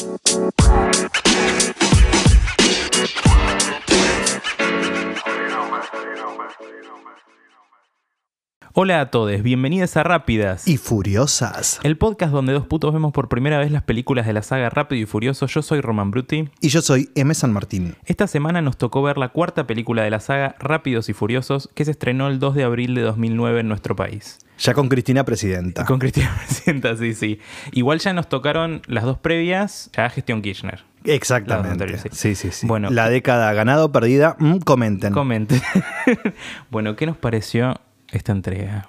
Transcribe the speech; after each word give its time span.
Bye. 0.00 1.09
Hola 8.82 9.02
a 9.02 9.10
todos, 9.10 9.42
bienvenidos 9.42 9.98
a 9.98 10.02
Rápidas. 10.04 10.66
Y 10.66 10.78
furiosas. 10.78 11.80
El 11.82 11.98
podcast 11.98 12.32
donde 12.32 12.54
dos 12.54 12.66
putos 12.66 12.94
vemos 12.94 13.12
por 13.12 13.28
primera 13.28 13.58
vez 13.58 13.70
las 13.70 13.82
películas 13.82 14.26
de 14.26 14.32
la 14.32 14.40
saga 14.40 14.70
Rápido 14.70 15.02
y 15.02 15.04
Furioso. 15.04 15.44
Yo 15.48 15.60
soy 15.60 15.82
Roman 15.82 16.10
Bruti. 16.10 16.48
Y 16.62 16.68
yo 16.70 16.80
soy 16.80 17.10
M. 17.14 17.34
San 17.34 17.52
Martín. 17.52 17.96
Esta 18.06 18.26
semana 18.26 18.62
nos 18.62 18.78
tocó 18.78 19.02
ver 19.02 19.18
la 19.18 19.28
cuarta 19.28 19.66
película 19.66 20.02
de 20.02 20.08
la 20.08 20.18
saga 20.18 20.56
Rápidos 20.58 21.10
y 21.10 21.12
Furiosos 21.12 21.68
que 21.74 21.84
se 21.84 21.90
estrenó 21.90 22.28
el 22.28 22.38
2 22.38 22.54
de 22.54 22.64
abril 22.64 22.94
de 22.94 23.02
2009 23.02 23.60
en 23.60 23.68
nuestro 23.68 23.94
país. 23.94 24.38
Ya 24.58 24.72
con 24.72 24.88
Cristina 24.88 25.24
Presidenta. 25.26 25.84
Con 25.84 25.98
Cristina 25.98 26.34
Presidenta, 26.46 26.96
sí, 26.96 27.12
sí. 27.12 27.38
Igual 27.72 27.98
ya 27.98 28.14
nos 28.14 28.30
tocaron 28.30 28.80
las 28.86 29.04
dos 29.04 29.18
previas, 29.18 29.90
ya 29.94 30.08
gestión 30.08 30.40
Kirchner. 30.40 30.84
Exactamente. 31.04 31.98
Sí, 32.12 32.34
sí, 32.34 32.50
sí. 32.50 32.66
Bueno, 32.66 32.88
la 32.88 33.10
década 33.10 33.52
ganada 33.52 33.84
o 33.84 33.92
perdida, 33.92 34.36
mm, 34.38 34.60
comenten. 34.60 35.12
Comenten. 35.12 35.60
bueno, 36.70 36.96
¿qué 36.96 37.04
nos 37.04 37.18
pareció 37.18 37.78
esta 38.12 38.32
entrega? 38.32 38.88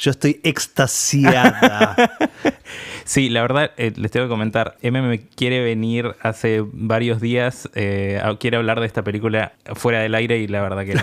Yo 0.00 0.10
estoy 0.10 0.40
extasiada. 0.44 1.94
sí, 3.04 3.28
la 3.28 3.42
verdad, 3.42 3.72
eh, 3.76 3.92
les 3.94 4.10
tengo 4.10 4.24
que 4.24 4.30
comentar. 4.30 4.78
M 4.80 5.02
me 5.02 5.20
quiere 5.20 5.62
venir 5.62 6.16
hace 6.22 6.64
varios 6.64 7.20
días, 7.20 7.68
eh, 7.74 8.18
quiere 8.38 8.56
hablar 8.56 8.80
de 8.80 8.86
esta 8.86 9.04
película 9.04 9.52
fuera 9.74 10.00
del 10.00 10.14
aire 10.14 10.38
y 10.38 10.46
la 10.46 10.62
verdad 10.62 10.86
que 10.86 10.94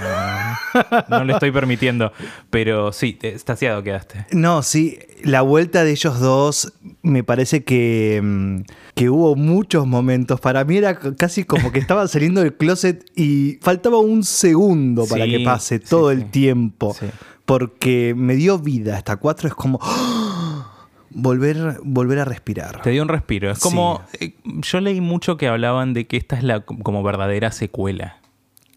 no, 1.10 1.24
le 1.26 1.34
estoy 1.34 1.52
permitiendo. 1.52 2.12
Pero 2.50 2.92
sí, 2.92 3.20
extasiado 3.22 3.84
quedaste. 3.84 4.26
No, 4.32 4.64
sí, 4.64 4.98
la 5.24 5.44
vuelta 5.44 5.84
de 5.84 5.92
ellos 5.92 6.20
dos 6.20 6.74
me 7.04 7.24
parece 7.24 7.64
que, 7.64 8.20
mm, 8.24 8.62
que 8.96 9.12
hubo 9.12 9.36
muchos 9.36 9.86
momentos. 9.86 10.40
Para 10.40 10.64
mí 10.64 10.76
era 10.76 10.98
casi 10.98 11.44
como 11.44 11.72
que 11.72 11.78
estaban 11.78 12.08
saliendo 12.08 12.42
del 12.42 12.56
closet 12.56 13.06
y 13.16 13.60
faltaba 13.62 14.00
un 14.00 14.24
segundo 14.24 15.06
para 15.06 15.26
que 15.26 15.42
pase 15.42 15.78
todo 15.78 16.10
el 16.10 16.32
tiempo 16.32 16.96
porque 17.48 18.14
me 18.16 18.36
dio 18.36 18.60
vida. 18.60 18.98
Hasta 18.98 19.16
cuatro 19.16 19.48
es 19.48 19.56
como 19.56 19.80
volver, 21.10 21.80
volver 21.82 22.20
a 22.20 22.26
respirar. 22.26 22.82
Te 22.82 22.92
dio 22.92 23.02
un 23.02 23.08
respiro. 23.08 23.50
Es 23.50 23.60
como. 23.60 24.04
Eh, 24.20 24.36
yo 24.44 24.82
leí 24.82 25.02
mucho 25.02 25.38
que 25.38 25.48
hablaban 25.48 25.94
de 25.94 26.06
que 26.06 26.18
esta 26.18 26.36
es 26.36 26.44
la 26.44 26.60
como 26.60 27.02
verdadera 27.02 27.52
secuela. 27.52 28.17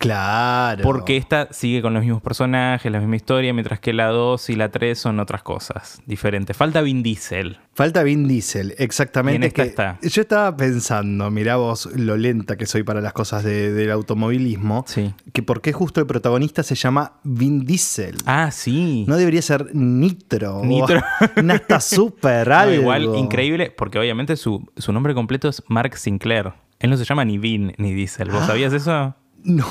Claro. 0.01 0.83
Porque 0.83 1.19
esta 1.19 1.49
sigue 1.51 1.83
con 1.83 1.93
los 1.93 2.03
mismos 2.03 2.23
personajes, 2.23 2.91
la 2.91 3.01
misma 3.01 3.17
historia, 3.17 3.53
mientras 3.53 3.81
que 3.81 3.93
la 3.93 4.07
2 4.07 4.49
y 4.49 4.57
la 4.57 4.71
3 4.71 4.99
son 4.99 5.21
otras 5.21 5.43
cosas 5.43 6.01
diferentes. 6.07 6.57
Falta 6.57 6.81
Vin 6.81 7.03
Diesel. 7.03 7.59
Falta 7.75 8.03
Vin 8.03 8.27
Diesel, 8.27 8.75
exactamente. 8.79 9.49
esta 9.49 9.63
está. 9.63 9.99
Yo 10.01 10.23
estaba 10.23 10.57
pensando, 10.57 11.31
mirá 11.31 11.57
vos 11.57 11.87
lo 11.95 12.17
lenta 12.17 12.57
que 12.57 12.65
soy 12.65 12.83
para 12.83 13.03
las 13.03 13.13
cosas 13.13 13.45
del 13.45 13.91
automovilismo, 13.91 14.87
sí. 14.89 15.13
que 15.35 15.43
por 15.43 15.61
qué 15.61 15.75
justo 15.75 16.01
el 16.01 16.07
protagonista 16.07 16.63
se 16.63 16.77
llama 16.77 17.21
Vin 17.23 17.67
Diesel. 17.67 18.17
Ah, 18.25 18.51
sí. 18.53 19.05
No 19.07 19.19
debería 19.19 19.43
ser 19.43 19.75
Nitro. 19.75 20.63
Nitro. 20.65 21.03
Nasta 21.45 21.79
súper 21.79 22.51
algo. 22.51 22.75
igual, 22.75 23.17
increíble, 23.17 23.71
porque 23.71 23.99
obviamente 23.99 24.39
su, 24.39 24.67
su 24.79 24.95
nombre 24.95 25.13
completo 25.13 25.51
es 25.51 25.63
Mark 25.69 25.99
Sinclair. 25.99 26.55
Él 26.79 26.89
no 26.89 26.97
se 26.97 27.05
llama 27.05 27.27
ni 27.27 27.37
Vin 27.37 27.75
ni 27.77 27.93
Diesel. 27.93 28.31
¿Vos 28.31 28.45
ah. 28.45 28.47
sabías 28.47 28.73
eso? 28.73 29.15
No. 29.43 29.67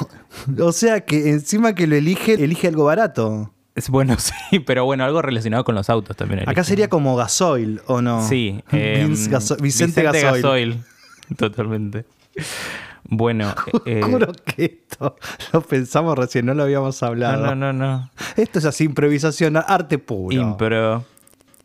O 0.59 0.71
sea 0.71 1.01
que 1.01 1.29
encima 1.29 1.75
que 1.75 1.87
lo 1.87 1.95
elige, 1.95 2.33
elige 2.33 2.67
algo 2.67 2.85
barato. 2.85 3.53
Es 3.75 3.89
bueno, 3.89 4.15
sí, 4.49 4.59
pero 4.59 4.85
bueno, 4.85 5.03
algo 5.05 5.21
relacionado 5.21 5.63
con 5.63 5.75
los 5.75 5.89
autos 5.89 6.17
también. 6.17 6.47
Acá 6.47 6.63
sería 6.63 6.89
como 6.89 7.15
gasoil, 7.15 7.81
¿o 7.87 8.01
no? 8.01 8.27
Sí. 8.27 8.61
Em, 8.71 9.15
Vicente, 9.61 10.03
gasoil. 10.03 10.83
Totalmente. 11.37 12.05
Bueno. 13.03 13.53
Eh, 13.85 14.01
Juro 14.03 14.31
que 14.33 14.65
esto 14.89 15.15
lo 15.53 15.61
pensamos 15.61 16.17
recién, 16.17 16.45
no 16.45 16.53
lo 16.53 16.63
habíamos 16.63 17.01
hablado. 17.03 17.45
No, 17.45 17.55
no, 17.55 17.73
no, 17.73 17.73
no. 17.73 18.11
Esto 18.35 18.59
es 18.59 18.65
así, 18.65 18.83
improvisación, 18.83 19.57
arte 19.57 19.97
puro. 19.97 20.35
Impro. 20.35 21.05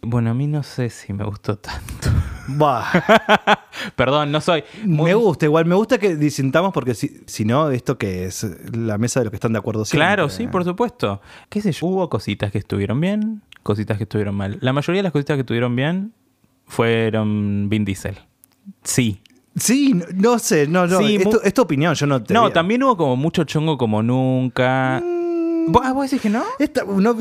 Bueno, 0.00 0.30
a 0.30 0.34
mí 0.34 0.46
no 0.46 0.62
sé 0.62 0.90
si 0.90 1.12
me 1.12 1.24
gustó 1.24 1.56
tanto. 1.56 2.10
Bah. 2.46 2.84
Perdón, 3.96 4.32
no 4.32 4.40
soy. 4.40 4.64
Me 4.84 5.14
gusta, 5.14 5.46
igual 5.46 5.64
me 5.64 5.74
gusta 5.74 5.98
que 5.98 6.16
disintamos 6.16 6.72
porque 6.72 6.94
si, 6.94 7.44
no, 7.44 7.70
esto 7.70 7.98
que 7.98 8.26
es 8.26 8.46
la 8.72 8.98
mesa 8.98 9.20
de 9.20 9.24
los 9.24 9.30
que 9.30 9.36
están 9.36 9.52
de 9.52 9.58
acuerdo 9.58 9.84
siempre. 9.84 10.06
Claro, 10.06 10.28
sí, 10.28 10.46
por 10.46 10.64
supuesto. 10.64 11.20
¿Qué 11.48 11.60
sé 11.60 11.72
yo? 11.72 11.86
Hubo 11.86 12.08
cositas 12.08 12.52
que 12.52 12.58
estuvieron 12.58 13.00
bien, 13.00 13.42
cositas 13.62 13.96
que 13.96 14.04
estuvieron 14.04 14.34
mal. 14.34 14.58
La 14.60 14.72
mayoría 14.72 15.00
de 15.00 15.04
las 15.04 15.12
cositas 15.12 15.36
que 15.36 15.40
estuvieron 15.40 15.74
bien 15.74 16.12
fueron 16.66 17.68
Vin 17.68 17.84
Diesel. 17.84 18.18
Sí. 18.82 19.20
Sí, 19.56 19.94
no, 20.14 20.40
sé, 20.40 20.66
no, 20.66 20.86
no. 20.86 20.98
es, 21.00 21.54
tu, 21.54 21.62
opinión, 21.62 21.94
yo 21.94 22.06
no 22.06 22.20
te. 22.22 22.34
No, 22.34 22.50
también 22.50 22.82
hubo 22.82 22.96
como 22.96 23.16
mucho 23.16 23.44
chongo 23.44 23.78
como 23.78 24.02
nunca. 24.02 25.00
Mm. 25.00 25.70
¿Vos 25.70 26.10
decís 26.10 26.20
que 26.20 26.28
no? 26.28 26.44
no 26.98 27.14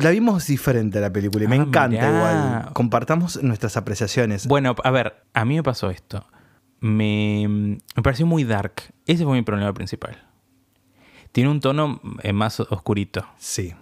la 0.00 0.10
vimos 0.10 0.46
diferente 0.46 1.00
la 1.00 1.12
película 1.12 1.44
y 1.44 1.48
me 1.48 1.56
ah, 1.56 1.62
encanta 1.62 2.08
igual. 2.08 2.72
Compartamos 2.72 3.42
nuestras 3.42 3.76
apreciaciones. 3.76 4.46
Bueno, 4.46 4.74
a 4.82 4.90
ver, 4.90 5.14
a 5.32 5.44
mí 5.44 5.56
me 5.56 5.62
pasó 5.62 5.90
esto. 5.90 6.26
Me, 6.80 7.46
me 7.48 8.02
pareció 8.02 8.26
muy 8.26 8.44
dark. 8.44 8.74
Ese 9.06 9.24
fue 9.24 9.34
mi 9.34 9.42
problema 9.42 9.72
principal. 9.72 10.22
Tiene 11.32 11.50
un 11.50 11.60
tono 11.60 12.00
eh, 12.22 12.32
más 12.32 12.60
oscurito. 12.60 13.26
Sí. 13.38 13.74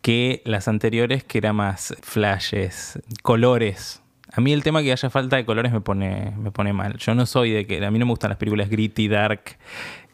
Que 0.00 0.42
las 0.46 0.66
anteriores, 0.66 1.24
que 1.24 1.38
era 1.38 1.52
más 1.52 1.94
flashes, 2.00 3.00
colores. 3.22 4.00
A 4.32 4.40
mí 4.40 4.52
el 4.52 4.62
tema 4.62 4.82
que 4.82 4.92
haya 4.92 5.10
falta 5.10 5.36
de 5.36 5.44
colores 5.44 5.72
me 5.72 5.80
pone, 5.80 6.32
me 6.38 6.50
pone 6.50 6.72
mal. 6.72 6.96
Yo 6.96 7.14
no 7.14 7.26
soy 7.26 7.50
de 7.50 7.66
que. 7.66 7.84
A 7.84 7.90
mí 7.90 7.98
no 7.98 8.06
me 8.06 8.12
gustan 8.12 8.30
las 8.30 8.38
películas 8.38 8.70
gritty, 8.70 9.08
dark. 9.08 9.58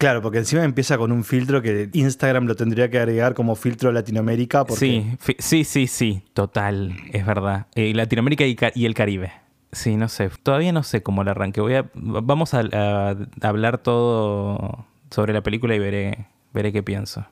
Claro, 0.02 0.20
porque 0.20 0.38
encima 0.38 0.64
empieza 0.64 0.98
con 0.98 1.12
un 1.12 1.22
filtro 1.22 1.62
que 1.62 1.88
Instagram 1.92 2.46
lo 2.46 2.56
tendría 2.56 2.90
que 2.90 2.98
agregar 2.98 3.34
como 3.34 3.54
filtro 3.54 3.92
Latinoamérica. 3.92 4.64
Sí, 4.70 5.16
sí, 5.38 5.62
sí, 5.62 5.86
sí, 5.86 6.24
total, 6.34 6.96
es 7.12 7.24
verdad. 7.24 7.68
Eh, 7.76 7.94
Latinoamérica 7.94 8.44
y, 8.44 8.84
el 8.84 8.94
Caribe. 8.94 9.30
Sí, 9.70 9.94
no 9.94 10.08
sé. 10.08 10.28
Todavía 10.42 10.72
no 10.72 10.82
sé 10.82 11.04
cómo 11.04 11.22
la 11.22 11.30
arranque. 11.30 11.84
Vamos 11.94 12.52
a, 12.52 12.64
a 12.72 13.16
hablar 13.42 13.78
todo 13.78 14.86
sobre 15.12 15.32
la 15.34 15.44
película 15.44 15.76
y 15.76 15.78
veré, 15.78 16.26
veré 16.52 16.72
qué 16.72 16.82
pienso. 16.82 17.24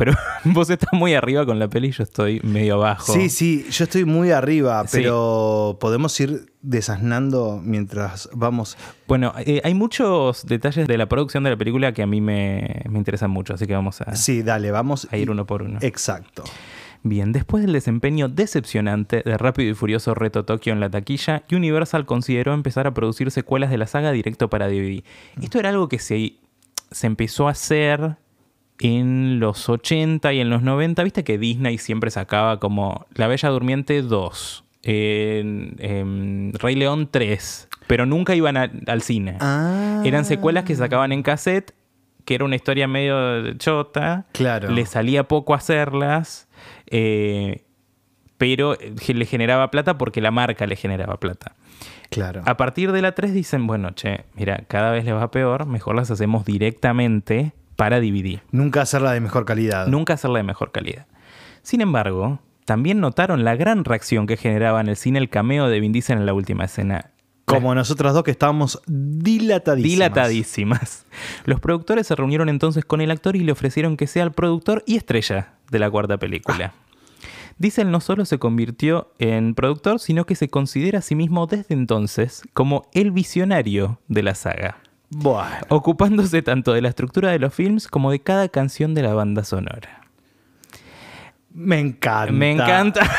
Pero 0.00 0.14
vos 0.44 0.70
estás 0.70 0.88
muy 0.94 1.12
arriba 1.12 1.44
con 1.44 1.58
la 1.58 1.68
peli 1.68 1.88
y 1.88 1.90
yo 1.90 2.04
estoy 2.04 2.40
medio 2.42 2.76
abajo. 2.76 3.12
Sí, 3.12 3.28
sí, 3.28 3.66
yo 3.70 3.84
estoy 3.84 4.06
muy 4.06 4.30
arriba, 4.30 4.82
pero 4.90 5.76
podemos 5.78 6.18
ir 6.20 6.54
desasnando 6.62 7.60
mientras 7.62 8.30
vamos. 8.32 8.78
Bueno, 9.06 9.34
eh, 9.44 9.60
hay 9.62 9.74
muchos 9.74 10.46
detalles 10.46 10.88
de 10.88 10.96
la 10.96 11.06
producción 11.06 11.44
de 11.44 11.50
la 11.50 11.58
película 11.58 11.92
que 11.92 12.02
a 12.02 12.06
mí 12.06 12.22
me, 12.22 12.82
interesan 12.94 13.30
mucho, 13.30 13.52
así 13.52 13.66
que 13.66 13.74
vamos 13.74 14.00
a. 14.00 14.16
Sí, 14.16 14.42
dale, 14.42 14.70
vamos 14.70 15.06
a 15.10 15.18
ir 15.18 15.30
uno 15.30 15.44
por 15.44 15.60
uno. 15.60 15.78
Exacto. 15.82 16.44
Bien, 17.02 17.32
después 17.32 17.62
del 17.62 17.74
desempeño 17.74 18.30
decepcionante 18.30 19.20
de 19.22 19.36
Rápido 19.36 19.70
y 19.70 19.74
Furioso 19.74 20.14
Reto 20.14 20.46
Tokio 20.46 20.72
en 20.72 20.80
la 20.80 20.88
taquilla, 20.88 21.42
Universal 21.52 22.06
consideró 22.06 22.54
empezar 22.54 22.86
a 22.86 22.94
producir 22.94 23.30
secuelas 23.30 23.68
de 23.68 23.76
la 23.76 23.86
saga 23.86 24.12
directo 24.12 24.48
para 24.48 24.66
DVD. 24.66 25.04
Esto 25.42 25.58
era 25.58 25.68
algo 25.68 25.90
que 25.90 25.98
se, 25.98 26.36
se 26.90 27.06
empezó 27.06 27.48
a 27.48 27.50
hacer 27.50 28.16
en 28.80 29.40
los 29.40 29.68
80 29.68 30.32
y 30.32 30.40
en 30.40 30.48
los 30.48 30.62
90, 30.62 31.02
viste 31.04 31.22
que 31.22 31.38
Disney 31.38 31.76
siempre 31.76 32.10
sacaba 32.10 32.58
como 32.58 33.06
La 33.14 33.28
Bella 33.28 33.50
Durmiente 33.50 34.00
2, 34.00 34.64
en, 34.82 36.52
Rey 36.54 36.74
León 36.74 37.08
3, 37.10 37.68
pero 37.86 38.06
nunca 38.06 38.34
iban 38.34 38.56
al 38.56 39.02
cine. 39.02 39.36
Ah. 39.40 40.02
Eran 40.04 40.24
secuelas 40.24 40.64
que 40.64 40.74
sacaban 40.74 41.12
en 41.12 41.22
cassette, 41.22 41.74
que 42.24 42.34
era 42.34 42.44
una 42.46 42.56
historia 42.56 42.88
medio 42.88 43.52
chota. 43.58 44.26
Claro. 44.32 44.70
Le 44.70 44.86
salía 44.86 45.28
poco 45.28 45.52
hacerlas, 45.52 46.48
eh, 46.86 47.64
pero 48.38 48.78
le 49.08 49.26
generaba 49.26 49.70
plata 49.70 49.98
porque 49.98 50.22
la 50.22 50.30
marca 50.30 50.66
le 50.66 50.76
generaba 50.76 51.18
plata. 51.18 51.54
Claro. 52.08 52.42
A 52.46 52.56
partir 52.56 52.92
de 52.92 53.02
la 53.02 53.12
3 53.12 53.34
dicen, 53.34 53.66
bueno, 53.66 53.90
che, 53.90 54.24
mira, 54.34 54.64
cada 54.68 54.90
vez 54.90 55.04
le 55.04 55.12
va 55.12 55.30
peor, 55.30 55.66
mejor 55.66 55.94
las 55.94 56.10
hacemos 56.10 56.46
directamente 56.46 57.52
para 57.80 57.98
dividir. 57.98 58.42
Nunca 58.50 58.82
hacerla 58.82 59.12
de 59.12 59.20
mejor 59.20 59.46
calidad. 59.46 59.86
Nunca 59.86 60.12
hacerla 60.12 60.36
de 60.36 60.42
mejor 60.42 60.70
calidad. 60.70 61.06
Sin 61.62 61.80
embargo, 61.80 62.38
también 62.66 63.00
notaron 63.00 63.42
la 63.42 63.56
gran 63.56 63.86
reacción 63.86 64.26
que 64.26 64.36
generaba 64.36 64.82
en 64.82 64.88
el 64.88 64.96
cine 64.96 65.18
el 65.18 65.30
cameo 65.30 65.66
de 65.66 65.80
Vin 65.80 65.90
Diesel 65.90 66.18
en 66.18 66.26
la 66.26 66.34
última 66.34 66.66
escena. 66.66 67.12
Como 67.46 67.74
nosotras 67.74 68.12
dos 68.12 68.22
que 68.22 68.32
estábamos 68.32 68.82
dilatadísimas. 68.86 69.92
Dilatadísimas. 69.94 71.06
Los 71.46 71.58
productores 71.60 72.06
se 72.06 72.14
reunieron 72.14 72.50
entonces 72.50 72.84
con 72.84 73.00
el 73.00 73.10
actor 73.10 73.34
y 73.34 73.40
le 73.40 73.52
ofrecieron 73.52 73.96
que 73.96 74.06
sea 74.06 74.24
el 74.24 74.32
productor 74.32 74.84
y 74.86 74.96
estrella 74.96 75.54
de 75.70 75.78
la 75.78 75.90
cuarta 75.90 76.18
película. 76.18 76.74
Ah. 76.76 76.92
Diesel 77.56 77.90
no 77.90 78.00
solo 78.00 78.26
se 78.26 78.38
convirtió 78.38 79.14
en 79.18 79.54
productor, 79.54 80.00
sino 80.00 80.26
que 80.26 80.34
se 80.34 80.50
considera 80.50 80.98
a 80.98 81.02
sí 81.02 81.14
mismo 81.14 81.46
desde 81.46 81.72
entonces 81.72 82.42
como 82.52 82.90
el 82.92 83.10
visionario 83.10 84.00
de 84.06 84.22
la 84.22 84.34
saga. 84.34 84.82
Ocupándose 85.68 86.42
tanto 86.42 86.72
de 86.72 86.82
la 86.82 86.88
estructura 86.88 87.30
de 87.30 87.38
los 87.38 87.52
films 87.52 87.88
como 87.88 88.10
de 88.10 88.20
cada 88.20 88.48
canción 88.48 88.94
de 88.94 89.02
la 89.02 89.12
banda 89.12 89.44
sonora. 89.44 90.00
Me 91.52 91.80
encanta. 91.80 92.32
Me 92.32 92.52
encanta. 92.52 93.10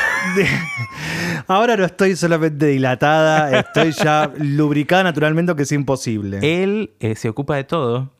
ahora 1.46 1.76
no 1.76 1.84
estoy 1.84 2.16
solamente 2.16 2.66
dilatada, 2.66 3.58
estoy 3.60 3.92
ya 3.92 4.32
lubricada 4.38 5.04
naturalmente, 5.04 5.54
que 5.54 5.62
es 5.62 5.72
imposible. 5.72 6.38
Él 6.42 6.92
eh, 7.00 7.14
se 7.14 7.28
ocupa 7.28 7.56
de 7.56 7.64
todo. 7.64 8.10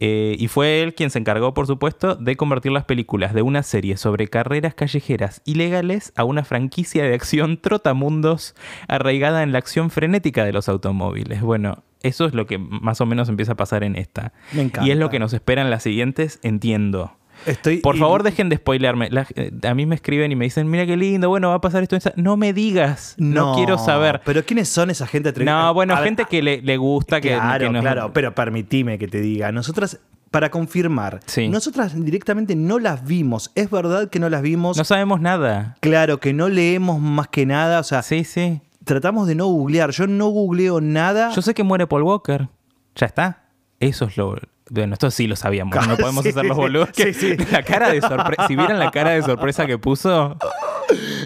eh, 0.00 0.34
y 0.38 0.48
fue 0.48 0.82
él 0.82 0.94
quien 0.94 1.10
se 1.10 1.20
encargó, 1.20 1.54
por 1.54 1.68
supuesto, 1.68 2.16
de 2.16 2.36
convertir 2.36 2.72
las 2.72 2.84
películas 2.84 3.32
de 3.32 3.42
una 3.42 3.62
serie 3.62 3.96
sobre 3.96 4.26
carreras 4.26 4.74
callejeras 4.74 5.40
ilegales 5.44 6.12
a 6.16 6.24
una 6.24 6.42
franquicia 6.42 7.04
de 7.04 7.14
acción 7.14 7.60
trotamundos 7.60 8.56
arraigada 8.88 9.44
en 9.44 9.52
la 9.52 9.58
acción 9.58 9.90
frenética 9.90 10.44
de 10.44 10.52
los 10.52 10.68
automóviles. 10.68 11.42
Bueno, 11.42 11.84
eso 12.04 12.26
es 12.26 12.34
lo 12.34 12.46
que 12.46 12.58
más 12.58 13.00
o 13.00 13.06
menos 13.06 13.28
empieza 13.28 13.52
a 13.52 13.56
pasar 13.56 13.82
en 13.82 13.96
esta. 13.96 14.32
Me 14.52 14.62
encanta. 14.62 14.86
Y 14.86 14.92
es 14.92 14.96
lo 14.98 15.10
que 15.10 15.18
nos 15.18 15.32
espera 15.32 15.62
en 15.62 15.70
las 15.70 15.82
siguientes, 15.82 16.38
entiendo. 16.42 17.16
Estoy 17.46 17.78
Por 17.78 17.96
y- 17.96 17.98
favor, 17.98 18.22
dejen 18.22 18.48
de 18.48 18.56
spoilearme. 18.56 19.10
La- 19.10 19.26
eh, 19.34 19.50
a 19.68 19.74
mí 19.74 19.86
me 19.86 19.96
escriben 19.96 20.30
y 20.30 20.36
me 20.36 20.44
dicen, 20.44 20.70
mira 20.70 20.86
qué 20.86 20.96
lindo, 20.96 21.28
bueno, 21.28 21.48
va 21.48 21.56
a 21.56 21.60
pasar 21.60 21.82
esto. 21.82 21.96
esta-". 21.96 22.12
No 22.16 22.36
me 22.36 22.52
digas, 22.52 23.16
no, 23.18 23.56
quiero 23.56 23.76
saber. 23.76 24.22
Pero 24.24 24.44
¿quiénes 24.44 24.68
son 24.68 24.88
esa 24.90 25.06
gente 25.06 25.30
atrevida? 25.30 25.52
No, 25.64 25.74
bueno, 25.74 25.94
A 25.94 25.98
ver, 26.00 26.04
gente 26.10 26.26
que 26.30 26.42
le, 26.42 26.62
le 26.62 26.76
gusta, 26.76 27.20
que, 27.20 27.30
Claro, 27.34 27.72
que 27.72 27.80
claro, 27.80 28.12
pero 28.12 28.34
permitime 28.34 28.98
que 28.98 29.08
te 29.08 29.20
diga. 29.20 29.50
Nosotras, 29.50 29.98
para 30.30 30.50
confirmar, 30.50 31.20
Sí. 31.26 31.48
nosotras 31.48 31.94
directamente 32.02 32.54
no 32.56 32.78
las 32.78 33.04
vimos. 33.04 33.50
Es 33.56 33.68
verdad 33.70 34.08
que 34.10 34.20
no 34.20 34.28
las 34.28 34.40
vimos. 34.42 34.76
no 34.76 34.84
sabemos 34.84 35.20
nada. 35.20 35.76
Claro, 35.80 36.20
que 36.20 36.32
no 36.32 36.48
leemos 36.48 37.00
más 37.00 37.28
que 37.28 37.46
nada. 37.46 37.80
O 37.80 37.84
sea, 37.84 38.02
Sí, 38.02 38.24
sí. 38.24 38.60
Tratamos 38.84 39.26
de 39.26 39.34
no 39.34 39.46
googlear. 39.46 39.90
Yo 39.90 40.06
no 40.06 40.28
googleo 40.28 40.80
nada. 40.80 41.30
Yo 41.30 41.42
sé 41.42 41.54
que 41.54 41.62
muere 41.62 41.86
Paul 41.86 42.02
Walker. 42.02 42.48
Ya 42.96 43.06
está. 43.06 43.44
Eso 43.80 44.06
es 44.06 44.16
lo. 44.16 44.36
Bueno, 44.70 44.94
esto 44.94 45.10
sí 45.10 45.26
lo 45.26 45.36
sabíamos. 45.36 45.74
No 45.86 45.96
podemos 45.98 46.22
Sí, 46.22 46.30
hacer 46.30 46.44
los 46.46 46.56
boludos. 46.56 46.90
que- 46.90 47.12
sí, 47.12 47.36
sí. 47.36 47.44
La 47.52 47.62
cara 47.62 47.90
de 47.90 48.00
sorpresa. 48.00 48.46
Si 48.48 48.56
vieran 48.56 48.78
la 48.78 48.90
cara 48.90 49.10
de 49.10 49.22
sorpresa 49.22 49.66
que 49.66 49.76
puso. 49.78 50.36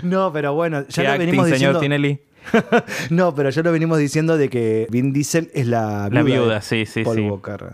No, 0.03 0.33
pero 0.33 0.55
bueno, 0.55 0.87
ya 0.89 1.03
lo 1.03 1.09
acting, 1.11 1.27
venimos 1.27 1.45
señor 1.49 1.75
diciendo. 1.75 1.81
Tinelli. 1.81 2.21
no, 3.11 3.35
pero 3.35 3.51
ya 3.51 3.63
lo 3.63 3.73
venimos 3.73 3.99
diciendo 3.99 4.39
de 4.39 4.49
que 4.49 4.87
Vin 4.91 5.13
Diesel 5.13 5.51
es 5.55 5.67
la 5.67 6.09
La 6.11 6.23
viuda, 6.23 6.23
de 6.23 6.41
viuda, 6.45 6.61
sí, 6.63 6.87
sí, 6.87 7.03
Paul 7.05 7.17
sí. 7.17 7.23
Walker. 7.23 7.73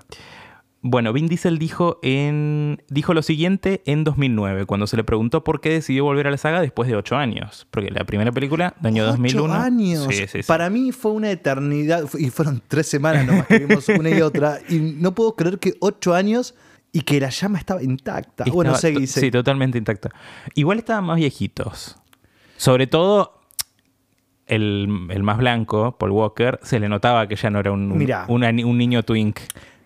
Bueno, 0.87 1.15
Vin 1.15 1.29
Diesel 1.29 1.59
dijo, 1.59 1.99
en, 2.03 2.83
dijo 2.91 3.15
lo 3.15 3.23
siguiente 3.23 3.83
en 3.87 4.05
2009, 4.05 4.67
cuando 4.67 4.87
se 4.87 4.99
le 4.99 5.03
preguntó 5.03 5.43
por 5.43 5.63
qué 5.63 5.71
decidió 5.71 6.05
volver 6.05 6.27
a 6.27 6.31
la 6.31 6.37
saga 6.37 6.61
después 6.61 6.91
de 6.91 6.95
ocho 6.95 7.17
años. 7.17 7.67
Porque 7.71 7.91
la 7.91 8.05
primera 8.05 8.31
película, 8.33 8.75
del 8.81 8.89
año 8.89 9.05
Ocho 9.05 9.13
2001. 9.13 9.55
años. 9.55 10.07
Sí, 10.11 10.27
sí, 10.27 10.27
sí. 10.29 10.43
Para 10.47 10.69
mí 10.69 10.93
fue 10.93 11.13
una 11.13 11.31
eternidad. 11.31 12.05
Y 12.19 12.29
fueron 12.29 12.61
tres 12.69 12.87
semanas 12.87 13.25
nomás 13.27 13.47
que 13.47 13.61
vimos 13.61 13.89
una 13.89 14.11
y 14.11 14.21
otra. 14.21 14.59
Y 14.69 14.77
no 14.77 15.15
puedo 15.15 15.35
creer 15.35 15.59
que 15.59 15.73
ocho 15.81 16.13
años 16.15 16.55
y 16.93 17.01
que 17.01 17.19
la 17.19 17.31
llama 17.31 17.57
estaba 17.57 17.83
intacta. 17.83 18.45
Estaba 18.45 18.55
bueno, 18.55 18.75
seguí, 18.75 19.07
seguí. 19.07 19.29
Sí, 19.29 19.31
totalmente 19.31 19.79
intacta. 19.79 20.11
Igual 20.55 20.81
estaban 20.81 21.05
más 21.05 21.17
viejitos. 21.17 21.97
Sobre 22.59 22.87
todo 22.87 23.41
el, 24.47 25.07
el 25.09 25.23
más 25.23 25.39
blanco, 25.39 25.97
Paul 25.97 26.11
Walker, 26.11 26.61
se 26.63 26.79
le 26.79 26.91
notaba 26.91 27.27
que 27.27 27.37
ya 27.37 27.49
no 27.49 27.59
era 27.59 27.73
un 27.73 28.77
niño 28.77 29.03
twink. 29.03 29.39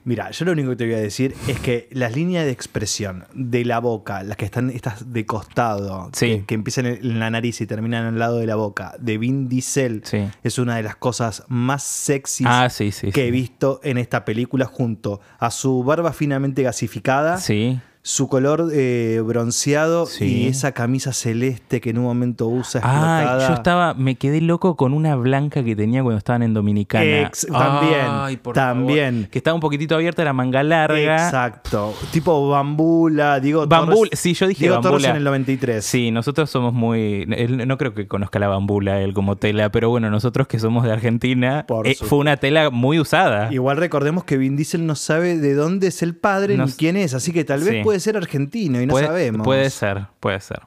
Mira, 0.08 0.30
yo 0.30 0.46
lo 0.46 0.52
único 0.52 0.70
que 0.70 0.76
te 0.76 0.84
voy 0.86 0.94
a 0.94 1.00
decir 1.00 1.34
es 1.48 1.60
que 1.60 1.86
las 1.92 2.16
líneas 2.16 2.46
de 2.46 2.50
expresión 2.50 3.26
de 3.34 3.62
la 3.66 3.78
boca, 3.78 4.22
las 4.22 4.38
que 4.38 4.46
están 4.46 4.70
estas 4.70 5.12
de 5.12 5.26
costado, 5.26 6.08
Sí. 6.14 6.26
que, 6.38 6.44
que 6.46 6.54
empiezan 6.54 6.86
en 6.86 7.18
la 7.20 7.28
nariz 7.28 7.60
y 7.60 7.66
terminan 7.66 8.06
al 8.06 8.18
lado 8.18 8.38
de 8.38 8.46
la 8.46 8.54
boca, 8.54 8.94
de 8.98 9.18
Vin 9.18 9.50
Diesel, 9.50 10.00
Sí. 10.06 10.20
es 10.42 10.58
una 10.58 10.76
de 10.76 10.82
las 10.82 10.96
cosas 10.96 11.44
más 11.48 11.82
sexys 11.82 12.46
Ah, 12.48 12.70
sí, 12.70 12.90
que 13.12 13.28
he 13.28 13.30
visto 13.30 13.80
en 13.84 13.98
esta 13.98 14.24
película 14.24 14.64
junto 14.64 15.20
a 15.38 15.50
su 15.50 15.84
barba 15.84 16.14
finamente 16.14 16.62
gasificada, 16.62 17.36
Sí. 17.36 17.78
Su 18.10 18.26
color 18.26 18.70
eh, 18.72 19.20
bronceado 19.22 20.06
Sí. 20.06 20.24
y 20.24 20.46
esa 20.46 20.72
camisa 20.72 21.12
celeste 21.12 21.82
que 21.82 21.90
en 21.90 21.98
un 21.98 22.04
momento 22.04 22.48
usa 22.48 22.80
Ah, 22.82 23.18
explotada. 23.20 23.48
yo 23.48 23.54
estaba, 23.54 23.92
me 23.92 24.14
quedé 24.14 24.40
loco 24.40 24.76
con 24.76 24.94
una 24.94 25.14
blanca 25.14 25.62
que 25.62 25.76
tenía 25.76 26.02
cuando 26.02 26.16
estaban 26.16 26.42
en 26.42 26.54
Dominicana. 26.54 27.04
Ex- 27.26 27.46
también, 27.46 28.06
Ay, 28.08 28.38
por 28.38 28.54
también. 28.54 29.14
favor. 29.16 29.30
Que 29.30 29.38
estaba 29.38 29.54
un 29.56 29.60
poquitito 29.60 29.94
abierta, 29.94 30.24
la 30.24 30.32
manga 30.32 30.62
larga. 30.62 31.26
Exacto. 31.26 31.92
Tipo 32.10 32.48
Bambula, 32.48 33.40
digo 33.40 33.66
Bambula, 33.66 34.08
sí, 34.14 34.32
yo 34.32 34.46
dije 34.46 34.60
Diego 34.64 34.76
Torres 34.76 34.92
Bambula. 35.02 35.10
en 35.10 35.16
el 35.16 35.24
93. 35.24 35.84
Sí, 35.84 36.10
nosotros 36.10 36.48
somos 36.48 36.72
muy. 36.72 37.26
no 37.26 37.76
creo 37.76 37.92
que 37.92 38.08
conozca 38.08 38.38
la 38.38 38.48
bambula 38.48 39.02
él 39.02 39.12
como 39.12 39.36
tela, 39.36 39.70
pero 39.70 39.90
bueno, 39.90 40.08
nosotros 40.08 40.48
que 40.48 40.58
somos 40.58 40.84
de 40.84 40.92
Argentina, 40.92 41.66
eh, 41.84 41.94
fue 41.94 42.16
una 42.20 42.38
tela 42.38 42.70
muy 42.70 42.98
usada. 42.98 43.52
Igual 43.52 43.76
recordemos 43.76 44.24
que 44.24 44.38
Vin 44.38 44.56
Diesel 44.56 44.86
no 44.86 44.94
sabe 44.94 45.36
de 45.36 45.52
dónde 45.52 45.88
es 45.88 46.02
el 46.02 46.16
padre 46.16 46.56
ni 46.56 46.72
quién 46.72 46.96
es, 46.96 47.12
así 47.12 47.32
que 47.32 47.44
tal 47.44 47.60
vez 47.60 47.68
Sí. 47.68 47.80
puede 47.84 47.97
ser 48.00 48.16
argentino 48.16 48.80
y 48.80 48.86
no 48.86 48.92
puede, 48.92 49.06
sabemos. 49.06 49.44
Puede 49.44 49.70
ser, 49.70 50.06
puede 50.20 50.40
ser. 50.40 50.62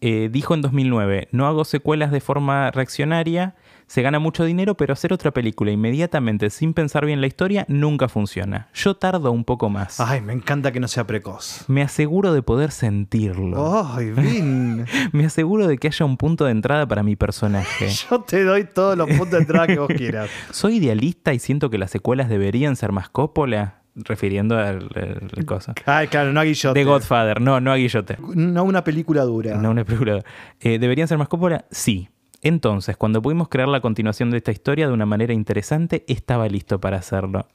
Eh, 0.00 0.28
dijo 0.30 0.54
en 0.54 0.60
2009, 0.60 1.28
no 1.32 1.46
hago 1.46 1.64
secuelas 1.64 2.10
de 2.10 2.20
forma 2.20 2.70
reaccionaria, 2.70 3.54
se 3.86 4.02
gana 4.02 4.18
mucho 4.18 4.44
dinero, 4.44 4.76
pero 4.76 4.92
hacer 4.92 5.12
otra 5.12 5.30
película 5.30 5.70
inmediatamente 5.70 6.50
sin 6.50 6.74
pensar 6.74 7.06
bien 7.06 7.20
la 7.20 7.28
historia 7.28 7.64
nunca 7.68 8.08
funciona. 8.08 8.68
Yo 8.74 8.96
tardo 8.96 9.30
un 9.30 9.44
poco 9.44 9.70
más. 9.70 10.00
Ay, 10.00 10.20
me 10.20 10.32
encanta 10.32 10.72
que 10.72 10.80
no 10.80 10.88
sea 10.88 11.06
precoz. 11.06 11.64
Me 11.68 11.82
aseguro 11.82 12.32
de 12.32 12.42
poder 12.42 12.72
sentirlo. 12.72 13.84
Ay, 13.86 14.10
Vin. 14.10 14.86
Me 15.12 15.24
aseguro 15.24 15.66
de 15.66 15.78
que 15.78 15.88
haya 15.88 16.04
un 16.04 16.16
punto 16.16 16.44
de 16.44 16.50
entrada 16.50 16.86
para 16.86 17.02
mi 17.02 17.16
personaje. 17.16 17.88
Yo 18.10 18.20
te 18.20 18.44
doy 18.44 18.64
todos 18.64 18.98
los 18.98 19.08
puntos 19.08 19.30
de 19.30 19.38
entrada 19.38 19.66
que 19.66 19.78
vos 19.78 19.90
quieras. 19.96 20.30
Soy 20.50 20.76
idealista 20.76 21.32
y 21.32 21.38
siento 21.38 21.70
que 21.70 21.78
las 21.78 21.90
secuelas 21.90 22.28
deberían 22.28 22.76
ser 22.76 22.92
más 22.92 23.08
cópola, 23.08 23.82
refiriendo 23.96 24.56
al, 24.58 24.88
al- 24.94 25.30
al 25.36 25.44
cosa. 25.46 25.74
Ay, 25.86 26.08
claro, 26.08 26.32
no 26.32 26.40
a 26.40 26.44
Guillote. 26.44 26.78
De 26.78 26.84
Godfather, 26.84 27.40
no, 27.40 27.60
no 27.60 27.72
a 27.72 27.76
Guillote. 27.76 28.18
No 28.34 28.64
una 28.64 28.84
película 28.84 29.22
dura. 29.22 29.56
No 29.56 29.70
una 29.70 29.84
película. 29.84 30.22
Eh, 30.60 30.78
¿Deberían 30.78 31.08
ser 31.08 31.18
más 31.18 31.28
cópola? 31.28 31.64
Sí. 31.70 32.08
Entonces, 32.42 32.96
cuando 32.96 33.20
pudimos 33.22 33.48
crear 33.48 33.68
la 33.68 33.80
continuación 33.80 34.30
de 34.30 34.36
esta 34.36 34.52
historia 34.52 34.86
de 34.86 34.92
una 34.92 35.06
manera 35.06 35.32
interesante, 35.32 36.04
estaba 36.06 36.46
listo 36.48 36.78
para 36.80 36.98
hacerlo. 36.98 37.46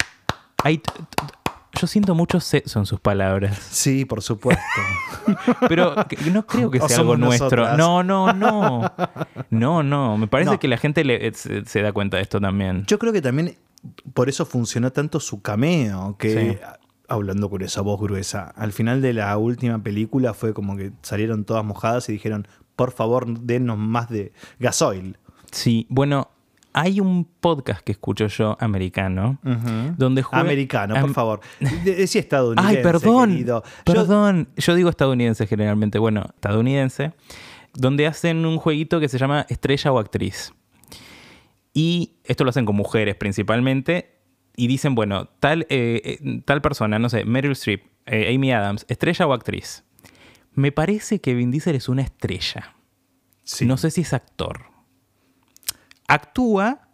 Yo 1.80 1.88
siento 1.88 2.14
mucho 2.16 2.40
sexo 2.42 2.80
en 2.80 2.86
sus 2.86 3.00
palabras, 3.00 3.58
Sí, 3.58 4.04
por 4.04 4.22
supuesto. 4.22 4.62
pero 5.70 5.96
no 6.34 6.46
creo 6.46 6.70
que 6.70 6.82
sea 6.82 6.98
algo 6.98 7.16
nuestro. 7.16 7.46
nosotras. 7.64 7.78
No, 7.78 8.04
no, 8.04 8.34
no. 8.34 8.92
No, 9.50 9.82
no. 9.84 10.18
Me 10.18 10.28
parece 10.28 10.52
No. 10.52 10.60
que 10.60 10.68
la 10.68 10.78
gente 10.78 11.04
le- 11.06 11.28
eh, 11.28 11.32
se, 11.34 11.66
se 11.66 11.82
da 11.82 11.92
cuenta 11.94 12.18
de 12.18 12.24
esto 12.24 12.40
también. 12.42 12.84
Yo 12.88 13.00
creo 13.00 13.14
que 13.14 13.22
también 13.22 13.56
por 14.13 14.30
eso 14.30 14.45
funcionó 14.45 14.92
tanto 14.92 15.19
su 15.19 15.42
cameo, 15.42 16.16
que 16.18 16.51
Sí. 16.54 16.57
hablando 17.07 17.50
con 17.50 17.62
esa 17.62 17.81
voz 17.81 18.00
gruesa, 18.00 18.54
al 18.56 18.72
final 18.74 19.01
de 19.01 19.13
la 19.13 19.38
última 19.38 19.80
película 19.81 20.33
fue 20.33 20.54
como 20.54 20.78
que 20.78 20.92
salieron 21.01 21.44
todas 21.45 21.66
mojadas 21.66 22.07
y 22.10 22.13
dijeron, 22.13 22.48
por 22.75 22.92
favor, 22.92 23.28
denos 23.42 23.78
más 23.78 24.10
de 24.10 24.31
gasoil. 24.60 25.18
Sí, 25.51 25.86
bueno, 25.89 26.30
hay 26.74 27.01
un 27.01 27.25
podcast 27.25 27.81
que 27.81 27.92
escucho 27.92 28.28
yo, 28.28 28.56
americano, 28.62 29.39
donde 29.98 30.24
juega- 30.24 30.42
Americano, 30.42 30.94
por 30.95 31.04
Am- 31.04 31.14
favor. 31.14 31.40
De- 31.83 31.95
Decía 31.95 32.21
estadounidense. 32.21 32.78
Ay, 32.78 32.83
perdón. 32.83 33.30
querido. 33.31 33.64
Yo- 33.85 33.94
Perdón. 33.94 34.47
Yo, 34.56 34.76
digo 34.76 34.90
estadounidense 34.90 35.47
generalmente. 35.47 36.00
Bueno, 36.00 36.21
estadounidense. 36.35 37.11
Donde 37.73 38.07
hacen 38.07 38.45
un 38.45 38.57
jueguito 38.57 39.00
que 39.02 39.09
se 39.09 39.18
llama 39.18 39.45
Estrella 39.50 39.92
o 39.92 40.00
Actriz. 40.00 40.54
Y 41.73 42.18
esto 42.23 42.44
lo 42.44 42.49
hacen 42.49 42.66
con 42.66 42.75
mujeres 42.75 43.16
principalmente. 43.16 44.19
Y 44.56 44.68
dicen, 44.68 44.95
bueno, 44.95 45.30
tal, 45.40 45.66
eh, 45.69 46.01
eh, 46.04 46.42
tal 46.45 46.61
persona, 46.61 46.99
no 46.99 47.09
sé, 47.09 47.23
Meryl 47.23 47.54
Streep, 47.54 47.85
eh, 48.06 48.35
Amy 48.35 48.51
Adams, 48.51 48.85
estrella 48.90 49.25
o 49.25 49.33
actriz. 49.33 49.85
Me 50.54 50.71
parece 50.71 51.21
que 51.21 51.33
Vin 51.33 51.51
Diesel 51.51 51.75
es 51.75 51.87
una 51.87 52.01
estrella. 52.01 52.75
sí. 53.44 53.66
No 53.66 53.78
sé 53.78 53.92
si 53.92 54.01
es 54.01 54.13
actor. 54.13 54.66
Actúa, 56.07 56.90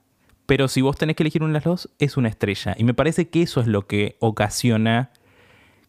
pero 0.46 0.68
si 0.68 0.82
vos 0.82 0.96
tenés 0.96 1.16
que 1.16 1.24
elegir 1.24 1.42
una 1.42 1.54
de 1.54 1.56
las 1.56 1.64
dos, 1.64 1.90
es 1.98 2.18
una 2.18 2.30
estrella. 2.30 2.76
Y 2.78 2.84
me 2.84 2.94
parece 2.94 3.30
que 3.30 3.42
eso 3.42 3.60
es 3.60 3.68
lo 3.68 3.88
que 3.88 4.16
ocasiona 4.20 5.12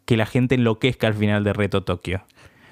que 0.06 0.16
la 0.16 0.24
gente 0.24 0.54
enloquezca 0.54 1.06
al 1.06 1.14
final 1.14 1.44
de 1.44 1.52
Reto 1.52 1.84
Tokio. 1.84 2.24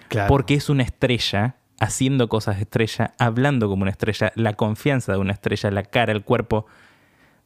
Claro. 0.08 0.28
Porque 0.28 0.54
es 0.54 0.70
una 0.70 0.82
estrella, 0.82 1.56
haciendo 1.78 2.28
cosas 2.28 2.56
de 2.56 2.62
estrella, 2.62 3.12
hablando 3.18 3.68
como 3.68 3.82
una 3.82 3.90
estrella, 3.90 4.32
la 4.34 4.54
confianza 4.54 5.12
de 5.12 5.18
una 5.18 5.32
estrella, 5.32 5.70
la 5.70 5.82
cara, 5.82 6.12
el 6.12 6.22
cuerpo, 6.24 6.66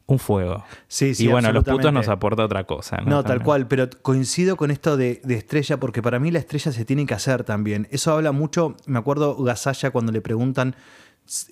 un 0.06 0.18
fuego. 0.18 0.64
Sí, 0.88 1.14
sí, 1.14 1.24
y 1.24 1.28
bueno, 1.28 1.48
a 1.48 1.52
los 1.52 1.62
putos 1.64 1.92
nos 1.92 2.08
aporta 2.08 2.44
otra 2.44 2.64
cosa. 2.64 2.96
No, 2.98 3.10
No, 3.10 3.22
tal 3.24 3.42
cual, 3.42 3.68
pero 3.68 3.88
coincido 4.02 4.56
con 4.56 4.70
esto 4.72 4.96
de, 4.96 5.20
de 5.24 5.34
estrella, 5.34 5.78
porque 5.78 6.02
para 6.02 6.18
mí 6.18 6.30
la 6.30 6.40
estrella 6.40 6.72
se 6.72 6.84
tiene 6.84 7.06
que 7.06 7.14
hacer 7.14 7.44
también. 7.44 7.86
Eso 7.90 8.12
habla 8.12 8.32
mucho, 8.32 8.76
me 8.86 8.98
acuerdo 8.98 9.36
Gasalla 9.42 9.90
cuando 9.90 10.10
le 10.10 10.20
preguntan 10.20 10.74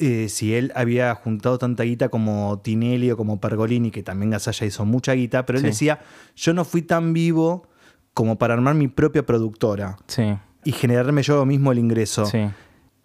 eh, 0.00 0.28
si 0.28 0.54
él 0.56 0.72
había 0.74 1.14
juntado 1.14 1.56
tanta 1.58 1.84
guita 1.84 2.08
como 2.08 2.58
Tinelli 2.60 3.12
o 3.12 3.16
como 3.16 3.40
Pergolini, 3.40 3.92
que 3.92 4.02
también 4.02 4.30
Gasalla 4.30 4.66
hizo 4.66 4.84
mucha 4.84 5.12
guita, 5.12 5.46
pero 5.46 5.58
él 5.58 5.64
Sí. 5.64 5.68
decía, 5.70 6.00
yo 6.34 6.52
no 6.52 6.64
fui 6.64 6.82
tan 6.82 7.12
vivo 7.12 7.68
como 8.12 8.38
para 8.38 8.54
armar 8.54 8.74
mi 8.74 8.88
propia 8.88 9.24
productora 9.24 9.96
Sí, 10.08 10.34
y 10.64 10.72
generarme 10.72 11.22
yo 11.22 11.44
mismo 11.46 11.70
el 11.70 11.78
ingreso. 11.78 12.26
sí. 12.26 12.48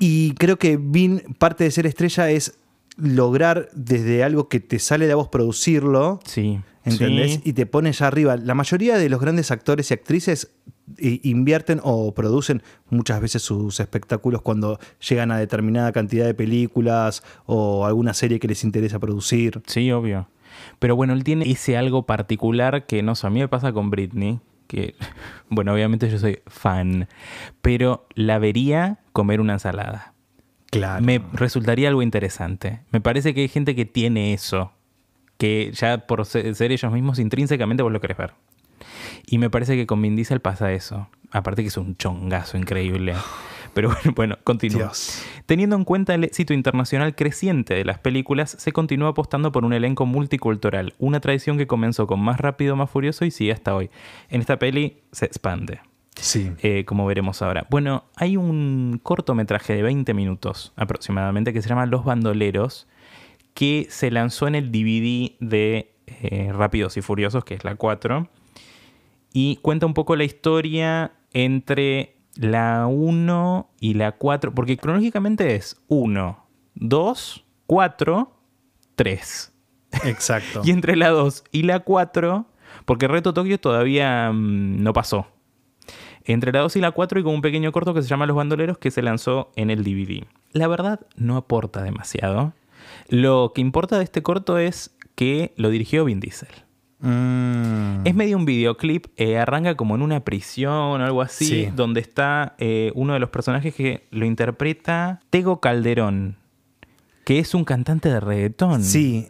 Y 0.05 0.33
creo 0.33 0.59
que 0.59 0.75
Vin, 0.75 1.21
parte 1.37 1.63
de 1.63 1.71
ser 1.71 1.87
estrella 1.87 2.29
es 2.29 2.59
lograr 2.97 3.69
desde 3.73 4.25
algo 4.25 4.49
que 4.49 4.59
te 4.59 4.77
sale 4.79 5.07
de 5.07 5.13
a 5.13 5.15
vos 5.15 5.29
producirlo, 5.29 6.19
Sí. 6.25 6.59
¿Entendés? 6.83 7.35
Sí. 7.35 7.41
Y 7.45 7.53
te 7.53 7.65
pones 7.65 7.99
ya 7.99 8.07
arriba. 8.07 8.35
La 8.35 8.53
mayoría 8.53 8.97
de 8.97 9.07
los 9.07 9.21
grandes 9.21 9.49
actores 9.51 9.89
y 9.89 9.93
actrices 9.93 10.51
eh, 10.97 11.21
invierten 11.23 11.79
o 11.81 12.13
producen 12.13 12.61
muchas 12.89 13.21
veces 13.21 13.43
sus 13.43 13.79
espectáculos 13.79 14.41
cuando 14.41 14.77
llegan 15.07 15.31
a 15.31 15.37
determinada 15.37 15.93
cantidad 15.93 16.25
de 16.25 16.33
películas 16.33 17.23
o 17.45 17.85
alguna 17.85 18.13
serie 18.13 18.41
que 18.41 18.49
les 18.49 18.65
interesa 18.65 18.99
producir. 18.99 19.61
Sí, 19.67 19.89
obvio. 19.93 20.27
Pero 20.79 20.97
bueno, 20.97 21.13
él 21.13 21.23
tiene 21.23 21.49
ese 21.49 21.77
algo 21.77 22.05
particular 22.05 22.85
que 22.85 23.01
no 23.03 23.15
sé, 23.15 23.27
a 23.27 23.29
mí 23.29 23.39
me 23.39 23.47
pasa 23.47 23.71
con 23.71 23.89
Britney, 23.89 24.41
que, 24.67 24.95
bueno, 25.49 25.73
obviamente 25.73 26.09
yo 26.09 26.19
soy 26.19 26.39
fan, 26.47 27.07
pero 27.61 28.05
la 28.15 28.39
vería 28.39 28.99
comer 29.13 29.39
una 29.39 29.53
ensalada. 29.53 30.13
Claro. 30.69 31.03
Me 31.05 31.21
resultaría 31.33 31.87
algo 31.89 32.01
interesante. 32.01 32.81
Me 32.91 32.99
parece 32.99 33.33
que 33.33 33.41
hay 33.41 33.47
gente 33.47 33.75
que 33.75 33.85
tiene 33.85 34.33
eso, 34.33 34.71
que 35.37 35.71
ya 35.73 35.99
por 36.07 36.25
se- 36.25 36.53
ser 36.55 36.71
ellos 36.71 36.91
mismos 36.91 37.19
intrínsecamente 37.19 37.83
vos 37.83 37.91
lo 37.91 38.01
querés 38.01 38.17
ver. 38.17 38.33
Y 39.27 39.37
me 39.37 39.49
parece 39.49 39.75
que 39.75 39.85
con 39.87 40.01
Vin 40.01 40.15
Diesel 40.15 40.41
pasa 40.41 40.71
eso. 40.73 41.07
Aparte 41.31 41.61
que 41.61 41.67
es 41.69 41.77
un 41.77 41.95
chongazo 41.95 42.57
increíble. 42.57 43.13
Pero 43.73 43.89
bueno, 43.89 44.11
bueno, 44.15 44.37
continúo. 44.43 44.79
Dios. 44.79 45.23
Teniendo 45.47 45.75
en 45.75 45.83
cuenta 45.83 46.13
el 46.13 46.23
éxito 46.23 46.53
internacional 46.53 47.15
creciente 47.15 47.73
de 47.73 47.83
las 47.85 47.97
películas, 47.97 48.55
se 48.59 48.71
continúa 48.71 49.09
apostando 49.09 49.51
por 49.51 49.65
un 49.65 49.73
elenco 49.73 50.05
multicultural, 50.05 50.93
una 50.99 51.19
tradición 51.21 51.57
que 51.57 51.65
comenzó 51.65 52.05
con 52.05 52.19
Más 52.19 52.39
Rápido, 52.39 52.75
Más 52.75 52.89
Furioso 52.91 53.25
y 53.25 53.31
sigue 53.31 53.51
hasta 53.51 53.73
hoy. 53.75 53.89
En 54.29 54.41
esta 54.41 54.59
peli 54.59 55.01
se 55.11 55.25
expande, 55.25 55.79
Sí. 56.15 56.51
eh, 56.61 56.85
como 56.85 57.05
veremos 57.05 57.41
ahora. 57.41 57.65
Bueno, 57.69 58.05
hay 58.15 58.37
un 58.37 58.99
cortometraje 59.01 59.73
de 59.75 59.83
20 59.83 60.13
minutos 60.13 60.73
aproximadamente 60.75 61.53
que 61.53 61.61
se 61.61 61.69
llama 61.69 61.85
Los 61.85 62.05
Bandoleros, 62.05 62.87
que 63.53 63.87
se 63.89 64.11
lanzó 64.11 64.47
en 64.47 64.55
el 64.55 64.71
DVD 64.71 65.35
de 65.39 65.93
eh, 66.07 66.51
Rápidos 66.53 66.97
y 66.97 67.01
Furiosos, 67.01 67.43
que 67.43 67.55
es 67.55 67.63
la 67.63 67.75
4, 67.75 68.27
y 69.33 69.57
cuenta 69.57 69.85
un 69.85 69.93
poco 69.93 70.15
la 70.15 70.23
historia 70.23 71.13
entre 71.33 72.15
la 72.35 72.87
1 72.87 73.69
y 73.79 73.93
la 73.95 74.13
4, 74.13 74.53
porque 74.53 74.77
cronológicamente 74.77 75.55
es 75.55 75.81
1, 75.87 76.45
2, 76.75 77.45
4, 77.67 78.33
3. 78.95 79.53
Exacto. 80.05 80.61
Y 80.65 80.71
entre 80.71 80.95
la 80.95 81.09
2 81.09 81.43
y 81.51 81.63
la 81.63 81.79
4, 81.79 82.45
porque 82.85 83.07
Reto 83.07 83.33
Tokio 83.33 83.59
todavía 83.59 84.31
mm, 84.31 84.81
no 84.81 84.93
pasó. 84.93 85.27
Entre 86.25 86.51
la 86.51 86.59
2 86.59 86.75
y 86.77 86.79
la 86.81 86.91
4 86.91 87.17
hay 87.17 87.23
como 87.23 87.35
un 87.35 87.41
pequeño 87.41 87.71
corto 87.71 87.93
que 87.93 88.01
se 88.01 88.07
llama 88.07 88.25
Los 88.25 88.35
Bandoleros 88.37 88.77
que 88.77 88.91
se 88.91 89.01
lanzó 89.01 89.51
en 89.55 89.69
el 89.69 89.83
DVD. 89.83 90.23
La 90.51 90.67
verdad 90.67 91.01
no 91.15 91.35
aporta 91.37 91.83
demasiado. 91.83 92.53
Lo 93.09 93.51
que 93.53 93.61
importa 93.61 93.97
de 93.97 94.03
este 94.03 94.21
corto 94.23 94.57
es 94.57 94.95
que 95.15 95.53
lo 95.57 95.69
dirigió 95.69 96.05
Vin 96.05 96.19
Diesel. 96.19 96.49
Mm. 96.99 98.05
Es 98.07 98.15
medio 98.15 98.37
un 98.37 98.45
videoclip, 98.45 99.07
eh, 99.17 99.37
arranca 99.37 99.75
como 99.75 99.95
en 99.95 100.01
una 100.01 100.21
prisión 100.21 100.71
o 100.71 100.95
algo 100.95 101.21
así, 101.21 101.45
Sí. 101.45 101.69
donde 101.75 101.99
está 101.99 102.55
eh, 102.59 102.91
uno 102.95 103.13
de 103.13 103.19
los 103.19 103.29
personajes 103.29 103.75
que 103.75 104.07
lo 104.11 104.25
interpreta 104.25 105.19
Tego 105.29 105.59
Calderón, 105.59 106.37
que 107.25 107.39
es 107.39 107.53
un 107.53 107.65
cantante 107.65 108.09
de 108.09 108.19
reggaetón. 108.21 108.83
Sí, 108.83 109.29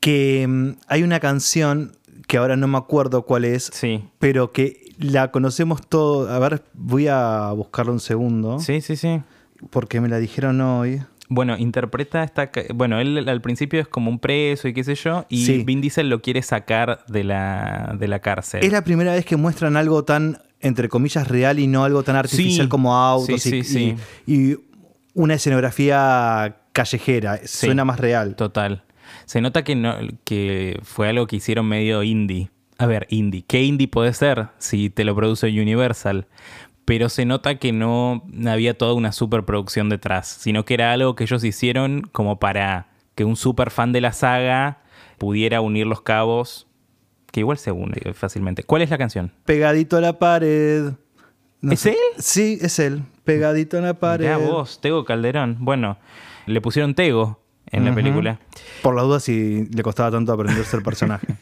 que 0.00 0.46
mm, 0.48 0.70
hay 0.88 1.02
una 1.02 1.20
canción 1.20 1.92
que 2.26 2.38
ahora 2.38 2.56
no 2.56 2.66
me 2.68 2.78
acuerdo 2.78 3.22
cuál 3.26 3.44
es, 3.44 3.70
Sí. 3.72 4.02
pero 4.18 4.50
que 4.52 4.89
la 5.00 5.30
conocemos 5.30 5.86
todos. 5.86 6.30
A 6.30 6.38
ver, 6.38 6.62
voy 6.74 7.08
a 7.08 7.50
buscarla 7.52 7.92
un 7.92 8.00
segundo, 8.00 8.58
Sí, 8.60 8.80
sí, 8.80 8.96
sí. 8.96 9.20
porque 9.70 10.00
me 10.00 10.08
la 10.08 10.18
dijeron 10.18 10.60
hoy. 10.60 11.02
Bueno, 11.32 11.56
interpreta 11.56 12.24
esta. 12.24 12.50
Bueno, 12.74 12.98
él 13.00 13.28
al 13.28 13.40
principio 13.40 13.80
es 13.80 13.86
como 13.88 14.10
un 14.10 14.18
preso 14.18 14.66
y 14.68 14.72
qué 14.74 14.82
sé 14.84 14.94
yo, 14.96 15.26
y 15.28 15.44
Sí. 15.46 15.62
Vin 15.64 15.80
Diesel 15.80 16.08
lo 16.08 16.20
quiere 16.22 16.42
sacar 16.42 17.04
de 17.06 17.22
la, 17.24 17.94
de 17.98 18.08
la 18.08 18.18
cárcel. 18.18 18.64
Es 18.64 18.72
la 18.72 18.82
primera 18.82 19.12
vez 19.12 19.24
que 19.24 19.36
muestran 19.36 19.76
algo 19.76 20.02
tan, 20.04 20.38
entre 20.60 20.88
comillas, 20.88 21.28
real 21.28 21.58
y 21.60 21.66
no 21.68 21.84
algo 21.84 22.02
tan 22.02 22.16
artificial 22.16 22.66
Sí. 22.66 22.68
como 22.68 22.96
autos 22.96 23.42
Sí, 23.42 23.62
y, 24.26 24.32
y- 24.32 24.50
y 24.52 24.56
una 25.14 25.34
escenografía 25.34 26.56
callejera. 26.72 27.40
Suena 27.46 27.84
más 27.84 28.00
real. 28.00 28.34
Total. 28.36 28.84
Se 29.24 29.40
nota 29.40 29.62
que, 29.64 29.76
no, 29.76 29.94
que 30.24 30.78
fue 30.82 31.08
algo 31.08 31.26
que 31.26 31.36
hicieron 31.36 31.66
medio 31.68 32.02
indie. 32.02 32.50
A 32.80 32.86
ver, 32.86 33.06
indie. 33.10 33.44
¿Qué 33.46 33.62
indie 33.62 33.88
puede 33.88 34.14
ser 34.14 34.48
si 34.56 34.88
te 34.88 35.04
lo 35.04 35.14
produce 35.14 35.48
Universal? 35.48 36.26
Pero 36.86 37.10
se 37.10 37.26
nota 37.26 37.56
que 37.58 37.72
no 37.72 38.24
había 38.46 38.78
toda 38.78 38.94
una 38.94 39.12
superproducción 39.12 39.90
detrás, 39.90 40.26
sino 40.28 40.64
que 40.64 40.72
era 40.74 40.90
algo 40.94 41.14
que 41.14 41.24
ellos 41.24 41.44
hicieron 41.44 42.00
como 42.12 42.38
para 42.40 42.88
que 43.16 43.26
un 43.26 43.36
super 43.36 43.70
fan 43.70 43.92
de 43.92 44.00
la 44.00 44.12
saga 44.12 44.78
pudiera 45.18 45.60
unir 45.60 45.86
los 45.86 46.00
cabos, 46.00 46.68
que 47.30 47.40
igual 47.40 47.58
se 47.58 47.70
une 47.70 48.14
fácilmente. 48.14 48.62
¿Cuál 48.62 48.80
es 48.80 48.88
la 48.88 48.96
canción? 48.96 49.30
Pegadito 49.44 49.98
a 49.98 50.00
la 50.00 50.18
pared. 50.18 50.92
No 51.60 51.72
¿Es 51.72 51.80
sé. 51.80 51.90
él? 51.90 51.96
Sí, 52.16 52.58
es 52.62 52.78
él. 52.78 53.02
Pegadito 53.24 53.76
a 53.76 53.82
la 53.82 53.92
pared. 53.92 54.24
Ya 54.24 54.38
vos, 54.38 54.80
Tego 54.80 55.04
Calderón. 55.04 55.58
Bueno, 55.60 55.98
le 56.46 56.62
pusieron 56.62 56.94
Tego 56.94 57.40
en 57.72 57.84
la 57.84 57.94
película. 57.94 58.38
Por 58.82 58.94
las 58.94 59.04
dudas 59.04 59.22
si 59.22 59.64
le 59.66 59.82
costaba 59.82 60.10
tanto 60.10 60.32
aprenderse 60.32 60.76
el 60.76 60.82
personaje. 60.82 61.26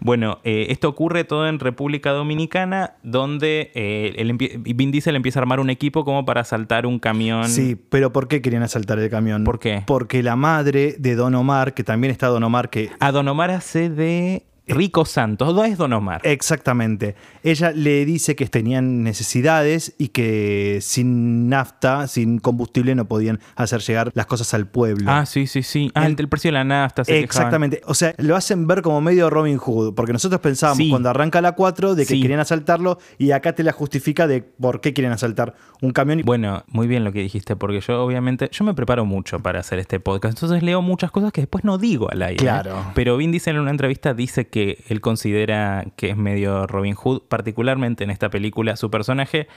Bueno, 0.00 0.40
eh, 0.42 0.66
esto 0.70 0.88
ocurre 0.88 1.22
todo 1.22 1.46
en 1.48 1.60
República 1.60 2.10
Dominicana, 2.10 2.94
donde 3.04 3.70
eh, 3.76 4.14
él 4.16 4.30
empie- 4.36 4.60
Vin 4.74 4.90
Diesel 4.90 5.14
empieza 5.14 5.38
a 5.38 5.42
armar 5.42 5.60
un 5.60 5.70
equipo 5.70 6.04
como 6.04 6.24
para 6.24 6.40
asaltar 6.40 6.86
un 6.86 6.98
camión. 6.98 7.48
Sí, 7.48 7.76
pero 7.88 8.12
¿por 8.12 8.26
qué 8.26 8.42
querían 8.42 8.64
asaltar 8.64 8.98
el 8.98 9.08
camión? 9.10 9.44
¿Por 9.44 9.60
qué? 9.60 9.84
Porque 9.86 10.24
la 10.24 10.34
madre 10.34 10.96
de 10.98 11.14
Don 11.14 11.36
Omar, 11.36 11.72
que 11.74 11.84
también 11.84 12.10
está 12.10 12.26
Don 12.26 12.42
Omar, 12.42 12.68
que 12.68 12.90
A 12.98 13.12
Don 13.12 13.28
Omar 13.28 13.52
hace 13.52 13.90
de 13.90 14.42
Rico 14.74 15.04
Santos. 15.04 15.54
¿Dónde 15.54 15.70
es 15.72 15.78
Don 15.78 15.92
Omar? 15.92 16.20
Exactamente. 16.24 17.14
Ella 17.42 17.70
le 17.72 18.04
dice 18.04 18.36
que 18.36 18.46
tenían 18.46 19.02
necesidades 19.02 19.94
y 19.98 20.08
que 20.08 20.78
sin 20.80 21.48
nafta, 21.48 22.06
sin 22.08 22.38
combustible, 22.38 22.94
no 22.94 23.06
podían 23.06 23.40
hacer 23.56 23.80
llegar 23.80 24.10
las 24.14 24.26
cosas 24.26 24.52
al 24.54 24.66
pueblo. 24.66 25.10
ah, 25.10 25.26
sí, 25.26 25.46
sí, 25.46 25.62
sí. 25.62 25.90
Ah, 25.94 26.06
el, 26.06 26.16
precio 26.28 26.48
de 26.48 26.52
la 26.52 26.64
nafta. 26.64 27.04
se 27.04 27.12
quejaban. 27.12 27.24
Exactamente. 27.24 27.80
O 27.86 27.94
sea, 27.94 28.14
lo 28.18 28.36
hacen 28.36 28.66
ver 28.66 28.82
como 28.82 29.00
medio 29.00 29.30
Robin 29.30 29.56
Hood, 29.58 29.94
porque 29.94 30.12
nosotros 30.12 30.40
pensábamos 30.40 30.78
Sí. 30.78 30.90
cuando 30.90 31.08
arranca 31.10 31.40
la 31.40 31.52
4 31.52 31.94
de 31.94 32.04
que 32.06 32.14
Sí. 32.14 32.20
querían 32.22 32.40
asaltarlo 32.40 32.98
y 33.18 33.30
acá 33.32 33.54
te 33.54 33.62
la 33.62 33.72
justifica 33.72 34.26
de 34.26 34.42
por 34.42 34.80
qué 34.80 34.92
quieren 34.92 35.12
asaltar 35.12 35.54
un 35.80 35.92
camión. 35.92 36.22
Bueno, 36.24 36.64
muy 36.68 36.86
bien 36.86 37.04
lo 37.04 37.12
que 37.12 37.20
dijiste, 37.20 37.56
porque 37.56 37.80
yo 37.80 38.02
obviamente, 38.04 38.48
yo 38.52 38.64
me 38.64 38.74
preparo 38.74 39.04
mucho 39.04 39.40
para 39.40 39.60
hacer 39.60 39.78
este 39.78 40.00
podcast, 40.00 40.36
entonces 40.36 40.62
leo 40.62 40.82
muchas 40.82 41.10
cosas 41.10 41.32
que 41.32 41.40
después 41.42 41.64
no 41.64 41.78
digo 41.78 42.10
al 42.10 42.22
aire. 42.22 42.36
Claro. 42.36 42.86
Pero 42.94 43.16
Vin 43.16 43.30
Diesel 43.32 43.56
en 43.56 43.62
una 43.62 43.70
entrevista 43.70 44.14
dice 44.14 44.48
que 44.48 44.59
él 44.88 45.00
considera 45.00 45.86
que 45.96 46.10
es 46.10 46.16
medio 46.16 46.66
Robin 46.66 46.94
Hood, 46.94 47.22
particularmente 47.28 48.04
en 48.04 48.10
esta 48.10 48.30
película, 48.30 48.76
su 48.76 48.90
personaje, 48.90 49.48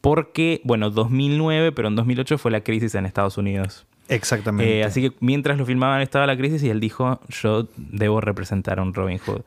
porque, 0.00 0.60
bueno, 0.64 0.90
2009, 0.90 1.72
pero 1.72 1.88
en 1.88 1.96
2008 1.96 2.38
fue 2.38 2.50
la 2.50 2.62
crisis 2.62 2.94
en 2.94 3.06
Estados 3.06 3.38
Unidos. 3.38 3.86
Exactamente. 4.08 4.80
Eh, 4.80 4.84
así 4.84 5.02
que 5.02 5.12
mientras 5.20 5.58
lo 5.58 5.66
filmaban 5.66 6.00
estaba 6.00 6.26
la 6.26 6.36
crisis 6.36 6.62
y 6.62 6.70
él 6.70 6.80
dijo, 6.80 7.20
yo 7.28 7.68
debo 7.76 8.20
representar 8.20 8.78
a 8.78 8.82
un 8.82 8.94
Robin 8.94 9.18
Hood. 9.18 9.42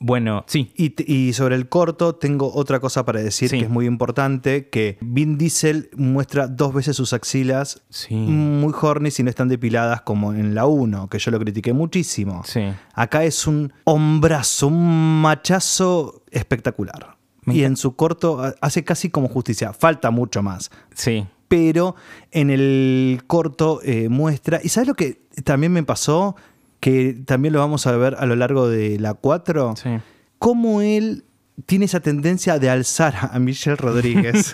Bueno, 0.00 0.44
sí, 0.46 0.72
Y, 0.76 1.32
sobre 1.32 1.56
el 1.56 1.68
corto 1.68 2.14
tengo 2.14 2.52
otra 2.54 2.78
cosa 2.78 3.04
para 3.04 3.20
decir 3.20 3.48
Sí. 3.50 3.58
que 3.58 3.64
es 3.64 3.70
muy 3.70 3.84
importante, 3.86 4.68
que 4.68 4.96
Vin 5.00 5.36
Diesel 5.38 5.90
muestra 5.96 6.46
dos 6.46 6.72
veces 6.72 6.96
sus 6.96 7.12
axilas 7.12 7.82
sí, 7.90 8.14
muy 8.14 8.72
horny 8.80 9.10
si 9.10 9.22
no 9.24 9.30
están 9.30 9.48
depiladas 9.48 10.02
como 10.02 10.32
en 10.34 10.54
la 10.54 10.66
1, 10.66 11.08
que 11.08 11.18
yo 11.18 11.30
lo 11.32 11.38
critiqué 11.40 11.72
muchísimo. 11.72 12.42
sí. 12.44 12.62
Acá 12.94 13.24
es 13.24 13.46
un 13.46 13.72
hombrazo, 13.84 14.68
un 14.68 15.20
machazo 15.20 16.22
espectacular. 16.30 17.16
Me 17.44 17.54
Y 17.56 17.64
en 17.64 17.76
su 17.76 17.96
corto 17.96 18.42
ha- 18.44 18.54
hace 18.60 18.84
casi 18.84 19.08
como 19.10 19.28
justicia. 19.28 19.72
Falta 19.72 20.10
mucho 20.10 20.42
más. 20.42 20.70
Sí, 20.94 21.26
Pero 21.48 21.96
en 22.30 22.50
el 22.50 23.22
corto 23.26 23.80
eh, 23.82 24.08
muestra. 24.08 24.60
¿Y 24.62 24.68
sabes 24.68 24.86
lo 24.88 24.94
que 24.94 25.22
también 25.44 25.72
me 25.72 25.82
pasó? 25.82 26.36
Que 26.80 27.14
también 27.24 27.54
lo 27.54 27.60
vamos 27.60 27.86
a 27.86 27.96
ver 27.96 28.16
a 28.18 28.26
lo 28.26 28.36
largo 28.36 28.68
de 28.68 28.98
la 28.98 29.14
4. 29.14 29.74
sí. 29.76 29.90
Cómo 30.38 30.82
él 30.82 31.24
tiene 31.66 31.86
esa 31.86 32.00
tendencia 32.00 32.58
de 32.58 32.70
alzar 32.70 33.14
a 33.32 33.38
Michelle 33.38 33.76
Rodríguez. 33.76 34.52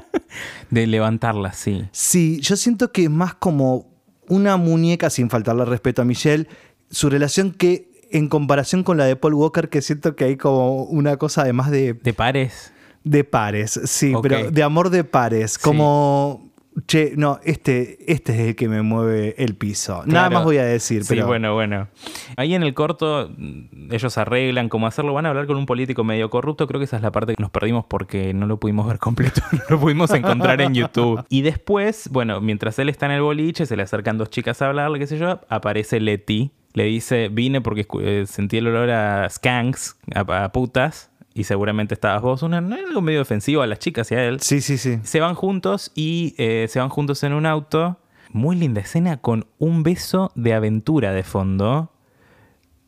De 0.70 0.86
levantarla, 0.86 1.52
sí. 1.52 1.84
Sí, 1.92 2.40
yo 2.40 2.56
siento 2.56 2.90
que 2.90 3.04
es 3.04 3.10
más 3.10 3.34
como 3.34 3.92
una 4.28 4.56
muñeca, 4.56 5.10
sin 5.10 5.30
faltarle 5.30 5.64
respeto 5.64 6.02
a 6.02 6.04
Michelle, 6.04 6.48
su 6.90 7.10
relación 7.10 7.52
que 7.52 7.90
en 8.10 8.28
comparación 8.28 8.82
con 8.82 8.98
la 8.98 9.04
de 9.04 9.16
Paul 9.16 9.34
Walker, 9.34 9.68
que 9.68 9.82
siento 9.82 10.16
que 10.16 10.24
hay 10.24 10.36
como 10.36 10.84
una 10.84 11.16
cosa 11.16 11.42
además 11.42 11.70
de, 11.70 11.94
¿De 11.94 12.12
pares? 12.12 12.71
De 13.04 13.24
pares, 13.24 13.80
sí, 13.84 14.12
pero 14.22 14.50
de 14.50 14.62
amor 14.62 14.90
de 14.90 15.04
pares, 15.04 15.58
como, 15.58 16.52
che, 16.86 17.12
no, 17.16 17.38
este, 17.44 17.98
este 18.10 18.32
es 18.32 18.40
el 18.48 18.56
que 18.56 18.68
me 18.68 18.82
mueve 18.82 19.34
el 19.38 19.54
piso. 19.56 20.02
Nada 20.06 20.30
más 20.30 20.44
voy 20.44 20.58
a 20.58 20.64
decir, 20.64 21.04
Sí, 21.04 21.14
pero 21.14 21.26
bueno, 21.26 21.54
bueno. 21.54 21.88
Ahí 22.36 22.54
en 22.54 22.62
el 22.62 22.74
corto 22.74 23.30
mm, 23.36 23.92
ellos 23.92 24.16
arreglan 24.18 24.68
cómo 24.68 24.86
hacerlo. 24.86 25.12
Van 25.12 25.26
a 25.26 25.30
hablar 25.30 25.46
con 25.46 25.56
un 25.56 25.66
político 25.66 26.04
medio 26.04 26.30
corrupto. 26.30 26.66
Creo 26.66 26.78
que 26.78 26.84
esa 26.84 26.96
es 26.96 27.02
la 27.02 27.12
parte 27.12 27.34
que 27.34 27.42
nos 27.42 27.50
perdimos 27.50 27.84
porque 27.86 28.32
no 28.34 28.46
lo 28.46 28.58
pudimos 28.58 28.86
ver 28.86 28.98
completo. 28.98 29.42
no 29.52 29.60
lo 29.68 29.80
pudimos 29.80 30.10
encontrar 30.12 30.60
en 30.60 30.74
YouTube. 30.74 31.24
Y 31.28 31.42
después, 31.42 32.08
bueno, 32.10 32.40
mientras 32.40 32.78
él 32.78 32.88
está 32.88 33.06
en 33.06 33.12
el 33.12 33.22
boliche, 33.22 33.66
se 33.66 33.76
le 33.76 33.82
acercan 33.82 34.18
dos 34.18 34.30
chicas 34.30 34.62
a 34.62 34.68
hablarle, 34.68 34.98
qué 34.98 35.06
sé 35.06 35.18
yo, 35.18 35.40
aparece 35.48 36.00
Leti. 36.00 36.52
Le 36.74 36.84
dice, 36.84 37.28
vine 37.28 37.60
porque 37.60 37.86
eh, 38.00 38.24
sentí 38.26 38.56
el 38.56 38.68
olor 38.68 38.90
a 38.90 39.28
skanks, 39.28 39.98
a, 40.14 40.44
a 40.44 40.52
putas. 40.52 41.11
Y 41.34 41.44
seguramente 41.44 41.94
estabas 41.94 42.22
vos, 42.22 42.42
una, 42.42 42.58
algo 42.58 43.00
medio 43.00 43.22
ofensivo 43.22 43.62
a 43.62 43.66
las 43.66 43.78
chicas 43.78 44.10
y 44.12 44.14
a 44.14 44.24
él. 44.24 44.40
Sí, 44.40 44.60
sí, 44.60 44.78
sí. 44.78 44.98
Se 45.02 45.20
van 45.20 45.34
juntos 45.34 45.90
y 45.94 46.34
eh, 46.38 46.66
se 46.68 46.78
van 46.78 46.88
juntos 46.88 47.22
en 47.22 47.32
un 47.32 47.46
auto. 47.46 47.98
Muy 48.30 48.56
linda 48.56 48.80
escena 48.80 49.18
con 49.18 49.46
un 49.58 49.82
beso 49.82 50.32
de 50.34 50.54
aventura 50.54 51.12
de 51.12 51.22
fondo. 51.22 51.92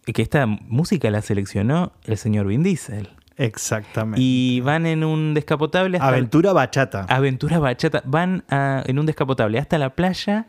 Que 0.07 0.23
esta 0.23 0.47
música 0.47 1.11
la 1.11 1.23
seleccionó 1.23 1.93
el 2.05 2.17
señor 2.19 2.47
Vin 2.47 2.63
Diesel. 2.63 3.11
Exactamente. 3.37 4.21
Y 4.23 4.61
van 4.61 4.87
en 4.87 5.03
un 5.05 5.35
descapotable 5.35 5.97
hasta 5.97 6.09
Aventura 6.09 6.53
bachata. 6.53 7.05
Aventura 7.09 7.59
bachata. 7.59 8.03
Van 8.07 8.45
a- 8.49 8.83
en 8.87 8.99
un 8.99 9.07
descapotable 9.07 9.59
hasta 9.59 9.77
la 9.79 9.91
playa. 9.95 10.47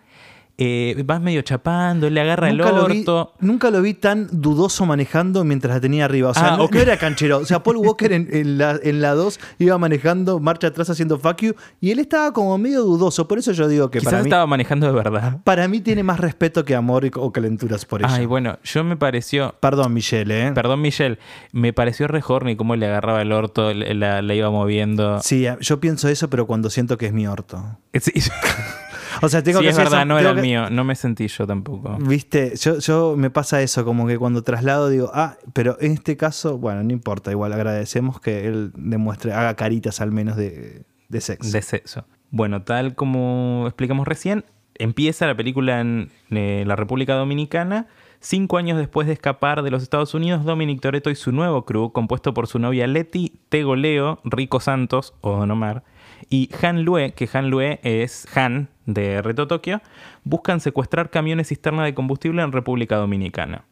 Eh, 0.58 1.04
vas 1.06 1.20
medio 1.22 1.42
chapando, 1.42 2.10
le 2.10 2.22
agarra 2.22 2.50
Nunca 2.52 2.70
el 2.70 2.76
lo, 2.76 2.86
vi, 2.88 3.00
orto. 3.00 3.34
nunca 3.42 3.72
lo 3.72 3.82
vi 3.82 3.94
tan 3.94 4.28
dudoso 4.32 4.86
manejando 4.86 5.44
mientras 5.44 5.76
la 5.76 5.82
tenía 5.82 6.06
arriba. 6.06 6.30
O 6.30 6.34
sea, 6.34 6.54
Ah, 6.54 6.58
no, 6.58 6.64
ok. 6.66 6.76
no 6.76 6.82
era 6.82 6.98
canchero. 6.98 7.40
O 7.40 7.46
sea, 7.46 7.62
Paul 7.62 7.78
Walker 7.78 8.14
en, 8.14 8.30
en 8.32 8.58
la, 8.58 8.80
en 8.82 9.02
la 9.02 9.14
2 9.16 9.40
iba 9.60 9.78
manejando, 9.78 10.40
marcha 10.40 10.68
atrás 10.68 10.90
haciendo 10.90 11.20
fuck 11.20 11.42
you. 11.42 11.54
Y 11.82 11.92
él 11.92 12.00
estaba 12.00 12.32
como 12.32 12.58
medio 12.58 12.84
dudoso. 12.84 13.28
Por 13.28 13.38
eso 13.40 13.52
yo 13.52 13.68
digo 13.68 13.92
que 13.92 14.00
Quizás 14.00 14.14
para 14.14 14.24
mí, 14.24 14.30
estaba 14.30 14.48
manejando 14.48 14.86
de 14.88 14.94
verdad. 14.94 15.40
para 15.44 15.68
mí 15.68 15.82
tiene 15.82 16.04
más 16.04 16.20
respeto 16.20 16.64
que 16.64 16.74
amor 16.76 17.06
y- 17.06 17.12
o 17.16 17.32
calenturas 17.34 17.84
por 17.86 18.02
ella. 18.02 18.14
Ay, 18.14 18.26
bueno, 18.26 18.58
yo 18.64 18.84
me 18.84 18.96
pareció. 18.96 19.56
Perdón, 19.60 19.94
Michelle, 19.94 20.48
¿eh? 20.48 20.52
Perdón, 20.54 20.82
Michelle. 20.82 21.20
Me 21.52 21.74
pareció 21.74 22.08
re 22.08 22.22
horny 22.26 22.56
cómo 22.56 22.76
le 22.76 22.86
agarraba 22.88 23.22
el 23.22 23.32
orto, 23.32 23.74
la, 23.74 24.22
la 24.22 24.34
iba 24.34 24.50
moviendo. 24.50 25.20
Sí, 25.22 25.46
yo 25.60 25.80
pienso 25.80 26.08
eso, 26.08 26.30
pero 26.30 26.48
cuando 26.48 26.70
siento 26.70 26.98
que 26.98 27.08
es 27.08 27.14
mi 27.14 27.28
orto. 27.28 27.62
Sí, 27.94 28.12
O 29.22 29.29
sea, 29.29 29.41
tengo 29.43 29.60
sí, 29.60 29.65
que 29.65 29.69
es 29.72 29.77
verdad, 29.77 30.00
eso- 30.00 30.05
no 30.05 30.19
era 30.19 30.29
el 30.31 30.36
que- 30.38 30.41
mío. 30.41 30.69
No 30.69 30.84
me 30.84 30.95
sentí 30.95 31.27
yo 31.27 31.45
tampoco. 31.48 31.98
Viste, 32.00 32.53
yo, 32.57 32.79
yo 32.79 33.15
me 33.17 33.29
pasa 33.29 33.62
eso, 33.62 33.86
como 33.86 34.07
que 34.07 34.17
cuando 34.17 34.41
traslado 34.43 34.89
digo, 34.89 35.12
ah, 35.13 35.38
pero 35.53 35.77
en 35.79 35.93
este 35.93 36.17
caso, 36.17 36.57
bueno, 36.57 36.84
no 36.84 36.91
importa, 36.91 37.31
igual 37.31 37.53
agradecemos 37.53 38.19
que 38.19 38.48
él 38.48 38.72
demuestre, 38.75 39.34
haga 39.34 39.55
caritas 39.55 40.01
al 40.01 40.12
menos 40.12 40.36
de, 40.36 40.84
de 41.10 41.22
sexo. 41.22 41.51
De 41.51 41.62
sexo. 41.62 42.05
Bueno, 42.31 42.63
tal 42.63 42.95
como 42.95 43.63
explicamos 43.67 44.07
recién, 44.07 44.43
empieza 44.75 45.25
la 45.27 45.36
película 45.36 45.79
en 45.79 46.12
eh, 46.31 46.63
la 46.67 46.75
República 46.75 47.13
Dominicana. 47.15 47.88
Cinco 48.19 48.57
años 48.57 48.77
después 48.79 49.05
de 49.07 49.13
escapar 49.13 49.62
de 49.62 49.69
los 49.69 49.84
Estados 49.84 50.13
Unidos, 50.15 50.43
Dominic 50.45 50.81
Toretto 50.81 51.12
y 51.12 51.15
su 51.15 51.31
nuevo 51.31 51.63
crew, 51.63 51.91
compuesto 51.91 52.34
por 52.34 52.48
su 52.48 52.57
novia 52.57 52.88
Leti, 52.88 53.39
Tego 53.50 53.75
Leo, 53.75 54.19
Rico 54.24 54.60
Santos 54.60 55.13
o 55.22 55.38
Don 55.38 55.51
Omar, 55.51 55.84
y 56.29 56.50
Han 56.63 56.84
Lue, 56.84 57.13
que 57.13 57.29
Han 57.34 57.50
Lue 57.51 57.79
es 57.84 58.25
Han 58.36 58.69
de 58.86 59.22
Reto 59.22 59.48
Tokio, 59.48 59.82
buscan 60.24 60.60
secuestrar 60.60 61.10
camiones 61.10 61.50
cisterna 61.50 61.84
de 61.84 61.94
combustible 61.94 62.42
en 62.42 62.51
República 62.51 62.98
Dominicana. 62.98 63.65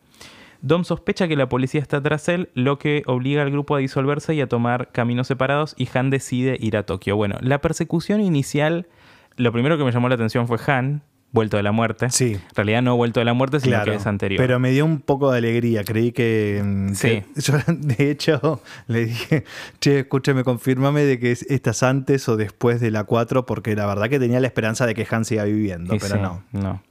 Dom 0.61 0.85
sospecha 0.85 1.27
que 1.27 1.35
la 1.35 1.49
policía 1.49 1.81
está 1.81 2.01
tras 2.01 2.29
él, 2.29 2.49
lo 2.53 2.79
que 2.79 3.03
obliga 3.05 3.41
al 3.41 3.51
grupo 3.51 3.75
a 3.75 3.79
disolverse 3.79 4.33
y 4.33 4.39
a 4.39 4.47
tomar 4.47 4.91
caminos 4.93 5.27
separados 5.27 5.75
y 5.77 5.89
Han 5.93 6.09
decide 6.09 6.57
ir 6.57 6.77
a 6.77 6.83
Tokio. 6.83 7.17
Bueno, 7.17 7.37
la 7.41 7.59
persecución 7.59 8.21
inicial, 8.21 8.87
lo 9.35 9.51
primero 9.51 9.77
que 9.77 9.83
me 9.83 9.91
llamó 9.91 10.07
la 10.07 10.15
atención 10.15 10.47
fue 10.47 10.57
Han, 10.65 11.03
vuelto 11.33 11.57
de 11.57 11.63
la 11.63 11.73
muerte. 11.73 12.09
Sí. 12.11 12.33
En 12.35 12.41
realidad 12.55 12.81
no 12.81 12.95
vuelto 12.95 13.19
de 13.19 13.25
la 13.25 13.33
muerte, 13.33 13.59
sino 13.59 13.75
Claro, 13.75 13.91
que 13.91 13.97
es 13.97 14.07
anterior. 14.07 14.37
pero 14.41 14.57
me 14.59 14.71
dio 14.71 14.85
un 14.85 15.01
poco 15.01 15.31
de 15.31 15.39
alegría. 15.39 15.83
Creí 15.83 16.13
que. 16.13 16.61
mm, 16.63 16.93
Sí. 16.93 17.07
que- 17.09 17.25
yo, 17.41 17.53
de 17.67 18.11
hecho, 18.11 18.61
le 18.87 19.05
dije, 19.07 19.43
che, 19.81 19.99
escúchame, 19.99 20.45
confírmame 20.45 21.01
de 21.03 21.19
que 21.19 21.31
es- 21.31 21.41
estás 21.49 21.83
antes 21.83 22.29
o 22.29 22.37
después 22.37 22.79
de 22.79 22.91
la 22.91 23.03
4, 23.03 23.45
porque 23.45 23.75
la 23.75 23.85
verdad 23.85 24.09
que 24.09 24.19
tenía 24.19 24.39
la 24.39 24.47
esperanza 24.47 24.85
de 24.85 24.93
que 24.95 25.05
Han 25.11 25.25
siga 25.25 25.43
viviendo, 25.43 25.93
Y 25.95 25.99
pero 25.99 26.15
sí, 26.15 26.21
no. 26.21 26.43
no. 26.53 26.81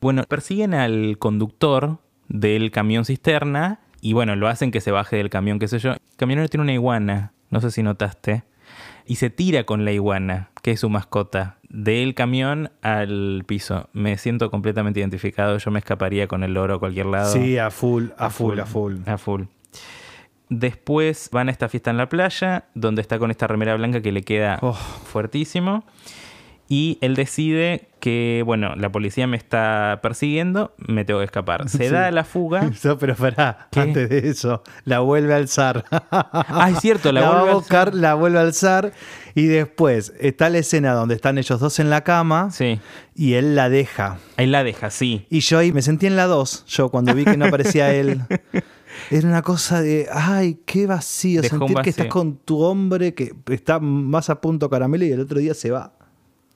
Bueno, 0.00 0.22
persiguen 0.24 0.74
al 0.74 1.18
conductor 1.18 1.98
del 2.28 2.70
camión 2.70 3.04
cisterna 3.04 3.80
y 4.00 4.14
bueno, 4.14 4.34
lo 4.36 4.48
hacen 4.48 4.70
que 4.70 4.80
se 4.80 4.90
baje 4.90 5.16
del 5.16 5.28
camión, 5.30 5.58
qué 5.58 5.68
sé 5.68 5.78
yo. 5.78 5.92
El 5.92 5.98
camionero 6.16 6.48
tiene 6.48 6.62
una 6.62 6.72
iguana, 6.72 7.32
no 7.50 7.60
sé 7.60 7.70
si 7.70 7.82
notaste, 7.82 8.42
y 9.12 9.16
se 9.16 9.28
tira 9.28 9.64
con 9.64 9.84
la 9.84 9.92
iguana, 9.92 10.48
que 10.62 10.70
es 10.70 10.80
su 10.80 10.88
mascota, 10.88 11.58
del 11.68 12.14
camión 12.14 12.70
al 12.80 13.44
piso. 13.46 13.90
Me 13.92 14.16
siento 14.16 14.50
completamente 14.50 15.00
identificado, 15.00 15.58
yo 15.58 15.70
me 15.70 15.80
escaparía 15.80 16.26
con 16.28 16.42
el 16.44 16.54
loro 16.54 16.76
a 16.76 16.78
cualquier 16.78 17.04
lado. 17.04 17.30
Sí, 17.30 17.58
a 17.58 17.70
full, 17.70 18.06
a 18.16 18.30
full, 18.30 18.58
a 18.58 18.64
full. 18.64 18.94
A 19.04 19.18
full. 19.18 19.42
Después 20.48 21.28
van 21.30 21.48
a 21.48 21.52
esta 21.52 21.68
fiesta 21.68 21.90
en 21.90 21.98
la 21.98 22.08
playa, 22.08 22.64
donde 22.74 23.02
está 23.02 23.18
con 23.18 23.30
esta 23.30 23.46
remera 23.46 23.74
blanca 23.76 24.00
que 24.00 24.12
le 24.12 24.22
queda 24.22 24.58
Oh. 24.62 24.72
fuertísimo. 24.72 25.84
Y 26.74 26.96
él 27.02 27.14
decide 27.16 27.88
que, 28.00 28.42
bueno, 28.46 28.74
la 28.76 28.90
policía 28.90 29.26
me 29.26 29.36
está 29.36 30.00
persiguiendo, 30.02 30.74
me 30.78 31.04
tengo 31.04 31.20
que 31.20 31.26
escapar. 31.26 31.68
Se 31.68 31.76
Sí. 31.86 31.92
da 31.92 32.10
la 32.10 32.24
fuga. 32.24 32.70
No, 32.84 32.96
pero 32.96 33.14
pará, 33.14 33.68
¿Qué? 33.70 33.80
antes 33.80 34.08
de 34.08 34.26
eso, 34.30 34.62
la 34.86 35.00
vuelve 35.00 35.34
a 35.34 35.36
alzar. 35.36 35.84
Ah, 36.10 36.70
es 36.72 36.80
cierto, 36.80 37.12
la, 37.12 37.20
la, 37.20 37.28
va 37.28 37.34
vuelve 37.34 37.50
a 37.50 37.52
a 37.52 37.56
buscar, 37.56 37.88
alzar. 37.88 38.00
la 38.00 38.14
vuelve 38.14 38.38
a 38.38 38.42
alzar 38.42 38.92
y 39.34 39.44
después 39.48 40.14
está 40.18 40.48
la 40.48 40.58
escena 40.58 40.94
donde 40.94 41.14
están 41.14 41.36
ellos 41.36 41.60
dos 41.60 41.78
en 41.78 41.90
la 41.90 42.00
cama 42.04 42.50
Sí, 42.50 42.80
y 43.14 43.34
él 43.34 43.54
la 43.54 43.68
deja. 43.68 44.16
ahí 44.38 44.46
la 44.46 44.64
deja, 44.64 44.88
sí. 44.88 45.26
Y 45.28 45.40
yo 45.40 45.58
ahí 45.58 45.72
me 45.72 45.82
sentí 45.82 46.06
en 46.06 46.16
la 46.16 46.24
2, 46.26 46.64
yo 46.68 46.88
cuando 46.88 47.14
vi 47.14 47.24
que 47.26 47.36
no 47.36 47.44
aparecía 47.46 47.92
él. 47.92 48.22
Era 49.10 49.28
una 49.28 49.42
cosa 49.42 49.82
de, 49.82 50.06
ay, 50.10 50.60
qué 50.64 50.86
vacío, 50.86 51.42
Dejó 51.42 51.58
sentir 51.58 51.76
que 51.82 51.90
estás 51.90 52.06
con 52.06 52.36
tu 52.38 52.62
hombre 52.62 53.12
que 53.12 53.32
está 53.50 53.78
más 53.78 54.30
a 54.30 54.40
punto 54.40 54.70
caramelo 54.70 55.04
y 55.04 55.12
el 55.12 55.20
otro 55.20 55.38
día 55.38 55.52
se 55.52 55.70
va. 55.70 55.92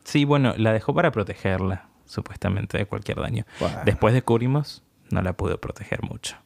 Sí, 0.07 0.25
bueno, 0.25 0.55
la 0.57 0.73
dejó 0.73 0.95
para 0.95 1.11
protegerla, 1.11 1.89
supuestamente, 2.05 2.79
de 2.79 2.87
cualquier 2.87 3.21
daño. 3.21 3.45
Bueno. 3.59 3.79
Después 3.85 4.15
descubrimos, 4.15 4.85
no 5.11 5.21
la 5.21 5.33
pudo 5.33 5.61
proteger 5.61 6.03
mucho. 6.03 6.37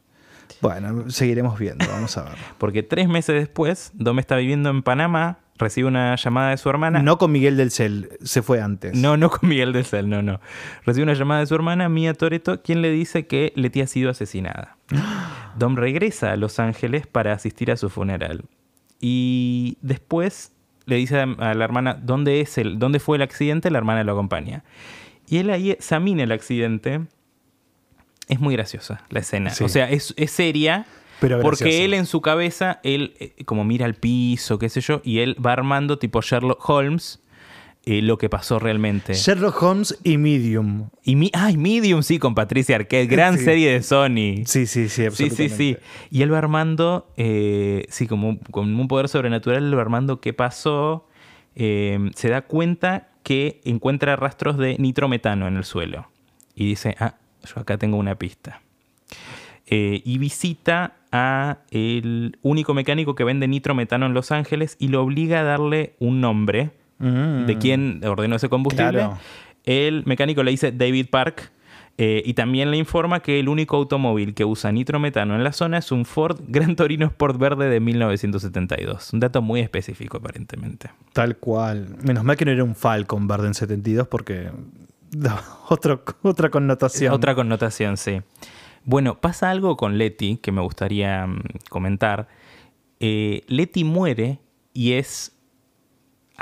Bueno, 0.63 1.11
seguiremos 1.11 1.59
viendo, 1.59 1.87
vamos 1.87 2.17
a 2.17 2.23
ver. 2.23 2.39
Porque 2.57 2.83
tres 2.83 3.07
meses 3.07 3.35
después, 3.35 3.93
Dom 3.93 4.19
está 4.19 4.37
viviendo 4.37 4.71
en 4.71 4.83
Panamá, 4.83 5.41
recibe 5.59 5.89
una 5.89 6.17
llamada 6.17 6.51
de 6.51 6.57
su 6.57 6.71
hermana. 6.71 7.03
No 7.03 7.19
con 7.19 7.33
Miguel 7.33 7.59
del 7.59 7.71
Cel, 7.71 8.09
se 8.23 8.41
fue 8.41 8.63
antes. 8.63 8.97
No, 8.97 9.19
no 9.19 9.29
con 9.29 9.47
Miguel 9.51 9.75
de 9.75 9.85
Cel, 9.85 10.09
no, 10.09 10.23
no. 10.23 10.41
Recibe 10.87 11.05
una 11.05 11.15
llamada 11.15 11.41
de 11.41 11.47
su 11.47 11.55
hermana, 11.55 11.91
Mia 11.91 12.15
Toreto, 12.15 12.63
quien 12.63 12.81
le 12.81 12.91
dice 12.91 13.27
que 13.27 13.53
Leti 13.57 13.83
ha 13.83 13.87
sido 13.87 14.11
asesinada. 14.11 14.79
Dom 15.59 15.77
regresa 15.77 16.33
a 16.33 16.37
Los 16.37 16.59
Ángeles 16.59 17.07
para 17.07 17.35
asistir 17.35 17.71
a 17.71 17.77
su 17.77 17.91
funeral. 17.91 18.47
Y 19.01 19.77
después 19.83 20.53
le 20.91 20.97
dice 20.97 21.21
a 21.21 21.55
la 21.55 21.65
hermana 21.65 21.95
dónde, 21.95 22.41
es 22.41 22.59
el, 22.59 22.79
dónde 22.79 23.01
fue 23.01 23.17
el 23.17 23.23
accidente, 23.23 23.71
la 23.71 23.79
hermana 23.79 24.05
lo 24.05 24.13
acompaña. 24.13 24.65
Y 25.29 25.39
él 25.39 25.49
ahí 25.51 25.71
examina 25.71 26.25
el 26.25 26.33
accidente. 26.33 27.01
Es 28.29 28.41
muy 28.41 28.55
graciosa 28.55 29.03
la 29.09 29.21
escena. 29.21 29.51
Sí. 29.51 29.65
O 29.65 29.69
sea, 29.69 29.89
es, 29.89 30.13
es 30.17 30.31
seria. 30.33 30.87
Pero 31.21 31.41
porque 31.41 31.85
él 31.85 31.95
en 31.95 32.07
su 32.07 32.21
cabeza, 32.21 32.81
él 32.83 33.15
eh, 33.21 33.45
como 33.45 33.65
mira 33.65 33.87
al 33.87 33.95
piso, 33.95 34.59
qué 34.59 34.69
sé 34.69 34.81
yo, 34.81 35.01
y 35.05 35.21
él 35.21 35.37
va 35.45 35.53
armando 35.53 35.99
tipo 35.99 36.21
Sherlock 36.23 36.69
Holmes 36.69 37.21
eh, 37.87 38.03
lo 38.03 38.19
que 38.19 38.29
pasó 38.29 38.59
realmente. 38.59 39.15
Sherlock 39.15 39.63
Holmes 39.63 39.99
y 40.05 40.19
Medium. 40.19 40.91
Y 41.03 41.17
mi, 41.17 41.31
ay, 41.33 41.57
Medium, 41.57 42.03
sí, 42.03 42.19
con 42.19 42.35
Patricia 42.35 42.77
Arquette, 42.77 43.09
gran 43.11 43.39
Sí. 43.39 43.45
serie 43.45 43.73
de 43.73 43.83
Sony. 43.83 44.45
Sí, 44.47 44.67
sí, 44.67 44.67
sí, 44.67 44.89
Sí, 44.89 45.05
absolutamente. 45.07 45.49
sí, 45.57 45.75
sí. 45.75 45.77
Y 46.11 46.23
él 46.23 46.33
va 46.33 46.39
armando, 46.39 47.09
eh, 47.17 47.87
sí, 47.89 48.07
como 48.07 48.39
con 48.51 48.79
un 48.79 48.89
poder 48.89 49.09
sobrenatural, 49.09 49.65
él 49.65 49.77
va 49.77 49.81
armando 49.83 50.21
qué 50.21 50.33
pasó. 50.33 51.07
Eh, 51.57 52.11
se 52.15 52.29
da 52.29 52.43
cuenta 52.43 53.09
que 53.23 53.61
encuentra 53.65 54.17
rastros 54.17 54.57
de 54.59 54.77
nitrometano 54.79 55.49
en 55.49 55.57
el 55.57 55.65
suelo. 55.65 56.09
Y 56.55 56.67
dice, 56.67 56.97
ah, 57.01 57.15
yo 57.45 57.61
acá 57.61 57.79
tengo 57.79 57.97
una 57.97 58.15
pista. 58.17 58.61
Eh, 59.67 60.03
y 60.05 60.19
visita 60.19 60.97
a 61.13 61.59
el 61.71 62.37
único 62.43 62.75
mecánico 62.75 63.15
que 63.15 63.25
vende 63.25 63.47
nitrometano 63.49 64.07
en 64.07 64.15
Los 64.15 64.33
Ángeles 64.33 64.77
y 64.79 64.89
lo 64.89 65.03
obliga 65.03 65.41
a 65.41 65.45
darle 65.45 65.95
un 65.99 66.21
nombre 66.21 66.71
Mm. 67.01 67.47
de 67.47 67.59
quién 67.59 68.05
ordenó 68.05 68.37
ese 68.37 68.49
combustible. 68.49 68.93
Claro. 68.93 69.19
El 69.65 70.05
mecánico 70.07 70.43
le 70.43 70.53
dice 70.53 70.71
David 70.71 71.07
Park 71.11 71.51
eh, 71.99 72.23
y 72.25 72.35
también 72.35 72.71
le 72.71 72.77
informa 72.77 73.21
que 73.21 73.41
el 73.41 73.49
único 73.49 73.77
automóvil 73.77 74.35
que 74.35 74.45
usa 74.45 74.73
nitrometano 74.73 75.35
en 75.35 75.45
la 75.45 75.53
zona 75.53 75.79
es 75.79 75.93
un 75.93 76.05
Ford 76.05 76.41
Gran 76.49 76.77
Torino 76.77 77.07
Sport 77.07 77.39
Verde 77.39 77.69
de 77.69 77.81
1972. 77.81 79.13
Un 79.13 79.21
dato 79.21 79.43
muy 79.43 79.61
específico 79.61 80.19
aparentemente. 80.19 80.91
Tal 81.13 81.37
cual. 81.37 81.97
Menos 82.03 82.25
mal 82.25 82.37
que 82.37 82.45
no 82.45 82.53
era 82.53 82.65
un 82.65 82.75
Falcon 82.75 83.27
verde 83.27 83.49
en 83.49 83.55
72 83.55 84.09
porque 84.09 84.51
otro, 85.69 86.03
otra 86.23 86.51
connotación. 86.51 87.13
Otra 87.13 87.35
connotación, 87.35 87.97
sí. 87.97 88.23
Bueno, 88.85 89.21
pasa 89.21 89.51
algo 89.51 89.77
con 89.77 89.99
Letty 89.99 90.39
que 90.39 90.53
me 90.53 90.63
gustaría 90.63 91.27
mm, 91.27 91.43
comentar. 91.69 92.29
Eh, 92.99 93.43
Letty 93.47 93.85
muere 93.85 94.39
y 94.73 94.93
es 94.93 95.37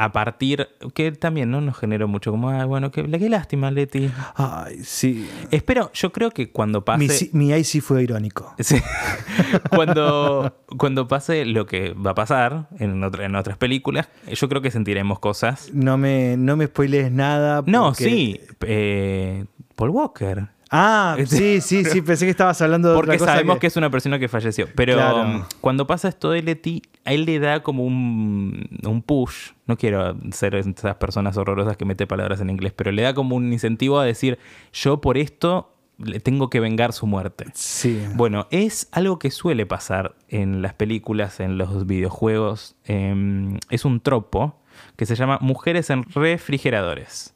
a 0.01 0.13
partir, 0.13 0.69
que 0.95 1.11
también 1.11 1.51
no 1.51 1.61
nos 1.61 1.77
generó 1.77 2.07
mucho, 2.07 2.31
como, 2.31 2.51
ah, 2.51 2.65
bueno, 2.67 2.93
qué, 2.93 3.03
qué 3.11 3.29
lástima, 3.29 3.71
Letty. 3.73 4.09
Ay, 4.37 4.85
sí. 4.85 5.29
Espero, 5.51 5.91
yo 5.93 6.13
creo 6.13 6.31
que 6.31 6.53
cuando 6.53 6.85
pase... 6.85 7.31
Mi, 7.33 7.47
mi 7.47 7.53
ahí 7.53 7.65
sí 7.65 7.81
fue 7.81 8.05
irónico. 8.05 8.55
Sí. 8.61 8.77
cuando, 9.71 10.57
cuando 10.79 11.09
pase 11.09 11.45
lo 11.45 11.67
que 11.67 11.95
va 11.95 12.13
a 12.13 12.15
pasar 12.15 12.69
en, 12.79 13.03
otra- 13.03 13.25
en 13.25 13.35
otras 13.35 13.59
películas, 13.59 14.09
yo 14.33 14.49
creo 14.49 14.63
que 14.63 14.71
sentiremos 14.71 15.19
cosas. 15.19 15.71
No 15.73 15.99
me, 15.99 16.37
no 16.37 16.57
me 16.57 16.67
spoilees 16.67 17.11
nada. 17.11 17.63
No, 17.67 17.93
sí. 17.95 18.41
eh, 18.61 19.45
Paul 19.75 19.91
Walker. 19.91 20.49
Ah, 20.71 21.17
sí, 21.27 21.61
sí, 21.61 21.85
sí, 21.85 22.03
pensé 22.03 22.25
que 22.27 22.31
estabas 22.31 22.61
hablando 22.63 22.91
de 22.91 22.95
Porque 22.95 23.11
otra 23.13 23.19
cosa 23.19 23.33
sabemos 23.33 23.57
que... 23.57 23.61
que 23.61 23.67
es 23.69 23.77
una 23.77 23.91
persona 23.91 24.19
que 24.19 24.29
falleció. 24.29 24.69
Pero 24.75 24.95
Claro. 24.95 25.23
um, 25.23 25.45
cuando 25.61 25.87
pasa 25.87 26.09
esto 26.09 26.31
de 26.31 26.43
Leti, 26.43 26.83
a 27.05 27.13
él 27.13 27.25
le 27.25 27.39
da 27.39 27.63
como 27.63 27.85
un, 27.85 28.69
un 28.85 29.03
push. 29.03 29.53
No 29.67 29.77
quiero 29.77 30.17
ser 30.33 30.55
esas 30.55 30.97
personas 30.97 31.37
horrorosas 31.37 31.77
que 31.77 31.85
mete 31.85 32.07
palabras 32.07 32.41
en 32.41 32.51
inglés, 32.51 32.73
pero 32.77 32.93
le 32.93 33.03
da 33.03 33.15
como 33.15 33.37
un 33.37 33.53
incentivo 33.53 33.99
a 33.99 34.05
decir, 34.05 34.39
yo 34.73 35.01
por 35.01 35.17
esto 35.19 35.75
le 35.99 36.21
tengo 36.21 36.49
que 36.49 36.61
vengar 36.61 36.93
su 36.93 37.07
muerte. 37.07 37.47
Sí. 37.55 38.01
Bueno, 38.15 38.47
es 38.51 38.89
algo 38.93 39.19
que 39.19 39.31
suele 39.33 39.67
pasar 39.67 40.15
en 40.29 40.63
las 40.63 40.75
películas, 40.75 41.41
en 41.41 41.59
los 41.59 41.87
videojuegos. 41.87 42.77
Eh, 42.85 43.59
es 43.71 43.85
un 43.85 44.01
tropo 44.01 44.61
que 44.97 45.07
se 45.07 45.17
llama 45.17 45.39
Mujeres 45.41 45.91
en 45.91 46.05
refrigeradores. 46.05 47.35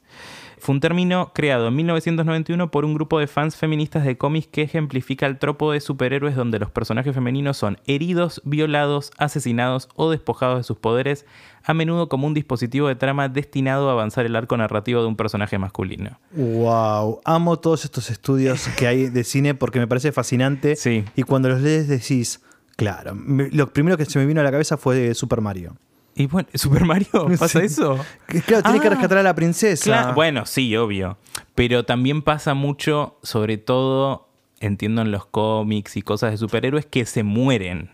Fue 0.63 0.71
un 0.71 0.79
término 0.79 1.33
creado 1.35 1.67
en 1.67 1.75
1991 1.75 2.71
por 2.71 2.85
un 2.85 2.93
grupo 2.93 3.19
de 3.19 3.27
fans 3.27 3.57
feministas 3.57 4.05
de 4.05 4.17
cómics 4.17 4.47
que 4.47 4.61
ejemplifica 4.61 5.25
el 5.25 5.37
tropo 5.37 5.73
de 5.73 5.81
superhéroes 5.81 6.37
donde 6.37 6.57
los 6.57 6.71
personajes 6.71 7.13
femeninos 7.13 7.57
son 7.57 7.79
heridos, 7.85 8.41
violados, 8.45 9.11
asesinados 9.17 9.89
o 9.95 10.09
despojados 10.09 10.59
de 10.59 10.63
sus 10.63 10.77
poderes, 10.77 11.25
a 11.65 11.73
menudo 11.73 12.07
como 12.07 12.27
un 12.27 12.33
dispositivo 12.33 12.87
de 12.87 12.95
trama 12.95 13.27
destinado 13.27 13.89
a 13.89 13.91
avanzar 13.91 14.25
el 14.25 14.37
arco 14.37 14.55
narrativo 14.55 15.01
de 15.01 15.07
un 15.07 15.17
personaje 15.17 15.57
masculino. 15.57 16.17
Wow, 16.31 17.19
amo 17.25 17.59
todos 17.59 17.83
estos 17.83 18.09
estudios 18.09 18.69
que 18.77 18.87
hay 18.87 19.09
de 19.09 19.25
cine 19.25 19.55
porque 19.55 19.79
me 19.79 19.87
parece 19.87 20.13
fascinante. 20.13 20.77
Sí. 20.77 21.03
Y 21.17 21.23
cuando 21.23 21.49
los 21.49 21.59
lees 21.59 21.89
decís, 21.89 22.39
claro, 22.77 23.17
lo 23.17 23.73
primero 23.73 23.97
que 23.97 24.05
se 24.05 24.17
me 24.17 24.25
vino 24.25 24.39
a 24.39 24.45
la 24.45 24.51
cabeza 24.51 24.77
fue 24.77 25.13
Super 25.13 25.41
Mario. 25.41 25.75
Y 26.15 26.27
bueno, 26.27 26.47
¿Super 26.53 26.85
Mario? 26.85 27.27
¿Pasa 27.39 27.59
Sí. 27.59 27.65
eso? 27.65 27.97
Claro, 28.45 28.63
tiene 28.63 28.79
que 28.79 28.87
Ah. 28.87 28.91
rescatar 28.91 29.17
a 29.17 29.23
la 29.23 29.33
princesa. 29.35 29.83
Claro, 29.83 30.13
bueno, 30.13 30.45
sí, 30.45 30.75
obvio. 30.77 31.17
Pero 31.55 31.85
también 31.85 32.21
pasa 32.21 32.53
mucho, 32.53 33.17
sobre 33.23 33.57
todo, 33.57 34.29
entiendo 34.59 35.01
en 35.01 35.11
los 35.11 35.25
cómics 35.25 35.97
y 35.97 36.01
cosas 36.01 36.31
de 36.31 36.37
superhéroes, 36.37 36.85
que 36.85 37.05
se 37.05 37.23
mueren. 37.23 37.91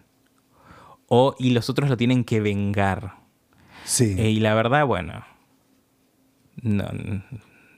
O, 1.08 1.36
y 1.40 1.52
los 1.52 1.70
otros 1.70 1.90
lo 1.90 1.98
tienen 1.98 2.24
que 2.24 2.40
vengar. 2.40 3.16
Sí. 3.84 4.16
Eh, 4.18 4.30
y 4.30 4.40
la 4.40 4.54
verdad, 4.54 4.86
bueno, 4.86 5.26
no, 6.62 6.86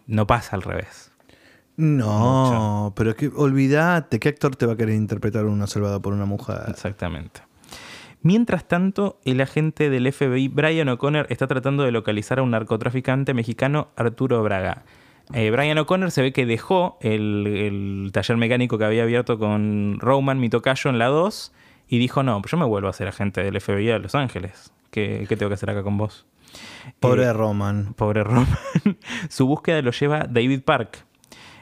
no 0.07 0.27
pasa 0.27 0.55
al 0.55 0.61
revés. 0.63 1.11
no, 1.77 2.93
pero 2.95 3.15
que 3.15 3.29
olvídate, 3.33 4.19
¿qué 4.19 4.29
actor 4.29 4.55
te 4.55 4.65
va 4.65 4.73
a 4.73 4.77
querer 4.77 4.95
interpretar 4.95 5.45
una 5.45 5.67
salvada 5.67 5.99
por 6.01 6.13
una 6.13 6.25
mujer? 6.25 6.63
Exactamente. 6.67 7.41
Mientras 8.23 8.67
tanto, 8.67 9.19
el 9.25 9.41
agente 9.41 9.89
del 9.89 10.11
FBI, 10.11 10.47
Brian 10.47 10.89
O'Connor, 10.89 11.25
está 11.29 11.47
tratando 11.47 11.83
de 11.83 11.91
localizar 11.91 12.39
a 12.39 12.43
un 12.43 12.51
narcotraficante 12.51 13.33
mexicano, 13.33 13.89
Arturo 13.95 14.43
Braga. 14.43 14.83
Eh, 15.33 15.49
Brian 15.49 15.77
O'Connor 15.77 16.11
se 16.11 16.21
ve 16.21 16.33
que 16.33 16.45
dejó 16.45 16.97
el, 17.01 17.47
el 17.47 18.11
taller 18.11 18.37
mecánico 18.37 18.77
que 18.77 18.85
había 18.85 19.03
abierto 19.03 19.39
con 19.39 19.97
Roman, 19.99 20.39
mi 20.39 20.49
tocayo, 20.49 20.89
en 20.89 20.99
la 20.99 21.07
2, 21.07 21.51
y 21.87 21.97
dijo, 21.97 22.21
no, 22.21 22.41
yo 22.45 22.57
me 22.57 22.65
vuelvo 22.65 22.89
a 22.89 22.93
ser 22.93 23.07
agente 23.07 23.43
del 23.43 23.59
FBI 23.59 23.91
a 23.91 23.97
Los 23.99 24.13
Ángeles. 24.13 24.71
¿Qué, 24.91 25.25
qué 25.27 25.35
tengo 25.37 25.49
que 25.49 25.55
hacer 25.55 25.69
acá 25.69 25.83
con 25.83 25.97
vos? 25.97 26.25
Pobre 26.99 27.23
Eh, 27.23 27.33
Roman. 27.33 27.93
Pobre 27.95 28.23
Roman. 28.23 28.47
Su 29.29 29.47
búsqueda 29.47 29.81
lo 29.81 29.91
lleva 29.91 30.25
David 30.29 30.61
Park. 30.63 31.05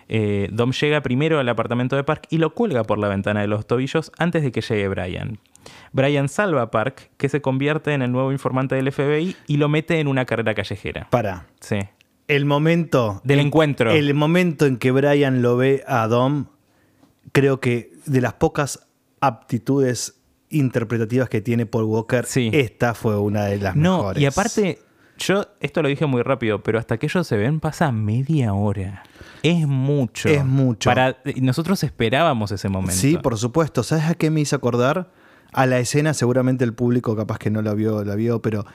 Eh, 0.09 0.49
Dom 0.51 0.71
llega 0.71 1.01
primero 1.01 1.39
al 1.39 1.47
apartamento 1.47 1.95
de 1.95 2.03
Park 2.03 2.23
y 2.29 2.39
lo 2.39 2.53
cuelga 2.55 2.83
por 2.83 2.97
la 2.97 3.07
ventana 3.07 3.41
de 3.41 3.47
los 3.47 3.67
tobillos 3.67 4.11
antes 4.17 4.41
de 4.43 4.51
que 4.51 4.61
llegue 4.61 4.87
Brian. 4.87 5.39
Brian 5.93 6.27
salva 6.29 6.63
a 6.63 6.71
Park, 6.71 7.11
que 7.17 7.29
se 7.29 7.41
convierte 7.41 7.93
en 7.93 8.01
el 8.01 8.11
nuevo 8.11 8.31
informante 8.31 8.75
del 8.75 8.91
FBI 8.91 9.35
y 9.47 9.57
lo 9.57 9.69
mete 9.69 9.99
en 9.99 10.07
una 10.07 10.25
carrera 10.25 10.55
callejera. 10.55 11.07
Para. 11.11 11.45
Sí. 11.59 11.77
El 12.27 12.45
momento. 12.45 13.21
Del 13.23 13.39
en- 13.39 13.47
encuentro. 13.47 13.91
El 13.91 14.13
momento 14.15 14.65
en 14.65 14.77
que 14.77 14.91
Brian 14.91 15.41
lo 15.41 15.57
ve 15.57 15.83
a 15.87 16.07
Dom, 16.07 16.45
creo 17.31 17.59
que 17.59 17.91
de 18.05 18.21
las 18.21 18.33
pocas 18.33 18.87
aptitudes 19.21 20.15
interpretativas 20.49 21.29
que 21.29 21.41
tiene 21.41 21.65
Paul 21.67 21.83
Walker, 21.85 22.25
Sí. 22.25 22.49
esta 22.53 22.93
fue 22.95 23.17
una 23.17 23.45
de 23.45 23.57
las 23.59 23.75
No, 23.75 23.97
mejores. 23.97 24.23
y 24.23 24.25
aparte, 24.25 24.79
yo 25.19 25.45
esto 25.59 25.81
lo 25.81 25.89
dije 25.89 26.05
muy 26.05 26.21
rápido, 26.23 26.63
pero 26.63 26.79
hasta 26.79 26.97
que 26.97 27.05
ellos 27.05 27.27
se 27.27 27.37
ven 27.37 27.59
pasa 27.59 27.91
media 27.91 28.53
hora. 28.53 29.03
Es 29.43 29.67
mucho. 29.67 30.29
Es 30.29 30.43
mucho. 30.43 30.89
Para, 30.89 31.17
nosotros 31.41 31.83
esperábamos 31.83 32.51
ese 32.51 32.69
momento. 32.69 32.95
Sí, 32.95 33.17
por 33.17 33.37
supuesto. 33.37 33.83
¿Sabes 33.83 34.05
a 34.05 34.15
qué 34.15 34.29
me 34.29 34.41
hizo 34.41 34.55
acordar? 34.55 35.11
A 35.51 35.65
la 35.65 35.79
escena, 35.79 36.13
seguramente 36.13 36.63
el 36.63 36.73
público 36.73 37.15
capaz 37.15 37.39
que 37.39 37.49
no 37.49 37.61
la 37.61 37.73
vio, 37.73 38.03
la 38.03 38.15
vio, 38.15 38.41
pero 38.41 38.65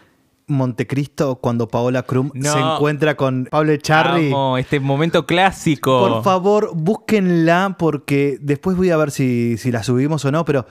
Montecristo, 0.46 1.37
cuando 1.37 1.68
Paola 1.68 2.02
Krum 2.02 2.30
No. 2.35 2.52
se 2.52 2.59
encuentra 2.59 3.16
con 3.16 3.46
Pablo 3.50 3.72
Echarri. 3.72 4.28
Amo 4.28 4.59
este 4.59 4.80
momento 4.80 5.26
clásico. 5.26 6.09
Por 6.09 6.22
favor, 6.22 6.72
búsquenla 6.74 7.76
porque 7.78 8.38
después 8.40 8.76
voy 8.76 8.90
a 8.90 8.96
ver 8.96 9.11
si, 9.11 9.57
si 9.57 9.70
la 9.70 9.83
subimos 9.83 10.24
o 10.24 10.33
no, 10.33 10.44
pero 10.44 10.66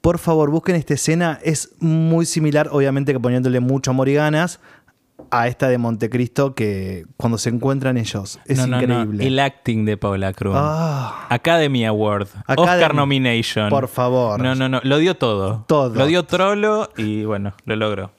por 0.00 0.18
favor, 0.18 0.50
busquen 0.50 0.74
esta 0.74 0.94
escena. 0.94 1.38
Es 1.42 1.76
muy 1.78 2.26
similar, 2.26 2.68
obviamente 2.72 3.12
que 3.12 3.20
poniéndole 3.20 3.60
mucho 3.60 3.92
amor 3.92 4.08
y 4.08 4.14
ganas, 4.14 4.60
a 5.30 5.48
esta 5.48 5.68
de 5.68 5.78
Montecristo 5.78 6.54
que 6.54 7.04
cuando 7.16 7.38
se 7.38 7.48
encuentran 7.50 7.96
ellos. 7.96 8.40
Es 8.46 8.58
No, 8.58 8.66
no, 8.66 8.76
no. 8.76 8.82
increíble. 9.02 9.26
El 9.26 9.38
acting 9.38 9.84
de 9.84 9.96
Paula 9.96 10.32
Cruz. 10.32 10.54
Ah, 10.56 11.26
Academy 11.30 11.84
Award. 11.86 12.28
Academy. 12.46 12.68
Oscar 12.68 12.94
Nomination. 12.94 13.68
Por 13.70 13.88
favor. 13.88 14.40
No, 14.40 14.54
no, 14.54 14.68
no. 14.68 14.80
Lo 14.84 14.98
dio 14.98 15.16
todo. 15.16 15.64
Todo. 15.68 15.94
Lo 15.94 16.06
dio 16.06 16.24
Trollo 16.24 16.90
y 16.96 17.24
bueno, 17.24 17.54
lo 17.64 17.76
logró. 17.76 18.12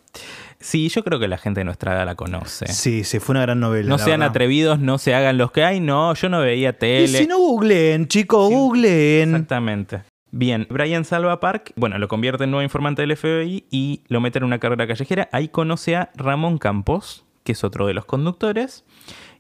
Sí, 0.60 0.88
yo 0.88 1.04
creo 1.04 1.20
que 1.20 1.28
la 1.28 1.38
gente 1.38 1.60
de 1.60 1.66
nuestra 1.66 1.94
edad 1.94 2.06
la 2.06 2.16
conoce. 2.16 2.68
sí, 2.68 3.04
sí, 3.04 3.20
fue 3.20 3.34
una 3.34 3.42
gran 3.42 3.60
novela. 3.60 3.90
no 3.90 3.98
sean 3.98 4.22
verdad. 4.22 4.30
atrevidos, 4.30 4.80
no 4.80 4.98
se 4.98 5.14
hagan 5.14 5.38
los 5.38 5.52
que 5.52 5.66
hay. 5.66 5.82
No, 5.82 6.14
yo 6.14 6.30
no 6.30 6.40
veía 6.40 6.70
Y 6.70 6.74
tele. 6.74 7.08
si 7.20 7.28
no 7.28 7.38
googleen, 7.40 8.08
chicos, 8.08 8.50
googleen. 8.50 9.32
Exactamente. 9.32 10.04
Bien, 10.36 10.66
Brian 10.68 11.06
salva 11.06 11.34
a 11.34 11.40
Park, 11.40 11.74
bueno, 11.76 12.00
lo 12.00 12.08
convierte 12.08 12.46
en 12.46 12.50
nuevo 12.50 12.64
informante 12.64 13.04
del 13.04 13.16
FBI 13.16 13.68
y 13.70 14.02
lo 14.08 14.20
mete 14.20 14.40
en 14.40 14.46
una 14.46 14.58
carrera 14.58 14.88
callejera. 14.88 15.30
Ahí 15.32 15.48
conoce 15.48 15.96
a 15.96 16.10
Ramón 16.16 16.58
Campos, 16.58 17.24
que 17.44 17.52
es 17.52 17.64
otro 17.64 17.86
de 17.86 17.94
los 17.94 18.06
conductores, 18.06 18.84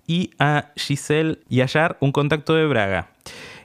y 0.06 0.29
a 0.38 0.71
Giselle 0.75 1.39
Yayar, 1.49 1.97
un 1.99 2.12
contacto 2.12 2.53
de 2.53 2.67
Braga. 2.67 3.10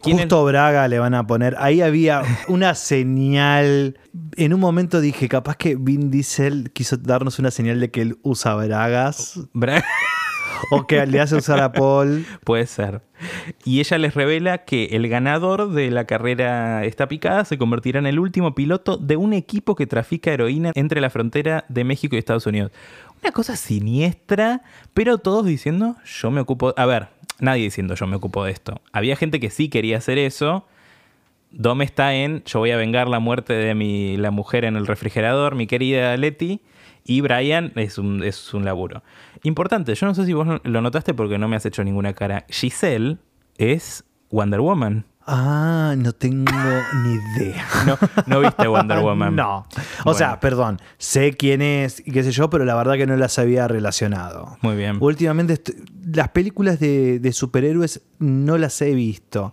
¿Quién 0.00 0.16
Justo 0.16 0.42
Braga 0.42 0.88
le 0.88 0.98
van 1.00 1.12
a 1.12 1.26
poner. 1.26 1.54
Ahí 1.58 1.82
había 1.82 2.22
una 2.48 2.74
señal. 2.74 3.98
En 4.36 4.54
un 4.54 4.60
momento 4.60 5.02
dije, 5.02 5.28
capaz 5.28 5.56
que 5.56 5.76
Vin 5.76 6.10
Diesel 6.10 6.70
quiso 6.72 6.96
darnos 6.96 7.38
una 7.38 7.50
señal 7.50 7.78
de 7.78 7.90
que 7.90 8.00
él 8.00 8.18
usa 8.22 8.54
bragas. 8.54 9.38
Braga. 9.52 9.84
O 10.70 10.86
que 10.86 11.04
le 11.06 11.20
hace 11.20 11.36
usar 11.36 11.60
a 11.60 11.72
Paul. 11.72 12.26
Puede 12.44 12.66
ser. 12.66 13.02
Y 13.64 13.80
ella 13.80 13.98
les 13.98 14.14
revela 14.14 14.58
que 14.58 14.86
el 14.92 15.08
ganador 15.08 15.70
de 15.72 15.90
la 15.90 16.04
carrera 16.04 16.84
esta 16.84 17.08
picada 17.08 17.44
se 17.44 17.58
convertirá 17.58 17.98
en 17.98 18.06
el 18.06 18.18
último 18.18 18.54
piloto 18.54 18.96
de 18.96 19.16
un 19.16 19.32
equipo 19.32 19.74
que 19.74 19.86
trafica 19.86 20.32
heroína 20.32 20.72
entre 20.74 21.00
la 21.00 21.10
frontera 21.10 21.64
de 21.68 21.84
México 21.84 22.16
y 22.16 22.18
Estados 22.18 22.46
Unidos. 22.46 22.72
Una 23.22 23.32
cosa 23.32 23.56
siniestra, 23.56 24.62
pero 24.94 25.18
todos 25.18 25.44
diciendo, 25.44 25.96
yo 26.04 26.30
me 26.30 26.40
ocupo... 26.40 26.72
A 26.76 26.86
ver, 26.86 27.08
nadie 27.40 27.64
diciendo, 27.64 27.94
yo 27.94 28.06
me 28.06 28.16
ocupo 28.16 28.44
de 28.44 28.52
esto. 28.52 28.80
Había 28.92 29.16
gente 29.16 29.40
que 29.40 29.50
sí 29.50 29.68
quería 29.68 29.98
hacer 29.98 30.18
eso. 30.18 30.66
Dom 31.50 31.82
está 31.82 32.14
en, 32.14 32.44
yo 32.44 32.60
voy 32.60 32.70
a 32.70 32.76
vengar 32.76 33.08
la 33.08 33.20
muerte 33.20 33.54
de 33.54 33.74
mi, 33.74 34.16
la 34.16 34.30
mujer 34.30 34.64
en 34.64 34.76
el 34.76 34.86
refrigerador, 34.86 35.54
mi 35.54 35.66
querida 35.66 36.16
Letty. 36.16 36.60
Y 37.04 37.22
Brian 37.22 37.72
es 37.74 37.96
un, 37.96 38.22
es 38.22 38.52
un 38.52 38.64
laburo. 38.64 39.02
Importante, 39.42 39.94
yo 39.94 40.07
no 40.07 40.14
sé 40.14 40.24
si 40.27 40.33
vos 40.33 40.46
lo 40.62 40.81
notaste 40.81 41.14
porque 41.14 41.38
no 41.38 41.48
me 41.48 41.57
has 41.57 41.66
hecho 41.66 41.85
ninguna 41.85 42.12
cara. 42.12 42.44
Giselle 42.48 43.18
es 43.57 44.05
Wonder 44.31 44.61
Woman. 44.61 45.05
Ah, 45.31 45.94
no 45.98 46.12
tengo 46.14 46.51
ni 47.05 47.12
idea. 47.44 47.64
No, 47.87 47.98
no 48.27 48.40
viste 48.40 48.66
Wonder 48.66 49.01
Woman. 49.01 49.37
No. 49.37 49.59
O 49.59 49.66
Bueno. 50.05 50.18
sea, 50.18 50.40
perdón, 50.40 50.79
sé 50.96 51.33
quién 51.35 51.61
es 51.61 52.01
y 52.07 52.12
qué 52.12 52.22
sé 52.22 52.31
yo, 52.33 52.48
pero 52.48 52.64
la 52.64 52.74
verdad 52.74 52.94
que 52.94 53.07
no 53.07 53.14
las 53.16 53.38
había 53.38 53.68
relacionado. 53.68 54.57
Muy 54.62 54.74
bien. 54.77 54.96
Últimamente, 55.01 55.61
las 56.14 56.31
películas 56.31 56.81
de, 56.81 57.18
de 57.18 57.33
superhéroes 57.33 58.01
no 58.18 58.57
las 58.57 58.81
he 58.81 58.94
visto. 58.94 59.53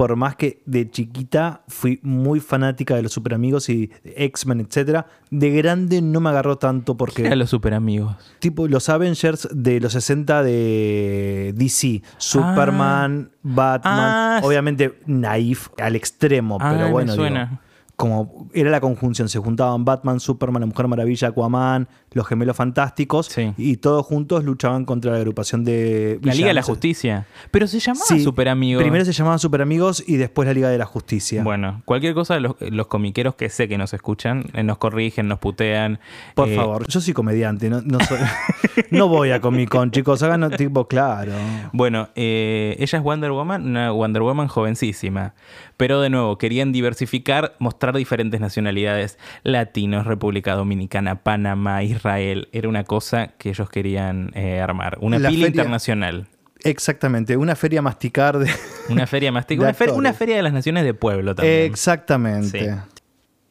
Por 0.00 0.16
más 0.16 0.34
que 0.34 0.62
de 0.64 0.90
chiquita 0.90 1.60
fui 1.68 2.00
muy 2.02 2.40
fanática 2.40 2.96
de 2.96 3.02
los 3.02 3.12
superamigos 3.12 3.68
y 3.68 3.88
de 4.02 4.14
X-Men, 4.16 4.60
etc. 4.60 5.04
De 5.30 5.50
grande 5.50 6.00
no 6.00 6.20
me 6.20 6.30
agarró 6.30 6.56
tanto 6.56 6.96
porque. 6.96 7.20
Era 7.26 7.36
los 7.36 7.50
super 7.50 7.74
amigos. 7.74 8.16
Tipo 8.38 8.66
los 8.66 8.88
Avengers 8.88 9.46
de 9.52 9.78
los 9.78 9.92
60 9.92 10.42
de 10.42 11.52
DC. 11.54 12.00
Superman, 12.16 13.30
Batman. 13.42 13.92
Ah, 13.94 14.40
obviamente 14.42 14.98
naif 15.04 15.68
al 15.78 15.96
extremo, 15.96 16.56
Ah, 16.58 16.70
pero 16.72 16.86
me 16.86 16.92
bueno. 16.92 17.12
digo, 17.12 17.58
como 17.96 18.48
era 18.54 18.70
la 18.70 18.80
conjunción, 18.80 19.28
se 19.28 19.38
juntaban 19.38 19.84
Batman, 19.84 20.18
Superman, 20.18 20.60
la 20.60 20.66
Mujer 20.66 20.88
Maravilla, 20.88 21.28
Aquaman, 21.28 21.86
los 22.12 22.26
gemelos 22.26 22.56
fantásticos, 22.56 23.26
Sí. 23.26 23.52
y 23.56 23.76
todos 23.76 24.04
juntos 24.04 24.44
luchaban 24.44 24.84
contra 24.84 25.12
la 25.12 25.18
agrupación 25.18 25.64
de 25.64 26.18
La 26.22 26.34
Liga 26.34 26.48
de 26.48 26.54
la. 26.54 26.62
Justicia. 26.62 27.26
Pero 27.50 27.66
se 27.66 27.78
llamaba 27.80 28.04
Sí, 28.06 28.20
Super 28.22 28.48
Amigo. 28.48 28.80
Primero 28.80 29.04
se 29.04 29.12
llamaban 29.12 29.38
Super 29.38 29.62
Amigos 29.62 30.02
y 30.06 30.16
después 30.16 30.46
la 30.46 30.54
Liga 30.54 30.68
de 30.68 30.78
la 30.78 30.86
Justicia. 30.86 31.42
Bueno, 31.44 31.82
cualquier 31.84 32.14
cosa, 32.14 32.38
los, 32.40 32.54
los 32.60 32.86
comiqueros 32.88 33.34
que 33.34 33.48
sé 33.48 33.68
que 33.68 33.78
nos 33.78 33.92
escuchan, 33.94 34.44
eh, 34.54 34.62
nos 34.62 34.78
corrigen, 34.78 35.28
nos 35.28 35.38
putean. 35.38 36.00
Por 36.34 36.48
Eh, 36.48 36.56
favor, 36.56 36.86
yo 36.88 37.00
soy 37.00 37.14
comediante, 37.14 37.70
no, 37.70 37.80
no, 37.82 37.98
soy- 38.00 38.18
no 38.90 39.08
voy 39.08 39.30
a 39.30 39.40
Comic 39.40 39.68
Con, 39.70 39.90
chicos, 39.90 40.22
hagan 40.22 40.50
tipo, 40.56 40.86
claro. 40.88 41.32
Bueno, 41.72 42.08
eh, 42.16 42.76
ella 42.78 42.98
es 42.98 43.04
Wonder 43.04 43.30
Woman, 43.30 43.64
una 43.66 43.90
Wonder 43.92 44.22
Woman 44.22 44.48
jovencísima. 44.48 45.34
Pero 45.76 46.00
de 46.00 46.10
nuevo, 46.10 46.36
querían 46.38 46.72
diversificar, 46.72 47.54
mostrar 47.58 47.96
diferentes 47.96 48.40
nacionalidades. 48.40 49.18
Latinos, 49.44 50.06
República 50.06 50.54
Dominicana, 50.54 51.22
Panamá, 51.22 51.82
Israel. 51.82 51.99
Era 52.04 52.68
una 52.68 52.84
cosa 52.84 53.28
que 53.38 53.50
ellos 53.50 53.68
querían 53.70 54.30
eh, 54.34 54.60
armar. 54.60 54.98
Una 55.00 55.18
La 55.18 55.28
pila 55.28 55.46
feria- 55.46 55.48
internacional. 55.62 56.26
Exactamente, 56.62 57.36
una 57.38 57.56
feria 57.56 57.80
masticar 57.80 58.38
de... 58.38 58.50
Una 58.90 59.06
feria 59.06 59.30
De 59.32 59.32
una, 59.32 59.42
feria, 59.72 59.94
una 59.94 60.08
actores. 60.10 60.16
feria 60.16 60.36
de 60.36 60.42
las 60.42 60.52
naciones 60.52 60.84
de 60.84 60.92
pueblo 60.94 61.34
también. 61.34 61.62
Exactamente. 61.62 62.70
Sí. 62.70 62.76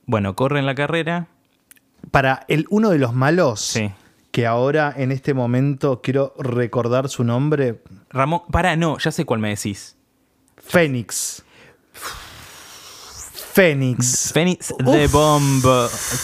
Bueno, 0.06 0.36
corren 0.36 0.66
la 0.68 0.76
carrera. 0.76 1.28
Para 2.12 2.46
el 2.48 2.66
uno 2.70 2.90
de 2.92 3.00
los 3.00 3.14
malos, 3.14 3.62
Sí. 3.62 3.92
que 4.32 4.46
ahora 4.46 4.94
en 4.96 5.12
este 5.12 5.34
momento 5.34 6.02
quiero 6.02 6.34
recordar 6.40 7.10
su 7.10 7.24
nombre, 7.24 7.82
Ramón, 8.12 8.42
para, 8.52 8.76
no, 8.76 8.98
ya 9.00 9.12
sé 9.12 9.26
cuál 9.26 9.40
me 9.40 9.50
decís. 9.50 9.96
Fénix. 10.58 11.44
Fénix. 13.64 14.32
Fénix 14.34 14.74
de 14.80 15.08
Bomb 15.08 15.64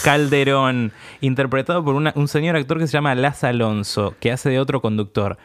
Calderón, 0.02 0.90
interpretado 1.20 1.84
por 1.84 1.94
una- 1.94 2.12
un 2.16 2.28
señor 2.28 2.56
actor 2.56 2.78
que 2.78 2.86
se 2.86 2.94
llama 2.94 3.14
Laz 3.14 3.44
Alonso, 3.44 4.14
que 4.20 4.32
hace 4.32 4.48
de 4.48 4.58
otro 4.58 4.80
conductor. 4.80 5.36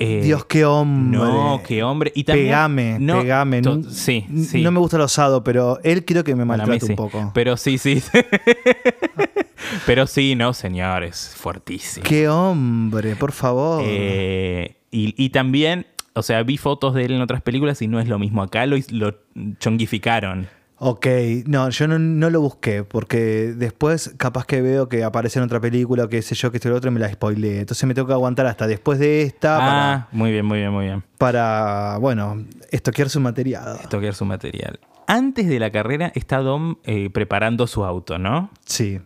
Eh, 0.00 0.22
Dios, 0.24 0.44
qué 0.46 0.64
hombre. 0.64 1.18
No, 1.20 1.60
qué 1.64 1.82
hombre. 1.84 2.10
Y 2.14 2.24
también, 2.24 2.46
pegame, 2.48 2.98
no, 2.98 3.20
pegame. 3.20 3.62
to- 3.62 3.82
sí, 3.84 4.26
sí. 4.48 4.62
No 4.62 4.72
me 4.72 4.80
gusta 4.80 4.96
el 4.96 5.02
osado, 5.02 5.44
pero 5.44 5.78
él 5.84 6.04
quiero 6.04 6.24
que 6.24 6.34
me 6.34 6.44
sí. 6.86 6.92
un 6.92 6.96
poco. 6.96 7.30
Pero 7.34 7.56
sí, 7.56 7.78
sí. 7.78 8.02
Pero 9.86 10.06
sí, 10.08 10.34
no, 10.34 10.52
señores, 10.52 11.32
fuertísimo. 11.36 12.04
Qué 12.04 12.28
hombre, 12.28 13.14
por 13.14 13.30
favor. 13.30 13.82
Eh, 13.86 14.76
y, 14.90 15.14
y 15.22 15.30
también, 15.30 15.86
o 16.14 16.22
sea, 16.22 16.42
vi 16.42 16.56
fotos 16.56 16.94
de 16.94 17.04
él 17.04 17.12
en 17.12 17.20
otras 17.20 17.40
películas 17.42 17.80
y 17.80 17.86
no 17.86 18.00
es 18.00 18.08
lo 18.08 18.18
mismo. 18.18 18.42
Acá 18.42 18.66
lo, 18.66 18.76
lo 18.90 19.14
chonguificaron. 19.60 20.48
Ok, 20.82 21.06
no, 21.44 21.68
yo 21.68 21.86
no, 21.88 21.98
no 21.98 22.30
lo 22.30 22.40
busqué, 22.40 22.84
porque 22.84 23.52
después 23.54 24.14
capaz 24.16 24.46
que 24.46 24.62
veo 24.62 24.88
que 24.88 25.04
aparece 25.04 25.38
en 25.38 25.44
otra 25.44 25.60
película, 25.60 26.04
o 26.04 26.08
qué 26.08 26.22
sé 26.22 26.34
yo, 26.34 26.50
que 26.50 26.56
esto 26.56 26.68
y 26.68 26.70
lo 26.70 26.78
otro, 26.78 26.90
y 26.90 26.94
me 26.94 27.00
la 27.00 27.12
spoileé. 27.12 27.60
Entonces 27.60 27.86
me 27.86 27.92
tengo 27.92 28.08
que 28.08 28.14
aguantar 28.14 28.46
hasta 28.46 28.66
después 28.66 28.98
de 28.98 29.20
esta 29.20 29.58
Ah, 29.60 30.08
muy 30.10 30.32
bien, 30.32 30.46
muy 30.46 30.58
bien, 30.60 30.72
muy 30.72 30.86
bien. 30.86 31.04
para, 31.18 31.42
para, 31.42 31.98
bueno, 31.98 32.46
estoquear 32.70 33.10
su 33.10 33.20
material. 33.20 33.78
Toquear 33.90 34.14
su 34.14 34.24
material. 34.24 34.80
Antes 35.06 35.48
de 35.48 35.58
la 35.60 35.70
carrera 35.70 36.12
está 36.14 36.38
Dom 36.38 36.76
eh, 36.84 37.10
preparando 37.10 37.66
su 37.66 37.84
auto, 37.84 38.18
¿no? 38.18 38.48
Sí. 38.64 39.02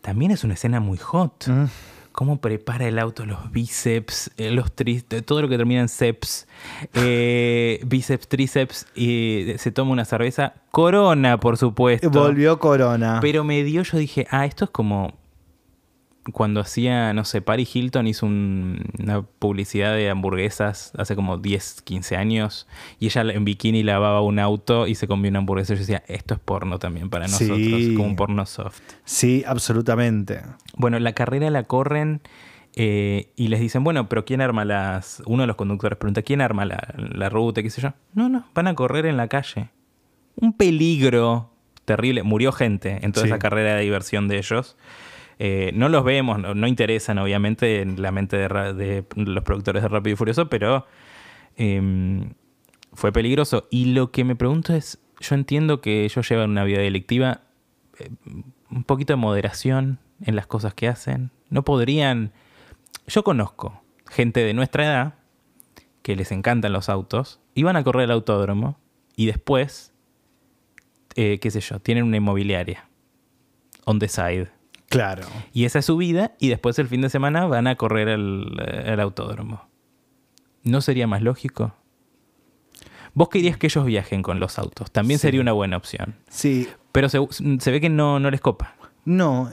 También 0.00 0.30
es 0.30 0.44
una 0.44 0.54
escena 0.54 0.78
muy 0.78 0.98
hot. 0.98 1.48
Mm. 1.48 1.64
Cómo 2.14 2.40
prepara 2.40 2.86
el 2.86 3.00
auto, 3.00 3.26
los 3.26 3.50
bíceps, 3.50 4.30
eh, 4.36 4.52
los 4.52 4.72
tríceps, 4.72 5.26
todo 5.26 5.42
lo 5.42 5.48
que 5.48 5.56
termina 5.56 5.80
en 5.80 5.88
ceps, 5.88 6.46
eh, 6.94 7.80
bíceps, 7.84 8.28
tríceps, 8.28 8.86
y 8.94 9.54
se 9.58 9.72
toma 9.72 9.90
una 9.90 10.04
cerveza. 10.04 10.54
Corona, 10.70 11.40
por 11.40 11.56
supuesto. 11.56 12.08
Volvió 12.08 12.60
Corona. 12.60 13.18
Pero 13.20 13.42
me 13.42 13.64
dio, 13.64 13.82
yo 13.82 13.98
dije, 13.98 14.28
ah, 14.30 14.46
esto 14.46 14.66
es 14.66 14.70
como 14.70 15.12
cuando 16.32 16.60
hacía, 16.60 17.12
no 17.12 17.24
sé, 17.24 17.42
Paris 17.42 17.76
Hilton 17.76 18.06
hizo 18.06 18.24
un- 18.24 18.80
una 18.98 19.22
publicidad 19.22 19.94
de 19.94 20.08
hamburguesas 20.08 20.92
hace 20.96 21.14
como 21.14 21.36
10, 21.36 21.82
15 21.82 22.16
años 22.16 22.66
y 22.98 23.06
ella 23.06 23.22
en 23.22 23.44
bikini 23.44 23.82
lavaba 23.82 24.22
un 24.22 24.38
auto 24.38 24.86
y 24.86 24.94
se 24.94 25.06
comió 25.06 25.28
una 25.30 25.40
hamburguesa. 25.40 25.74
Yo 25.74 25.80
decía, 25.80 26.02
esto 26.08 26.34
es 26.34 26.40
porno 26.40 26.78
también 26.78 27.10
para 27.10 27.28
Sí. 27.28 27.44
nosotros, 27.44 27.82
como 27.96 28.04
un 28.08 28.16
porno 28.16 28.46
soft. 28.46 28.80
Sí, 29.04 29.44
absolutamente. 29.46 30.40
Bueno, 30.76 30.98
la 30.98 31.12
carrera 31.12 31.50
la 31.50 31.64
corren 31.64 32.22
eh, 32.76 33.28
y 33.36 33.48
les 33.48 33.60
dicen, 33.60 33.84
bueno, 33.84 34.08
pero 34.08 34.24
¿quién 34.24 34.40
arma 34.40 34.64
las...? 34.64 35.22
Uno 35.26 35.42
de 35.42 35.46
los 35.46 35.54
conductores 35.56 35.96
pregunta, 35.96 36.22
¿quién 36.22 36.40
arma 36.40 36.64
la, 36.64 36.92
la 36.96 37.28
ruta? 37.28 37.62
¿Qué 37.62 37.70
sé 37.70 37.80
yo? 37.80 37.92
No, 38.14 38.28
no, 38.28 38.46
van 38.52 38.66
a 38.66 38.74
correr 38.74 39.06
en 39.06 39.16
la 39.16 39.28
calle. 39.28 39.68
Un 40.36 40.52
peligro 40.54 41.50
terrible. 41.84 42.22
Murió 42.24 42.50
gente 42.50 42.98
en 43.02 43.12
toda 43.12 43.26
Sí. 43.26 43.30
esa 43.30 43.38
carrera 43.38 43.74
de 43.76 43.82
diversión 43.82 44.26
de 44.26 44.38
ellos. 44.38 44.76
Eh, 45.38 45.72
no 45.74 45.88
los 45.88 46.04
vemos, 46.04 46.38
no, 46.38 46.66
interesan 46.66 47.18
obviamente 47.18 47.82
en 47.82 48.00
la 48.00 48.12
mente 48.12 48.36
de, 48.36 49.04
los 49.16 49.44
productores 49.44 49.82
de 49.82 49.88
Rápido 49.88 50.14
y 50.14 50.16
Furioso, 50.16 50.48
pero 50.48 50.86
eh, 51.56 52.28
fue 52.92 53.12
peligroso. 53.12 53.66
Y 53.70 53.86
lo 53.86 54.10
que 54.10 54.24
me 54.24 54.36
pregunto 54.36 54.74
es, 54.74 54.98
yo 55.20 55.34
entiendo 55.34 55.80
que 55.80 56.04
ellos 56.04 56.28
llevan 56.28 56.50
una 56.50 56.64
vida 56.64 56.80
delictiva, 56.80 57.42
eh, 57.98 58.10
un 58.70 58.84
poquito 58.84 59.12
de 59.12 59.16
moderación 59.16 59.98
en 60.22 60.36
las 60.36 60.46
cosas 60.46 60.74
que 60.74 60.88
hacen. 60.88 61.30
No 61.50 61.64
podrían... 61.64 62.32
Yo 63.06 63.22
conozco 63.24 63.82
gente 64.06 64.40
de 64.40 64.54
nuestra 64.54 64.84
edad 64.84 65.14
que 66.02 66.16
les 66.16 66.32
encantan 66.32 66.72
los 66.72 66.88
autos, 66.88 67.40
iban 67.54 67.76
a 67.76 67.84
correr 67.84 68.04
al 68.04 68.12
autódromo 68.12 68.78
y 69.16 69.26
después, 69.26 69.92
eh, 71.16 71.38
qué 71.40 71.50
sé 71.50 71.60
yo, 71.60 71.80
tienen 71.80 72.04
una 72.04 72.18
inmobiliaria 72.18 72.88
on 73.84 73.98
the 73.98 74.08
side. 74.08 74.48
Claro. 74.98 75.22
Y 75.52 75.64
esa 75.64 75.78
es 75.80 75.84
su 75.84 75.96
vida 75.96 76.32
y 76.38 76.48
después 76.48 76.78
el 76.78 76.88
fin 76.88 77.00
de 77.02 77.10
semana 77.10 77.46
van 77.46 77.66
a 77.66 77.76
correr 77.76 78.08
al, 78.08 78.46
al 78.86 79.00
autódromo. 79.00 79.68
¿No 80.62 80.80
sería 80.80 81.06
más 81.06 81.22
lógico? 81.22 81.74
Vos 83.12 83.28
querías 83.28 83.56
que 83.56 83.66
ellos 83.68 83.84
viajen 83.84 84.22
con 84.22 84.40
los 84.40 84.58
autos. 84.58 84.90
También 84.90 85.18
Sí. 85.18 85.22
sería 85.22 85.40
una 85.40 85.52
buena 85.52 85.76
opción. 85.76 86.16
Sí. 86.28 86.68
Pero 86.92 87.08
se, 87.08 87.18
se 87.60 87.70
ve 87.70 87.80
que 87.80 87.88
no, 87.90 88.18
no 88.18 88.30
les 88.30 88.40
copa. 88.40 88.74
No. 89.04 89.50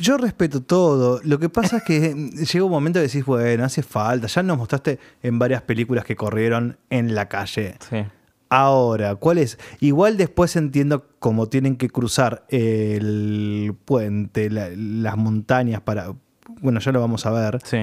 Yo 0.00 0.16
respeto 0.16 0.62
todo. 0.62 1.20
Lo 1.24 1.38
que 1.38 1.50
pasa 1.50 1.78
es 1.78 1.82
que 1.82 2.14
llega 2.52 2.64
un 2.64 2.70
momento 2.70 2.98
que 2.98 3.06
decís, 3.06 3.24
bueno, 3.26 3.64
hace 3.64 3.82
falta. 3.82 4.26
Ya 4.28 4.42
nos 4.42 4.56
mostraste 4.56 4.98
en 5.22 5.38
varias 5.38 5.62
películas 5.62 6.04
que 6.04 6.16
corrieron 6.16 6.78
en 6.88 7.14
la 7.14 7.28
calle. 7.28 7.74
Sí. 7.90 8.04
Ahora, 8.50 9.14
¿cuál 9.16 9.38
es? 9.38 9.58
Igual 9.80 10.16
después 10.16 10.56
entiendo 10.56 11.06
cómo 11.18 11.48
tienen 11.48 11.76
que 11.76 11.90
cruzar 11.90 12.44
el 12.48 13.74
puente, 13.84 14.48
la- 14.50 14.70
las 14.74 15.16
montañas 15.16 15.80
para... 15.82 16.14
Bueno, 16.62 16.80
ya 16.80 16.92
lo 16.92 17.00
vamos 17.00 17.26
a 17.26 17.30
ver. 17.30 17.58
Sí. 17.64 17.78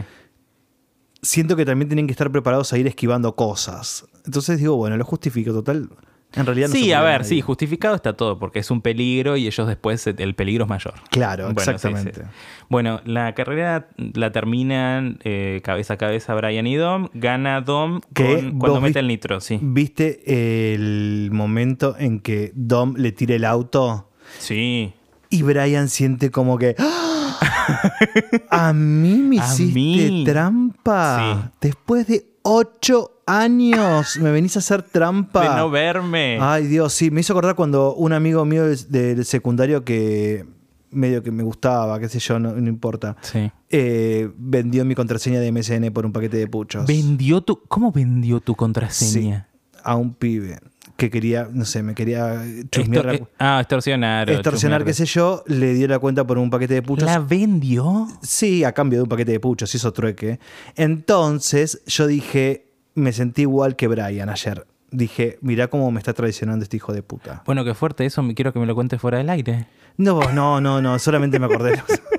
Siento 1.21 1.56
que 1.56 1.65
también 1.65 1.89
tienen 1.89 2.08
que 2.08 2.12
estar 2.12 2.32
preparados 2.32 2.71
a 2.73 2.78
ir 2.78 2.88
esquivando 2.88 3.36
cosas. 3.36 4.06
Entonces 4.25 4.60
digo, 4.60 4.75
bueno, 4.75 4.97
lo 4.97 5.06
justifico, 5.06 5.51
total. 5.54 5.89
En 6.35 6.45
realidad 6.45 6.67
no 6.69 6.73
Sí, 6.75 6.91
a 6.91 7.01
ver, 7.01 7.23
sí, 7.25 7.41
justificado 7.41 7.95
está 7.95 8.13
todo, 8.13 8.37
porque 8.39 8.59
es 8.59 8.69
un 8.71 8.81
peligro 8.81 9.37
y 9.37 9.47
ellos 9.47 9.67
después 9.67 10.05
eh, 10.07 10.15
el 10.17 10.35
peligro 10.35 10.65
es 10.65 10.69
mayor. 10.69 10.93
Claro, 11.09 11.45
Bueno, 11.45 11.59
exactamente. 11.59 12.13
sí. 12.13 12.21
Bueno, 12.69 13.01
la 13.05 13.33
carrera 13.35 13.87
la 13.97 14.31
terminan 14.31 15.19
eh, 15.23 15.61
cabeza 15.63 15.93
a 15.93 15.97
cabeza 15.97 16.33
Brian 16.35 16.67
y 16.67 16.75
Dom. 16.75 17.09
Gana 17.13 17.61
Dom 17.61 18.01
con- 18.13 18.59
cuando 18.59 18.81
mete 18.81 18.99
el 18.99 19.07
nitro, 19.07 19.39
sí. 19.39 19.59
¿Viste 19.61 20.73
el 20.73 21.29
momento 21.31 21.95
en 21.97 22.19
que 22.19 22.51
Dom 22.55 22.95
le 22.97 23.11
tira 23.11 23.35
el 23.35 23.45
auto 23.45 24.09
Sí. 24.39 24.93
y 25.29 25.41
Brian 25.43 25.87
siente 25.89 26.31
como 26.31 26.57
que... 26.57 26.75
¡Ah! 26.79 27.14
A 28.49 28.73
mí 28.73 29.15
me 29.17 29.39
A 29.39 29.45
hiciste 29.45 29.73
mí. 29.73 30.23
trampa. 30.25 31.41
Sí. 31.43 31.49
Después 31.61 32.07
de 32.07 32.25
ocho 32.43 33.11
años 33.25 34.17
me 34.21 34.31
venís 34.31 34.55
a 34.55 34.59
hacer 34.59 34.83
trampa. 34.83 35.41
De 35.49 35.55
no 35.55 35.69
verme. 35.69 36.37
Ay, 36.41 36.67
Dios, 36.67 36.93
sí. 36.93 37.11
Me 37.11 37.21
hizo 37.21 37.33
acordar 37.33 37.55
cuando 37.55 37.93
un 37.95 38.13
amigo 38.13 38.45
mío 38.45 38.65
del, 38.67 38.79
del 38.89 39.25
secundario 39.25 39.83
que 39.83 40.45
medio 40.91 41.21
que 41.23 41.31
me 41.31 41.43
gustaba, 41.43 41.99
qué 41.99 42.07
sé 42.07 42.19
yo, 42.19 42.39
no, 42.39 42.53
no 42.53 42.69
importa, 42.69 43.17
Sí. 43.19 43.51
eh, 43.69 44.31
vendió 44.37 44.85
mi 44.85 44.95
contraseña 44.95 45.41
de 45.41 45.51
MSN 45.51 45.91
por 45.91 46.05
un 46.05 46.13
paquete 46.13 46.37
de 46.37 46.47
puchos. 46.47 46.85
Vendió 46.87 47.41
tu. 47.41 47.61
¿Cómo 47.67 47.91
vendió 47.91 48.39
tu 48.39 48.55
contraseña? 48.55 49.47
a 49.83 49.95
un 49.97 50.13
pibe 50.15 50.57
que 50.97 51.10
quería, 51.10 51.47
no 51.51 51.65
sé, 51.65 51.84
me 51.84 51.93
quería 51.93 52.41
chusmear, 52.71 53.05
Extor- 53.05 53.15
eh, 53.15 53.27
ah, 53.39 53.60
extorsionar. 53.60 54.29
extorsionar, 54.29 54.86
qué 54.86 54.93
sé 54.93 55.05
yo, 55.05 55.43
le 55.45 55.73
dio 55.73 55.88
la 55.88 55.99
cuenta 55.99 56.25
por 56.25 56.38
un 56.38 56.49
paquete 56.49 56.75
de 56.75 56.81
puchos. 56.81 57.05
¿La 57.05 57.19
vendió? 57.19 58.08
Sí, 58.21 58.63
a 58.63 58.71
cambio 58.71 58.99
de 58.99 59.03
un 59.03 59.10
paquete 59.10 59.34
de 59.34 59.39
puchos, 59.41 59.73
hizo 59.75 59.91
trueque. 59.91 60.39
Entonces 60.75 61.81
yo 61.86 62.08
dije, 62.08 62.67
me 62.93 63.12
sentí 63.12 63.41
igual 63.41 63.75
que 63.75 63.88
Brian 63.88 64.29
ayer. 64.29 64.65
Dije, 64.91 65.38
mirá 65.41 65.67
cómo 65.67 65.91
me 65.91 65.99
está 65.99 66.13
traicionando 66.13 66.63
este 66.63 66.77
hijo 66.77 66.93
de 66.93 67.03
puta. 67.03 67.43
Bueno, 67.45 67.65
qué 67.65 67.73
fuerte 67.73 68.05
eso. 68.05 68.23
Quiero 68.34 68.53
que 68.53 68.60
me 68.60 68.65
lo 68.65 68.75
cuentes 68.75 69.01
fuera 69.01 69.17
del 69.17 69.29
aire. 69.29 69.67
No, 69.97 70.21
no, 70.31 70.62
no, 70.62 70.81
no, 70.81 70.97
solamente 70.99 71.38
me 71.39 71.47
acordé. 71.47 71.81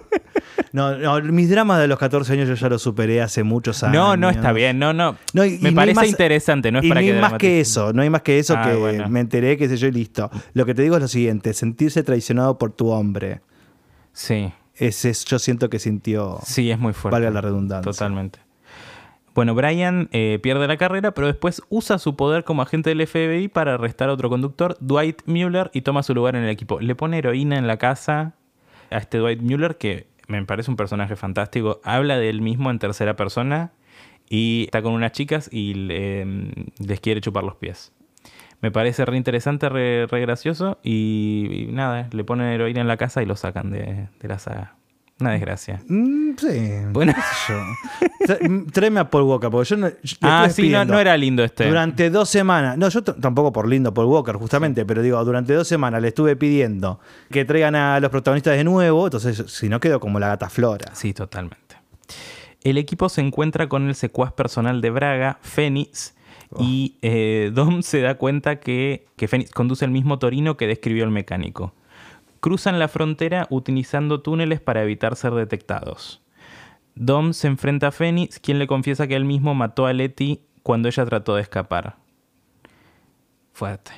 No, 0.77 0.95
no, 0.99 1.21
mis 1.33 1.49
dramas 1.49 1.81
de 1.81 1.89
los 1.89 1.99
14 1.99 2.35
años 2.35 2.49
yo 2.49 2.55
ya 2.55 2.69
los 2.69 2.83
superé 2.83 3.23
hace 3.23 3.43
muchos 3.43 3.83
años. 3.83 3.95
No, 3.97 4.17
no 4.17 4.29
está 4.29 4.53
bien, 4.53 4.79
no, 4.79 4.93
no. 4.93 5.17
No, 5.33 5.45
y- 5.45 5.59
Me 5.61 5.73
parece 5.73 5.95
más- 5.97 6.09
interesante, 6.09 6.71
no 6.71 6.81
es 6.81 6.85
y 6.85 6.89
para 6.91 7.01
no 7.01 7.07
que 7.07 7.13
hay 7.15 7.21
más 7.21 7.33
que 7.35 7.61
eso, 7.61 7.93
no 7.95 8.03
hay 8.03 8.11
más 8.11 8.21
que 8.21 8.39
eso 8.39 8.55
Ah, 8.59 8.63
que 8.69 8.75
bueno. 8.77 9.09
me 9.09 9.21
enteré, 9.21 9.57
qué 9.57 9.69
sé 9.71 9.79
yo, 9.79 9.87
y 9.89 9.93
listo. 9.93 10.31
Lo 10.53 10.67
que 10.67 10.75
te 10.75 10.83
digo 10.83 10.97
es 10.97 11.01
lo 11.03 11.09
siguiente, 11.09 11.55
sentirse 11.55 12.03
traicionado 12.03 12.59
por 12.59 12.73
tu 12.73 12.91
hombre. 12.91 13.41
Sí, 14.13 14.53
Ese 14.75 15.09
es, 15.09 15.25
yo 15.25 15.39
siento 15.39 15.71
que 15.71 15.79
sintió, 15.79 16.39
sí, 16.45 16.71
es 16.71 16.79
muy 16.79 16.93
fuerte. 16.93 17.15
valga 17.15 17.31
la 17.31 17.41
redundancia. 17.41 17.91
Totalmente. 17.91 18.39
Bueno, 19.35 19.55
Brian 19.55 20.09
eh, 20.13 20.39
pierde 20.43 20.67
la 20.67 20.77
carrera, 20.77 21.13
pero 21.13 21.27
después 21.27 21.63
usa 21.71 21.99
su 21.99 22.17
poder 22.17 22.45
como 22.45 22.61
agente 22.63 22.91
del 22.91 23.07
FBI 23.07 23.49
para 23.49 23.75
arrestar 23.75 24.09
a 24.11 24.13
otro 24.13 24.29
conductor, 24.29 24.77
Dwight 24.81 25.23
Mueller, 25.27 25.71
y 25.73 25.81
toma 25.83 26.03
su 26.03 26.15
lugar 26.15 26.37
en 26.37 26.45
el 26.45 26.51
equipo. 26.51 26.81
Le 26.81 26.95
pone 26.95 27.17
heroína 27.19 27.57
en 27.57 27.67
la 27.67 27.79
casa 27.79 28.35
a 28.91 28.99
este 28.99 29.19
Dwight 29.19 29.41
Mueller, 29.41 29.77
que 29.77 30.07
me 30.27 30.45
parece 30.45 30.71
un 30.71 30.77
personaje 30.77 31.17
fantástico. 31.17 31.81
Habla 31.85 32.19
de 32.19 32.29
él 32.29 32.41
mismo 32.43 32.71
en 32.71 32.79
tercera 32.79 33.17
persona 33.17 33.73
y 34.29 34.65
está 34.65 34.83
con 34.83 34.93
unas 34.93 35.13
chicas 35.13 35.49
y 35.53 35.75
le- 35.75 36.27
les 36.79 37.01
quiere 37.01 37.21
chupar 37.21 37.45
los 37.45 37.57
pies. 37.57 37.93
Me 38.63 38.71
parece 38.71 39.05
re 39.05 39.17
interesante, 39.17 39.69
re, 39.69 40.07
re 40.07 40.21
gracioso 40.21 40.79
y, 40.83 41.49
y 41.53 41.67
nada, 41.73 42.09
le 42.11 42.25
ponen 42.25 42.47
heroína 42.49 42.81
en 42.81 42.89
la 42.89 42.97
casa 42.97 43.23
y 43.23 43.27
lo 43.27 43.37
sacan 43.37 43.71
de, 43.71 44.09
de 44.19 44.29
la 44.29 44.39
saga. 44.39 44.77
Una 45.19 45.31
desgracia. 45.31 45.81
Mm, 45.89 46.33
sí. 46.37 46.71
Bueno. 46.93 47.15
qué 47.15 47.21
sé 47.21 47.53
yo. 47.53 48.35
Tra- 48.35 48.49
mm, 48.51 48.67
Tráeme 48.71 49.01
a 49.01 49.09
Paul 49.11 49.23
Walker, 49.25 49.51
porque 49.51 49.69
yo 49.71 49.77
no, 49.79 49.89
yo 49.89 49.95
le 50.21 50.29
Ah, 50.29 50.49
sí, 50.51 50.69
no, 50.69 50.85
no 50.85 50.99
era 51.01 51.17
lindo 51.17 51.43
este. 51.43 51.67
Durante 51.69 52.11
dos 52.11 52.29
semanas, 52.29 52.77
no, 52.77 52.89
yo 52.91 53.03
t- 53.03 53.15
tampoco 53.15 53.51
por 53.53 53.67
lindo 53.67 53.95
Paul 53.95 54.07
Walker, 54.09 54.35
justamente, 54.37 54.85
pero 54.85 55.01
digo, 55.01 55.25
durante 55.25 55.55
dos 55.55 55.67
semanas 55.67 56.03
le 56.03 56.09
estuve 56.09 56.37
pidiendo 56.37 57.01
que 57.31 57.47
traigan 57.47 57.75
a 57.77 57.99
los 58.01 58.11
protagonistas 58.11 58.57
de 58.57 58.65
nuevo, 58.65 59.07
entonces 59.07 59.43
si 59.51 59.69
no 59.71 59.81
quedo 59.81 60.01
como 60.01 60.19
la 60.21 60.29
gata 60.29 60.51
Flora. 60.51 60.95
Sí, 60.95 61.15
totalmente. 61.15 61.77
El 62.63 62.77
equipo 62.79 63.09
se 63.09 63.21
encuentra 63.23 63.69
con 63.71 63.89
el 63.89 63.95
secuaz 63.95 64.33
personal 64.33 64.81
de 64.83 64.91
Braga, 64.91 65.39
Fénix, 65.41 66.15
y 66.61 66.97
eh, 67.03 67.51
Dom 67.55 67.83
se 67.83 68.01
da 68.03 68.17
cuenta 68.17 68.61
que, 68.61 69.07
que 69.17 69.29
Fénix 69.29 69.51
conduce 69.51 69.85
el 69.85 69.91
mismo 69.91 70.19
Torino 70.19 70.57
que 70.57 70.67
describió 70.67 71.05
el 71.05 71.11
mecánico. 71.11 71.73
Cruzan 72.47 72.79
la 72.79 72.87
frontera 72.87 73.49
utilizando 73.51 74.23
túneles 74.23 74.61
para 74.61 74.81
evitar 74.81 75.17
ser 75.17 75.33
detectados. 75.33 76.23
Dom 76.95 77.33
se 77.33 77.49
enfrenta 77.49 77.89
a 77.89 77.91
Fénix, 77.91 78.39
quien 78.39 78.61
le 78.61 78.69
confiesa 78.69 79.09
que 79.09 79.17
él 79.17 79.25
mismo 79.25 79.53
mató 79.57 79.87
a 79.87 79.93
Letty 79.93 80.43
cuando 80.63 80.87
ella 80.87 81.05
trató 81.07 81.35
de 81.35 81.43
escapar. 81.43 81.97
Fuerte. 83.53 83.91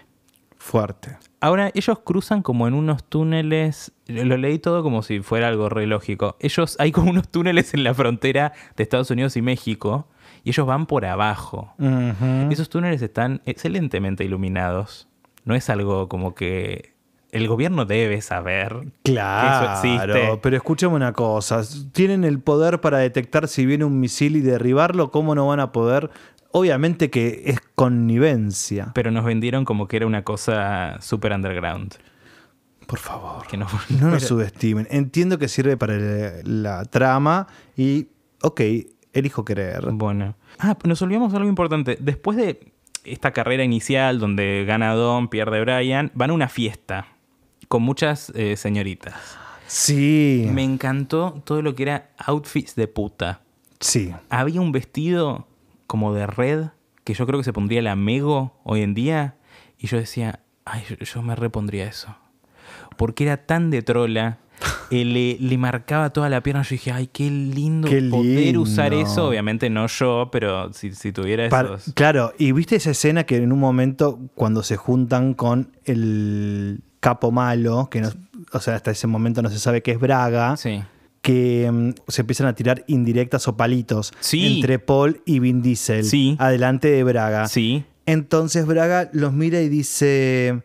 Fuerte. 0.57 1.19
Ahora, 1.43 1.71
ellos 1.75 1.99
cruzan 1.99 2.41
como 2.41 2.67
en 2.67 2.73
unos 2.73 3.05
túneles. 3.05 3.93
Lo 4.07 4.39
leí 4.39 4.59
todo 4.59 4.83
como 4.83 5.03
si 5.03 5.21
fuera 5.21 5.49
algo 5.49 5.69
re 5.69 5.87
lógico. 5.87 6.39
Ellos, 6.41 6.77
hay 6.79 6.91
como 6.91 7.11
unos 7.11 7.29
túneles 7.29 7.75
en 7.75 7.85
la 7.85 7.93
frontera 7.93 8.55
de 8.79 8.83
Estados 8.83 9.11
Unidos 9.11 9.37
y 9.37 9.43
México. 9.43 10.09
Y 10.43 10.49
ellos 10.53 10.67
van 10.67 10.87
por 10.87 11.05
abajo. 11.05 11.75
Esos 12.49 12.71
túneles 12.71 13.03
están 13.03 13.43
excelentemente 13.45 14.25
iluminados. 14.25 15.07
No 15.45 15.55
es 15.55 15.69
algo 15.69 16.09
como 16.09 16.35
que. 16.35 16.97
El 17.31 17.47
gobierno 17.47 17.85
debe 17.85 18.23
saber 18.23 18.93
Claro, 19.05 19.59
que 19.83 19.89
eso 19.89 19.97
existe. 20.07 20.39
pero 20.43 20.57
escúchame 20.57 20.95
una 20.95 21.13
cosa, 21.13 21.61
tienen 21.93 22.25
el 22.25 22.41
poder 22.41 22.81
para 22.81 22.99
detectar 22.99 23.49
si 23.49 23.67
viene 23.67 23.85
un 23.85 24.01
misil 24.01 24.37
y 24.37 24.41
derribarlo, 24.41 25.11
¿cómo 25.11 25.35
no 25.35 25.47
van 25.47 25.61
a 25.61 25.71
poder? 25.73 26.11
Obviamente 26.53 27.11
que 27.11 27.43
es 27.47 27.61
connivencia. 27.75 28.93
Pero 28.95 29.11
nos 29.11 29.25
vendieron 29.25 29.65
como 29.67 29.87
que 29.89 29.99
era 29.99 30.07
una 30.07 30.25
cosa 30.25 30.97
super 31.01 31.33
underground. 31.33 31.95
Por 32.87 32.99
favor. 32.99 33.47
Que 33.47 33.59
no, 33.59 33.67
No 33.91 34.07
nos 34.11 34.15
pero- 34.15 34.21
subestimen. 34.21 34.89
Entiendo 34.91 35.39
que 35.39 35.49
sirve 35.49 35.77
para 35.77 35.95
el- 35.95 36.63
la 36.63 36.85
trama 36.87 37.47
y, 37.77 38.09
ok, 38.43 38.61
elijo 39.13 39.45
creer. 39.45 39.89
Bueno. 39.93 40.37
Ah, 40.59 40.77
nos 40.85 41.03
olvidamos 41.03 41.33
de 41.33 41.37
algo 41.37 41.49
importante. 41.51 41.99
Después 42.01 42.39
de 42.39 42.73
esta 43.05 43.33
carrera 43.33 43.63
inicial 43.65 44.19
donde 44.19 44.65
gana 44.67 44.95
Dom, 44.95 45.29
pierde 45.29 45.61
Brian, 45.61 46.11
van 46.15 46.31
a 46.31 46.33
una 46.33 46.49
fiesta 46.49 47.07
con 47.69 47.83
muchas 47.83 48.33
eh, 48.35 48.57
señoritas. 48.57 49.15
Sí, 49.67 50.49
Me 50.53 50.65
encantó 50.65 51.43
todo 51.45 51.61
lo 51.63 51.75
que 51.75 51.83
era 51.85 52.11
outfits 52.19 52.75
de 52.75 52.89
puta. 52.89 53.43
sí. 53.81 54.13
Había 54.31 54.61
un 54.61 54.73
vestido 54.73 55.47
como 55.87 56.15
de 56.15 56.27
red 56.27 56.67
que 57.05 57.15
yo 57.15 57.27
creo 57.27 57.39
que 57.39 57.45
se 57.45 57.53
pondría 57.53 57.83
la 57.83 57.95
Mego 57.97 58.59
hoy 58.65 58.83
en 58.83 58.95
día 58.95 59.37
y 59.79 59.87
yo 59.87 59.99
decía, 59.99 60.41
ay, 60.65 60.83
yo, 61.01 61.23
me 61.23 61.35
repondría 61.37 61.87
eso. 61.87 62.15
Porque 62.97 63.25
era 63.25 63.47
tan 63.47 63.71
de 63.71 63.83
trola. 63.83 64.39
eh, 64.91 65.05
le, 65.05 65.37
le 65.39 65.57
marcaba 65.59 66.11
toda 66.11 66.29
la 66.29 66.43
pierna. 66.43 66.63
Yo 66.63 66.71
dije, 66.71 66.91
ay, 66.91 67.07
qué 67.07 67.31
lindo 67.31 67.89
Qué 67.89 68.03
poder 68.11 68.59
usar 68.59 68.93
eso. 68.93 69.29
Obviamente 69.29 69.71
no 69.71 69.87
yo, 69.87 70.31
pero 70.33 70.73
si, 70.73 70.95
si 70.95 71.13
tuviera 71.13 71.49
Par- 71.49 71.67
esos. 71.67 71.93
claro, 71.95 72.33
y 72.39 72.53
viste 72.53 72.77
esa 72.77 72.91
escena 72.91 73.25
que 73.25 73.37
en 73.37 73.53
un 73.53 73.61
momento 73.61 74.19
cuando 74.35 74.63
se 74.63 74.77
juntan 74.77 75.35
con 75.35 75.77
el 75.85 76.81
capo 77.01 77.31
malo, 77.31 77.89
que 77.91 78.01
no, 78.01 78.11
o 78.53 78.61
sea, 78.61 78.75
hasta 78.77 78.91
ese 78.91 79.07
momento 79.07 79.43
no 79.43 79.51
se 79.51 79.59
sabe 79.59 79.83
qué 79.83 79.93
es 79.93 80.01
Braga, 80.01 80.57
Sí. 80.57 80.83
que 81.23 81.69
mm, 81.71 81.91
se 82.09 82.23
empiezan 82.23 82.47
a 82.47 82.55
tirar 82.55 82.85
indirectas 82.87 83.47
o 83.49 83.57
palitos 83.57 84.13
Sí. 84.21 84.57
entre 84.57 84.79
Paul 84.79 85.23
y 85.27 85.39
Vin 85.41 85.63
Diesel, 85.63 86.05
Sí. 86.05 86.37
adelante 86.39 86.89
de 86.91 87.05
Braga. 87.05 87.49
Sí. 87.49 87.85
Entonces 88.07 88.67
Braga 88.67 89.11
los 89.13 89.33
mira 89.33 89.61
y 89.61 89.69
dice, 89.69 90.63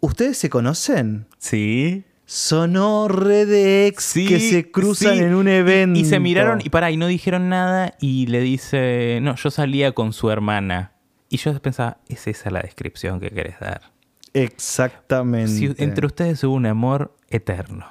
¿ustedes 0.00 0.38
se 0.38 0.48
conocen? 0.50 1.26
Sí. 1.38 2.04
Sonó 2.24 3.08
re 3.08 3.44
de 3.44 3.86
ex 3.88 4.04
Sí, 4.04 4.26
que 4.26 4.40
se 4.40 4.70
cruzan 4.70 5.14
sí. 5.14 5.18
en 5.24 5.34
un 5.34 5.48
evento. 5.48 5.98
Y 5.98 6.04
se 6.06 6.18
miraron 6.18 6.60
y 6.64 6.70
pará, 6.70 6.90
y 6.90 6.96
no 6.96 7.06
dijeron 7.06 7.48
nada. 7.50 7.94
Y 8.00 8.26
le 8.26 8.40
dice, 8.40 9.18
no, 9.20 9.34
yo 9.36 9.50
salía 9.50 9.92
con 9.92 10.12
su 10.14 10.30
hermana. 10.30 10.92
Y 11.28 11.36
yo 11.38 11.58
pensaba, 11.60 11.98
es 12.08 12.26
esa 12.28 12.50
la 12.50 12.60
descripción 12.60 13.20
que 13.20 13.30
querés 13.30 13.58
dar. 13.60 13.91
Exactamente. 14.34 15.48
Si 15.52 15.74
entre 15.78 16.06
ustedes 16.06 16.42
hubo 16.44 16.54
un 16.54 16.66
amor 16.66 17.14
eterno. 17.28 17.86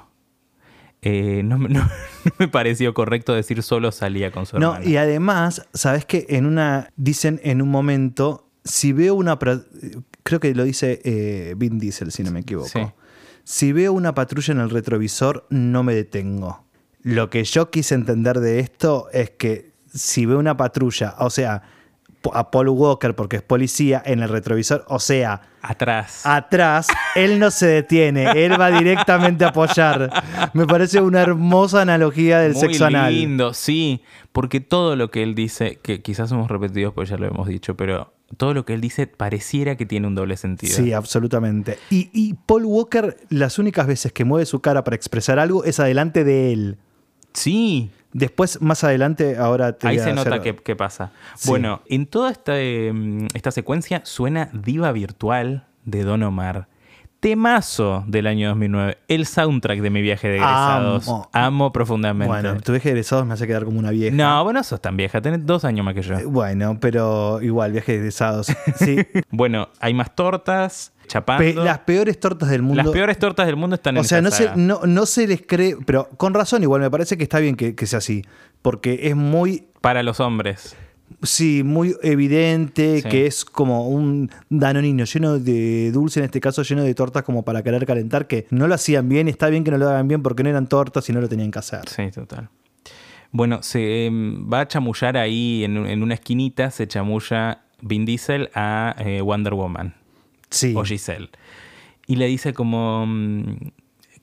Eh, 1.04 1.42
no, 1.44 1.58
me- 1.58 1.70
no- 1.70 1.82
no 2.26 2.32
me 2.38 2.48
pareció 2.48 2.94
correcto 2.94 3.34
decir 3.34 3.64
solo 3.64 3.92
salía 3.92 4.32
con 4.32 4.46
su 4.46 4.60
No, 4.60 4.74
hermana. 4.76 4.90
y 4.92 4.98
además, 4.98 5.68
¿sabes 5.74 6.06
que 6.06 6.26
En 6.30 6.46
una. 6.46 6.92
Dicen 6.96 7.40
en 7.44 7.62
un 7.62 7.70
momento. 7.70 8.48
Si 8.64 8.94
veo 8.94 9.16
una. 9.16 9.40
Creo 10.24 10.40
que 10.40 10.54
lo 10.54 10.64
dice 10.64 11.02
eh, 11.04 11.56
Vin 11.58 11.80
Diesel, 11.80 12.12
si 12.12 12.22
no 12.24 12.32
me 12.32 12.42
equivoco. 12.42 12.70
Sí. 12.70 12.82
Si 13.44 13.72
veo 13.72 13.92
una 13.94 14.14
patrulla 14.14 14.54
en 14.54 14.60
el 14.60 14.70
retrovisor, 14.70 15.48
no 15.50 15.82
me 15.82 15.96
detengo. 15.96 16.64
Lo 17.02 17.32
que 17.32 17.44
yo 17.44 17.72
quise 17.72 17.96
entender 17.96 18.40
de 18.40 18.60
esto 18.60 19.08
es 19.12 19.32
que 19.32 19.72
si 19.92 20.28
veo 20.28 20.38
una 20.38 20.56
patrulla, 20.58 21.16
o 21.18 21.32
sea, 21.32 21.64
a 22.34 22.52
Paul 22.52 22.70
Walker, 22.70 23.16
porque 23.16 23.38
es 23.38 23.42
policía, 23.42 24.02
en 24.06 24.22
el 24.22 24.30
retrovisor, 24.30 24.86
o 24.88 25.00
sea, 25.00 25.42
Atrás. 25.64 26.22
atrás, 26.26 26.88
él 27.16 27.40
no 27.40 27.52
se 27.52 27.68
detiene, 27.68 28.32
él 28.46 28.60
va 28.60 28.72
directamente 28.72 29.46
a 29.46 29.50
apoyar. 29.50 30.10
Me 30.54 30.66
parece 30.68 31.02
una 31.02 31.22
hermosa 31.22 31.82
analogía 31.82 32.40
del 32.40 32.54
Muy 32.54 32.62
sexo 32.62 32.86
anal. 32.86 33.14
lindo, 33.14 33.54
sí. 33.54 34.02
Porque 34.32 34.60
todo 34.60 34.96
lo 34.96 35.12
que 35.12 35.24
él 35.24 35.36
dice, 35.36 35.80
que 35.82 36.02
quizás 36.02 36.30
somos 36.30 36.50
repetidos 36.50 36.94
porque 36.94 37.10
ya 37.12 37.18
lo 37.18 37.28
hemos 37.28 37.48
dicho, 37.48 37.76
pero 37.76 38.14
todo 38.38 38.54
lo 38.54 38.66
que 38.66 38.74
él 38.74 38.82
dice 38.82 39.06
pareciera 39.08 39.76
que 39.76 39.86
tiene 39.86 40.08
un 40.08 40.16
doble 40.16 40.38
sentido. 40.38 40.74
Sí, 40.76 40.94
absolutamente. 40.94 41.78
Y, 41.90 42.10
y 42.14 42.36
Paul 42.46 42.66
Walker, 42.66 43.18
las 43.30 43.60
únicas 43.60 43.88
veces 43.88 44.14
que 44.14 44.24
mueve 44.26 44.46
su 44.46 44.62
cara 44.62 44.84
para 44.84 44.96
expresar 44.96 45.38
algo 45.38 45.64
es 45.66 45.80
adelante 45.80 46.24
de 46.24 46.54
él. 46.54 46.78
Sí, 47.34 47.92
Después, 48.14 48.62
más 48.62 48.84
adelante, 48.84 49.38
ahora 49.38 49.74
te 49.74 49.88
Ahí 49.88 50.00
se 50.00 50.14
nota 50.14 50.36
hacer- 50.36 50.56
qué, 50.64 50.76
pasa. 50.76 51.12
Sí. 51.36 51.50
Bueno, 51.50 51.82
en 51.88 52.06
toda 52.08 52.32
esta, 52.32 52.54
eh, 52.60 52.92
esta 53.34 53.52
secuencia 53.52 54.02
suena 54.04 54.50
Diva 54.54 54.92
Virtual 54.92 55.66
de 55.86 56.04
Don 56.04 56.22
Omar. 56.24 56.68
Temazo 57.22 58.04
del 58.08 58.26
año 58.26 58.50
2009. 58.50 58.98
El 59.08 59.28
soundtrack 59.28 59.80
de 59.82 59.90
mi 59.92 60.02
viaje 60.02 60.28
de 60.28 60.38
egresados. 60.38 61.08
Amo. 61.08 61.30
Amo, 61.34 61.72
profundamente. 61.72 62.28
Bueno, 62.28 62.60
tu 62.62 62.72
viaje 62.72 62.90
de 62.90 62.94
egresados 62.94 63.28
me 63.28 63.36
hace 63.36 63.46
quedar 63.46 63.64
como 63.64 63.78
una 63.78 63.92
vieja. 63.92 64.16
no, 64.16 64.44
vos 64.44 64.54
no 64.54 64.64
sos 64.64 64.82
tan 64.82 64.98
vieja. 64.98 65.22
Tenés 65.22 65.46
dos 65.46 65.64
años 65.64 65.86
más 65.86 65.94
que 65.94 66.02
yo. 66.02 66.16
Eh, 66.18 66.26
Bueno, 66.26 66.78
pero 66.82 67.40
igual, 67.44 67.74
viaje 67.74 67.92
de 67.92 67.98
egresados. 68.00 68.48
Sí. 68.76 68.98
Bueno, 69.30 69.70
hay 69.80 69.94
más 69.94 70.16
tortas, 70.16 70.94
chapando. 71.12 71.44
Pe- 71.44 71.54
las 71.54 71.80
peores 71.80 72.20
tortas 72.20 72.50
del 72.50 72.62
mundo. 72.62 72.82
Las 72.84 72.92
peores 72.92 73.20
tortas 73.20 73.46
del 73.46 73.56
mundo 73.58 73.76
están 73.76 73.96
en 73.98 74.02
O 74.02 74.04
sea, 74.04 74.20
esta 74.20 74.30
no 74.30 74.36
se, 74.36 74.52
no, 74.56 74.82
no 74.86 75.06
se 75.06 75.28
les 75.28 75.42
cree, 75.46 75.76
pero 75.86 76.08
con 76.18 76.34
razón 76.34 76.64
igual 76.64 76.82
me 76.82 76.90
parece 76.90 77.18
que 77.18 77.24
está 77.24 77.40
bien 77.40 77.56
que, 77.56 77.76
que 77.76 77.86
sea 77.86 77.98
así, 78.00 78.24
porque 78.62 79.00
es 79.04 79.16
muy, 79.16 79.68
Para 79.82 80.04
los 80.04 80.20
hombres. 80.20 80.76
sí, 81.24 81.64
muy 81.64 81.96
evidente 82.02 83.02
Sí. 83.02 83.10
que 83.10 83.26
es 83.26 83.44
como 83.44 83.90
un 83.90 84.32
danonino 84.50 85.04
lleno 85.04 85.38
de 85.40 85.92
dulce, 85.92 86.20
en 86.22 86.26
este 86.26 86.40
caso 86.40 86.64
lleno 86.64 86.84
de 86.84 86.94
tortas 86.96 87.24
como 87.24 87.44
para 87.44 87.62
querer 87.64 87.86
calentar, 87.86 88.28
que 88.28 88.48
no 88.50 88.68
lo 88.68 88.74
hacían 88.76 89.10
bien 89.10 89.28
está 89.28 89.50
bien 89.50 89.64
que 89.66 89.72
no 89.72 89.78
lo 89.78 89.90
hagan 89.90 90.08
bien 90.08 90.24
porque 90.24 90.44
no 90.44 90.50
eran 90.50 90.68
tortas 90.68 91.10
y 91.10 91.14
no 91.14 91.20
lo 91.22 91.28
tenían 91.28 91.52
que 91.52 91.60
hacer. 91.60 91.82
Sí, 91.90 92.10
total. 92.12 92.50
Bueno, 93.34 93.64
se 93.64 94.08
em, 94.08 94.50
va 94.52 94.62
a 94.62 94.68
chamullar 94.68 95.16
ahí 95.18 95.64
en, 95.64 95.78
en 95.86 96.04
una 96.04 96.14
esquinita, 96.16 96.70
se 96.72 96.88
chamulla 96.88 97.62
Vin 97.82 98.06
Diesel 98.06 98.50
a 98.54 98.96
eh, 99.00 99.22
Wonder 99.22 99.54
Woman. 99.54 99.94
Sí. 100.52 100.74
o 100.76 100.84
Giselle. 100.84 101.30
Y 102.08 102.18
le 102.18 102.28
dice 102.28 102.54
como, 102.54 103.06
mm, 103.08 103.72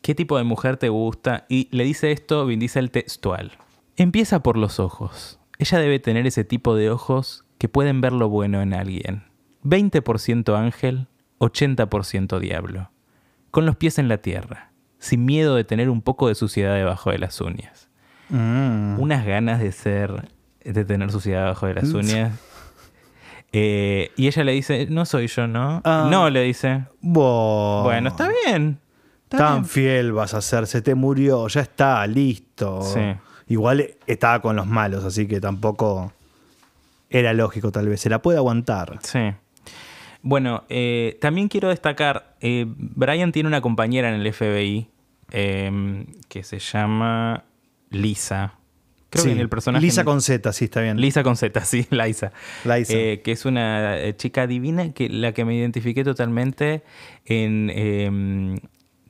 ¿qué 0.02 0.14
tipo 0.14 0.36
de 0.38 0.44
mujer 0.44 0.76
te 0.76 0.88
gusta? 0.88 1.46
Y 1.48 1.68
le 1.70 1.84
dice 1.84 2.12
esto 2.12 2.46
Vin 2.46 2.60
Diesel 2.60 2.90
textual. 2.90 3.52
Empieza 3.96 4.42
por 4.42 4.56
los 4.56 4.78
ojos. 4.78 5.40
Ella 5.58 5.78
debe 5.78 5.98
tener 5.98 6.26
ese 6.26 6.44
tipo 6.44 6.76
de 6.76 6.90
ojos 6.90 7.44
que 7.58 7.68
pueden 7.68 8.00
ver 8.00 8.12
lo 8.12 8.28
bueno 8.28 8.62
en 8.62 8.74
alguien. 8.74 9.24
20% 9.64 10.56
ángel, 10.56 11.08
80% 11.40 12.38
diablo. 12.38 12.90
Con 13.50 13.66
los 13.66 13.76
pies 13.76 13.98
en 13.98 14.08
la 14.08 14.18
tierra, 14.18 14.70
sin 14.98 15.24
miedo 15.24 15.56
de 15.56 15.64
tener 15.64 15.90
un 15.90 16.02
poco 16.02 16.28
de 16.28 16.34
suciedad 16.34 16.74
debajo 16.74 17.10
de 17.10 17.18
las 17.18 17.40
uñas. 17.40 17.88
Mm. 18.28 19.00
Unas 19.00 19.26
ganas 19.26 19.60
de 19.60 19.72
ser, 19.72 20.28
de 20.62 20.84
tener 20.84 21.10
suciedad 21.10 21.42
debajo 21.42 21.66
de 21.66 21.74
las 21.74 21.92
uñas. 21.92 22.38
Eh, 23.52 24.10
y 24.16 24.26
ella 24.26 24.44
le 24.44 24.52
dice, 24.52 24.86
no 24.90 25.04
soy 25.06 25.26
yo, 25.26 25.46
¿no? 25.46 25.80
Ah. 25.84 26.08
No, 26.10 26.28
le 26.30 26.42
dice. 26.42 26.84
Bueno, 27.00 28.08
está 28.08 28.28
bien. 28.44 28.78
Está 29.24 29.38
Tan 29.38 29.54
bien. 29.56 29.64
fiel 29.66 30.12
vas 30.12 30.34
a 30.34 30.40
ser, 30.40 30.66
se 30.66 30.82
te 30.82 30.94
murió, 30.94 31.48
ya 31.48 31.60
está, 31.62 32.06
listo. 32.06 32.82
Sí. 32.82 33.00
Igual 33.48 33.94
estaba 34.06 34.40
con 34.40 34.56
los 34.56 34.66
malos, 34.66 35.04
así 35.04 35.26
que 35.26 35.40
tampoco 35.40 36.12
era 37.10 37.32
lógico 37.32 37.72
tal 37.72 37.88
vez. 37.88 38.00
Se 38.00 38.10
la 38.10 38.20
puede 38.20 38.38
aguantar. 38.38 38.98
Sí. 39.02 39.32
Bueno, 40.22 40.64
eh, 40.68 41.16
también 41.20 41.48
quiero 41.48 41.68
destacar, 41.68 42.34
eh, 42.40 42.66
Brian 42.68 43.32
tiene 43.32 43.46
una 43.48 43.60
compañera 43.60 44.08
en 44.14 44.20
el 44.20 44.32
FBI 44.32 44.88
que 45.30 46.42
se 46.42 46.58
llama 46.58 47.44
Lisa. 47.90 48.54
Creo 49.10 49.24
Sí, 49.24 49.34
que 49.34 49.40
el 49.40 49.48
personaje... 49.48 49.84
Lisa 49.84 50.04
con 50.04 50.20
Z, 50.20 50.52
sí, 50.52 50.66
está 50.66 50.82
bien. 50.82 51.00
Lisa 51.00 51.22
con 51.22 51.36
Z, 51.36 51.60
sí, 51.64 51.86
Liza. 51.90 52.32
Liza. 52.64 52.92
Eh, 52.92 53.20
que 53.24 53.32
es 53.32 53.44
una 53.44 53.98
eh, 53.98 54.14
chica 54.16 54.46
divina, 54.46 54.92
que 54.92 55.08
la 55.08 55.32
que 55.32 55.44
me 55.44 55.54
identifiqué 55.56 56.04
totalmente 56.04 56.82
en 57.24 57.70
eh, 57.74 58.60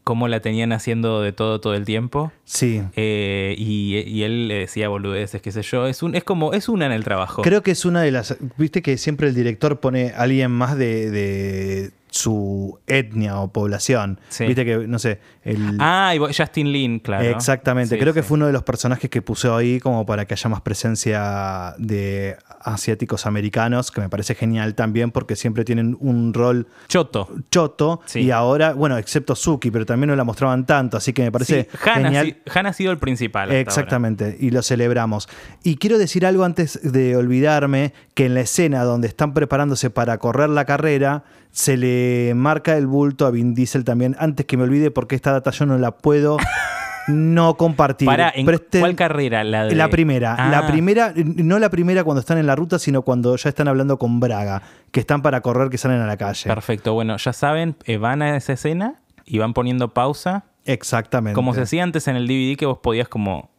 cómo 0.04 0.26
la 0.28 0.40
tenían 0.40 0.72
haciendo 0.72 1.20
de 1.20 1.32
todo 1.32 1.60
todo 1.60 1.74
el 1.74 1.84
tiempo. 1.84 2.32
Sí. 2.44 2.80
Eh, 2.96 3.54
y, 3.58 3.96
y 4.06 4.22
él 4.22 4.48
le 4.48 4.54
decía 4.60 4.88
boludeces, 4.88 5.42
qué 5.42 5.52
sé 5.52 5.62
yo. 5.62 5.86
Es, 5.86 6.02
un, 6.02 6.14
es 6.14 6.24
como, 6.24 6.54
es 6.54 6.68
una 6.70 6.86
en 6.86 6.92
el 6.92 7.04
trabajo. 7.04 7.42
Creo 7.42 7.62
que 7.62 7.72
es 7.72 7.84
una 7.84 8.00
de 8.00 8.10
las. 8.12 8.36
Viste 8.56 8.80
que 8.80 8.96
siempre 8.96 9.28
el 9.28 9.34
director 9.34 9.80
pone 9.80 10.12
a 10.12 10.22
alguien 10.22 10.50
más 10.50 10.78
de, 10.78 11.10
de 11.10 11.90
su 12.10 12.78
etnia 12.86 13.38
o 13.40 13.52
población. 13.52 14.20
Sí. 14.28 14.46
Viste 14.46 14.64
que, 14.64 14.78
no 14.86 14.98
sé. 14.98 15.20
El, 15.42 15.76
Ah, 15.80 16.14
y 16.14 16.18
Justin 16.18 16.72
Lin, 16.72 16.98
claro. 17.00 17.24
Exactamente, 17.24 17.94
Sí, 17.96 18.00
creo 18.00 18.12
que 18.14 18.22
sí. 18.22 18.28
fue 18.28 18.36
uno 18.36 18.46
de 18.46 18.52
los 18.52 18.62
personajes 18.62 19.08
que 19.10 19.22
puso 19.22 19.54
ahí 19.56 19.80
como 19.80 20.04
para 20.06 20.24
que 20.26 20.34
haya 20.34 20.48
más 20.50 20.60
presencia 20.62 21.74
de 21.78 22.36
asiáticos 22.60 23.26
americanos, 23.26 23.90
que 23.90 24.00
me 24.00 24.08
parece 24.08 24.34
genial 24.34 24.74
también 24.74 25.10
porque 25.10 25.36
siempre 25.36 25.64
tienen 25.64 25.96
un 26.00 26.34
rol 26.34 26.66
Choto. 26.88 27.28
choto 27.50 28.02
y 28.14 28.30
ahora, 28.30 28.72
bueno, 28.72 28.98
excepto 28.98 29.34
Suki, 29.34 29.70
pero 29.70 29.86
también 29.86 30.08
no 30.08 30.16
la 30.16 30.24
mostraban 30.24 30.66
tanto, 30.66 30.96
así 30.96 31.12
que 31.12 31.22
me 31.22 31.32
parece 31.32 31.68
Han, 31.84 31.88
ha, 31.90 31.94
genial. 32.08 32.36
Han 32.54 32.66
ha 32.66 32.72
sido 32.72 32.92
el 32.92 32.98
principal. 32.98 33.42
hasta 33.44 33.52
ahora. 33.54 33.60
Exactamente, 33.60 34.36
y 34.40 34.50
lo 34.50 34.62
celebramos. 34.62 35.28
Y 35.62 35.76
quiero 35.76 35.98
decir 35.98 36.26
algo 36.26 36.44
antes 36.44 36.80
de 36.82 37.16
olvidarme, 37.16 37.92
que 38.14 38.26
en 38.26 38.34
la 38.34 38.40
escena 38.40 38.82
donde 38.84 39.08
están 39.08 39.32
preparándose 39.34 39.90
para 39.90 40.18
correr 40.18 40.48
la 40.50 40.64
carrera, 40.64 41.24
se 41.58 41.76
le 41.76 42.34
marca 42.36 42.76
el 42.76 42.86
bulto 42.86 43.26
a 43.26 43.32
Vin 43.32 43.52
Diesel 43.52 43.82
también, 43.82 44.14
antes 44.20 44.46
que 44.46 44.56
me 44.56 44.62
olvide 44.62 44.92
porque 44.92 45.16
esta 45.16 45.32
data 45.32 45.50
yo 45.50 45.66
no 45.66 45.76
la 45.76 45.90
puedo 45.90 46.36
no 47.08 47.56
compartir. 47.56 48.06
Pará, 48.06 48.32
¿en 48.32 48.46
Presten- 48.46 48.78
cuál 48.78 48.94
carrera? 48.94 49.42
La, 49.42 49.64
de- 49.64 49.74
La 49.74 49.88
primera, 49.90 50.36
Ah, 50.38 50.50
la 50.50 50.68
primera, 50.68 51.12
no 51.16 51.58
la 51.58 51.68
primera 51.68 52.04
cuando 52.04 52.20
están 52.20 52.38
en 52.38 52.46
la 52.46 52.54
ruta, 52.54 52.78
sino 52.78 53.02
cuando 53.02 53.34
ya 53.34 53.48
están 53.48 53.66
hablando 53.66 53.98
con 53.98 54.20
Braga, 54.20 54.62
que 54.92 55.00
están 55.00 55.20
para 55.20 55.40
correr, 55.40 55.68
que 55.68 55.78
salen 55.78 56.00
a 56.00 56.06
la 56.06 56.16
calle. 56.16 56.48
Perfecto. 56.48 56.94
Bueno, 56.94 57.16
ya 57.16 57.32
saben, 57.32 57.74
eh, 57.86 57.96
van 57.96 58.22
a 58.22 58.36
esa 58.36 58.52
escena 58.52 58.94
y 59.26 59.38
van 59.38 59.52
poniendo 59.52 59.92
pausa. 59.92 60.44
Exactamente. 60.64 61.34
Como 61.34 61.54
se 61.54 61.62
hacía 61.62 61.82
antes 61.82 62.06
en 62.06 62.14
el 62.14 62.28
DVD, 62.28 62.56
que 62.56 62.66
vos 62.66 62.78
podías 62.78 63.08
como 63.08 63.50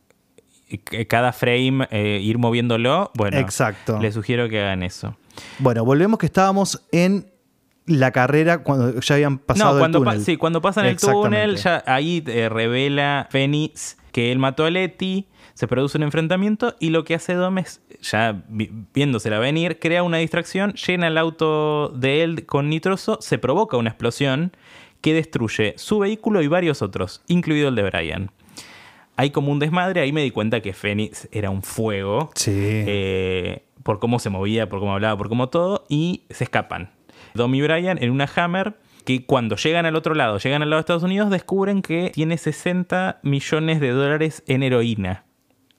eh, 0.69 1.05
cada 1.07 1.33
frame 1.33 1.85
eh, 1.91 2.19
ir 2.23 2.37
moviéndolo. 2.37 3.11
Bueno, 3.15 3.37
Exacto. 3.39 3.99
les 3.99 4.13
sugiero 4.13 4.47
que 4.47 4.61
hagan 4.61 4.83
eso. 4.83 5.17
Bueno, 5.57 5.83
volvemos 5.83 6.17
que 6.17 6.27
estábamos 6.27 6.81
en 6.93 7.25
la 7.89 8.11
carrera 8.11 8.59
cuando 8.63 8.99
ya 8.99 9.15
habían 9.15 9.37
pasado 9.39 9.73
no, 9.73 9.79
cuando, 9.79 9.97
el 9.99 10.03
pa- 10.05 10.11
túnel. 10.11 10.25
sí, 10.25 10.37
cuando 10.37 10.61
pasan 10.61 10.85
el 10.85 10.97
túnel, 10.97 11.57
ya 11.57 11.83
ahí 11.85 12.23
eh, 12.27 12.47
revela 12.49 13.27
Phoenix 13.31 13.97
que 14.11 14.31
él 14.31 14.39
mató 14.39 14.65
a 14.65 14.69
Letty, 14.71 15.27
se 15.53 15.67
produce 15.67 15.97
un 15.97 16.03
enfrentamiento 16.03 16.75
y 16.79 16.89
lo 16.89 17.03
que 17.03 17.13
hace 17.15 17.33
Dom 17.33 17.57
es, 17.59 17.81
ya 18.01 18.43
vi- 18.47 18.71
viéndosela 18.93 19.37
venir, 19.39 19.77
crea 19.79 20.03
una 20.03 20.17
distracción, 20.17 20.73
llena 20.73 21.07
el 21.07 21.17
auto 21.17 21.89
de 21.89 22.23
él 22.23 22.45
con 22.45 22.69
nitroso, 22.69 23.17
se 23.21 23.37
provoca 23.37 23.77
una 23.77 23.89
explosión 23.89 24.51
que 25.01 25.13
destruye 25.13 25.73
su 25.77 25.99
vehículo 25.99 26.41
y 26.41 26.47
varios 26.47 26.81
otros, 26.81 27.21
incluido 27.27 27.69
el 27.69 27.75
de 27.75 27.83
Brian. 27.83 28.31
Hay 29.15 29.31
como 29.31 29.51
un 29.51 29.59
desmadre, 29.59 29.99
ahí 30.01 30.11
me 30.13 30.23
di 30.23 30.31
cuenta 30.31 30.61
que 30.61 30.73
Phoenix 30.73 31.27
era 31.31 31.49
un 31.49 31.61
fuego. 31.61 32.31
Sí. 32.35 32.51
Eh, 32.55 33.63
por 33.83 33.99
cómo 33.99 34.19
se 34.19 34.29
movía, 34.29 34.69
por 34.69 34.79
cómo 34.79 34.93
hablaba, 34.93 35.17
por 35.17 35.27
cómo 35.29 35.49
todo, 35.49 35.85
y 35.89 36.23
se 36.29 36.45
escapan. 36.45 36.91
Dom 37.33 37.53
y 37.55 37.61
Brian 37.61 37.97
en 38.01 38.11
una 38.11 38.29
Hammer 38.35 38.77
que 39.05 39.25
cuando 39.25 39.55
llegan 39.55 39.85
al 39.85 39.95
otro 39.95 40.13
lado, 40.13 40.37
llegan 40.37 40.61
al 40.61 40.69
lado 40.69 40.79
de 40.79 40.81
Estados 40.81 41.03
Unidos, 41.03 41.29
descubren 41.29 41.81
que 41.81 42.11
tiene 42.13 42.37
60 42.37 43.19
millones 43.23 43.79
de 43.79 43.89
dólares 43.89 44.43
en 44.47 44.61
heroína. 44.63 45.23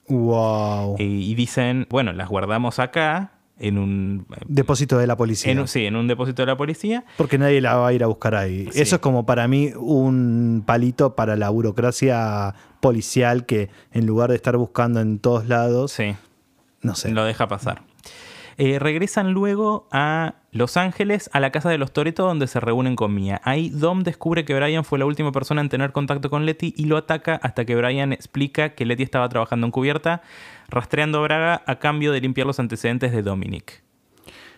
Wow. 0.09 0.97
Eh, 0.99 1.05
y 1.05 1.35
dicen, 1.35 1.87
bueno, 1.91 2.13
las 2.13 2.29
guardamos 2.29 2.79
acá, 2.81 3.33
en 3.59 3.79
un... 3.79 4.27
Depósito 4.47 4.99
de 4.99 5.07
la 5.07 5.17
policía. 5.17 5.53
en 5.53 5.61
un- 5.61 5.69
sí, 5.69 5.85
en 5.87 5.95
un 5.95 6.09
depósito 6.09 6.43
de 6.43 6.47
la 6.47 6.57
policía. 6.57 7.05
Porque 7.17 7.39
nadie 7.39 7.61
la 7.61 7.77
va 7.77 7.89
a 7.89 7.93
ir 7.93 8.03
a 8.03 8.07
buscar 8.07 8.35
ahí. 8.35 8.69
Sí. 8.73 8.81
Eso 8.81 8.97
es 8.97 9.01
como 9.03 9.27
para 9.27 9.47
mí 9.47 9.71
un 9.77 10.65
palito 10.67 11.15
para 11.15 11.37
la 11.37 11.51
burocracia 11.51 12.55
policial 12.81 13.45
que 13.47 13.69
en 13.93 14.07
lugar 14.07 14.31
de 14.31 14.37
estar 14.37 14.57
buscando 14.57 15.01
en 15.01 15.19
todos 15.19 15.47
lados, 15.47 15.93
Sí, 15.93 16.17
no 16.81 16.95
sé. 16.95 17.11
lo 17.13 17.25
deja 17.25 17.47
pasar. 17.49 17.83
Eh, 18.63 18.79
regresan 18.79 19.33
luego 19.33 19.89
a 19.91 20.35
Los 20.53 20.77
Ángeles, 20.77 21.31
a 21.33 21.41
la 21.41 21.51
casa 21.51 21.71
de 21.71 21.79
los 21.79 21.93
Toreto, 21.95 22.27
donde 22.27 22.47
se 22.47 22.61
reúnen 22.61 22.95
con 22.95 23.15
Mia. 23.15 23.41
Ahí 23.43 23.71
Dom 23.71 24.03
descubre 24.03 24.45
que 24.45 24.55
Brian 24.55 24.85
fue 24.85 24.99
la 24.99 25.07
última 25.07 25.33
persona 25.33 25.63
en 25.63 25.71
tener 25.71 25.93
contacto 25.93 26.29
con 26.29 26.45
Letty 26.45 26.75
y 26.77 26.85
lo 26.85 26.99
ataca 26.99 27.37
hasta 27.43 27.65
que 27.65 27.75
Brian 27.75 28.13
explica 28.13 28.75
que 28.75 28.85
Letty 28.85 29.03
estaba 29.03 29.27
trabajando 29.31 29.67
en 29.67 29.71
cubierta, 29.71 30.21
rastreando 30.69 31.21
a 31.21 31.23
Braga 31.23 31.63
a 31.67 31.77
cambio 31.79 32.13
de 32.13 32.21
limpiar 32.21 32.47
los 32.47 32.61
antecedentes 32.61 33.13
de 33.13 33.23
Dominic. 33.23 33.83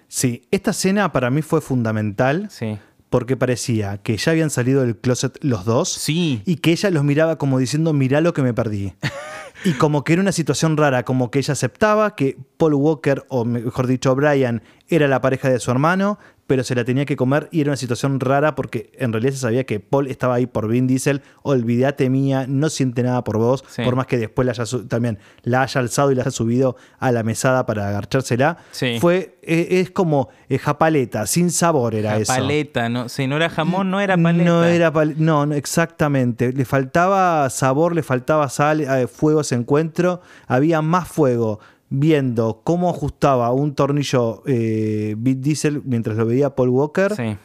Sí, 0.08 0.42
esta 0.50 0.72
escena 0.72 1.12
para 1.12 1.30
mí 1.30 1.40
fue 1.42 1.60
fundamental 1.60 2.48
Sí. 2.50 2.78
porque 3.08 3.36
parecía 3.36 3.98
que 3.98 4.16
ya 4.16 4.32
habían 4.32 4.50
salido 4.50 4.82
del 4.82 4.96
closet 4.96 5.38
los 5.42 5.64
dos 5.64 5.92
Sí. 5.92 6.42
y 6.44 6.56
que 6.56 6.72
ella 6.72 6.90
los 6.90 7.04
miraba 7.04 7.38
como 7.38 7.56
diciendo, 7.60 7.92
mirá 7.92 8.20
lo 8.20 8.32
que 8.34 8.42
me 8.42 8.52
perdí. 8.52 8.94
Y 9.64 9.74
como 9.74 10.02
que 10.04 10.14
era 10.14 10.22
una 10.22 10.32
situación 10.32 10.76
rara, 10.76 11.04
como 11.04 11.30
que 11.30 11.38
ella 11.38 11.52
aceptaba 11.52 12.14
que 12.16 12.36
Paul 12.56 12.74
Walker, 12.74 13.24
o 13.28 13.44
mejor 13.44 13.86
dicho, 13.86 14.14
Brian, 14.14 14.62
era 14.88 15.08
la 15.08 15.20
pareja 15.20 15.48
de 15.48 15.58
su 15.60 15.70
hermano, 15.70 16.18
pero 16.46 16.64
se 16.64 16.74
la 16.74 16.84
tenía 16.84 17.06
que 17.06 17.16
comer 17.16 17.48
y 17.50 17.60
era 17.62 17.70
una 17.70 17.76
situación 17.76 18.20
rara 18.20 18.54
porque 18.54 18.90
en 18.98 19.12
realidad 19.12 19.32
se 19.32 19.38
sabía 19.38 19.64
que 19.64 19.80
Paul 19.80 20.08
estaba 20.08 20.34
ahí 20.34 20.46
por 20.46 20.68
Vin 20.68 20.86
Diesel, 20.86 21.22
olvídate 21.42 22.10
mía, 22.10 22.44
no 22.46 22.68
siente 22.68 23.02
nada 23.02 23.24
por 23.24 23.38
vos, 23.38 23.64
Sí. 23.68 23.82
por 23.82 23.96
más 23.96 24.06
que 24.06 24.18
después 24.18 24.44
la 24.44 24.52
haya 24.52 24.64
también 24.88 25.18
la 25.44 25.62
haya 25.62 25.80
alzado 25.80 26.10
y 26.12 26.14
la 26.14 26.22
haya 26.22 26.30
subido 26.30 26.76
a 26.98 27.10
la 27.12 27.22
mesada 27.22 27.64
para 27.64 27.88
agarchársela. 27.88 28.58
Sí. 28.72 28.98
Fue, 29.00 29.38
eh, 29.42 29.80
es 29.80 29.90
como 29.92 30.28
eh, 30.50 30.58
japaleta, 30.58 31.26
sin 31.26 31.50
sabor 31.50 31.94
era 31.94 32.12
La 32.12 32.18
eso. 32.18 32.34
paleta, 32.34 32.88
no, 32.90 33.08
si 33.08 33.26
no 33.26 33.36
era 33.36 33.48
jamón, 33.48 33.90
no 33.90 34.00
era 34.00 34.16
paleta. 34.18 34.44
No 34.44 34.64
era 34.64 34.92
pal- 34.92 35.14
no, 35.16 35.46
no, 35.46 35.54
exactamente. 35.54 36.52
Le 36.52 36.64
faltaba 36.66 37.48
sabor, 37.48 37.94
le 37.94 38.02
faltaba 38.02 38.48
sal, 38.50 38.80
eh, 38.82 39.06
fuego 39.06 39.42
ese 39.52 39.60
encuentro. 39.60 40.20
Había 40.46 40.82
más 40.82 41.08
fuego 41.08 41.60
viendo 41.90 42.62
cómo 42.64 42.88
ajustaba 42.90 43.52
un 43.52 43.74
tornillo 43.74 44.42
eh, 44.46 45.14
Diesel 45.18 45.82
mientras 45.84 46.16
lo 46.16 46.24
veía 46.26 46.54
Paul 46.54 46.70
Walker 46.70 47.14
Sí. 47.14 47.36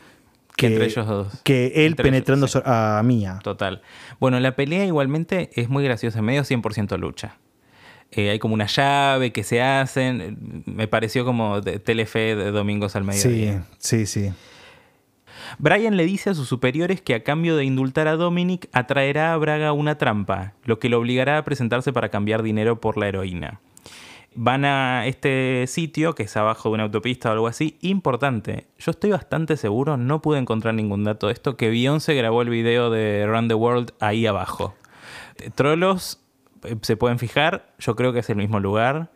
Que 0.55 0.67
que, 0.69 0.73
entre 0.73 0.85
ellos 0.87 1.05
dos. 1.07 1.41
que 1.43 1.65
él 1.67 1.71
Entre 1.73 1.83
ellos, 1.85 1.95
penetrando 2.03 2.47
sí. 2.47 2.59
a 2.65 2.99
Mia. 3.05 3.39
Total. 3.43 3.81
Bueno, 4.19 4.39
la 4.39 4.55
pelea 4.55 4.85
igualmente 4.85 5.51
es 5.53 5.69
muy 5.69 5.83
graciosa, 5.83 6.21
medio 6.23 6.41
100% 6.43 6.97
lucha. 6.97 7.37
Eh, 8.09 8.29
hay 8.31 8.39
como 8.39 8.53
una 8.55 8.65
llave 8.65 9.31
que 9.33 9.43
se 9.43 9.61
hacen. 9.61 10.63
Me 10.65 10.87
pareció 10.87 11.25
como 11.25 11.61
de 11.61 11.77
Telefe 11.79 12.35
de 12.35 12.49
domingos 12.51 12.95
al 12.95 13.03
Sí, 13.13 13.27
mediodía. 13.27 13.65
sí, 13.77 14.05
sí. 14.07 14.31
Brian 15.57 15.97
le 15.97 16.05
dice 16.05 16.29
a 16.29 16.33
sus 16.33 16.47
superiores 16.47 17.01
que 17.01 17.15
a 17.15 17.23
cambio 17.23 17.55
de 17.55 17.65
indultar 17.65 18.07
a 18.07 18.15
Dominic 18.15 18.69
atraerá 18.73 19.33
a 19.33 19.37
Braga 19.37 19.71
una 19.73 19.97
trampa, 19.97 20.53
lo 20.63 20.79
que 20.79 20.89
lo 20.89 20.99
obligará 20.99 21.37
a 21.37 21.43
presentarse 21.43 21.93
para 21.93 22.09
cambiar 22.09 22.43
dinero 22.43 22.79
por 22.81 22.97
la 22.97 23.07
heroína. 23.07 23.59
Van 24.35 24.65
a 24.65 25.07
este 25.07 25.65
sitio, 25.67 26.13
que 26.13 26.23
es 26.23 26.37
abajo 26.37 26.69
de 26.69 26.75
una 26.75 26.83
autopista 26.83 27.29
o 27.29 27.31
algo 27.31 27.47
así, 27.47 27.77
importante. 27.81 28.67
Yo 28.77 28.91
estoy 28.91 29.09
bastante 29.09 29.57
seguro, 29.57 29.97
no 29.97 30.21
pude 30.21 30.37
encontrar 30.37 30.75
ningún 30.75 31.03
dato 31.03 31.27
de 31.27 31.33
esto, 31.33 31.57
que 31.57 31.69
Beyoncé 31.69 32.13
grabó 32.13 32.43
el 32.43 32.49
video 32.49 32.91
de 32.91 33.25
Run 33.25 33.47
the 33.47 33.55
World 33.55 33.93
ahí 33.99 34.27
abajo. 34.27 34.75
Trolos, 35.55 36.19
eh, 36.63 36.75
se 36.81 36.97
pueden 36.97 37.17
fijar, 37.17 37.73
yo 37.79 37.95
creo 37.95 38.13
que 38.13 38.19
es 38.19 38.29
el 38.29 38.35
mismo 38.35 38.59
lugar. 38.59 39.09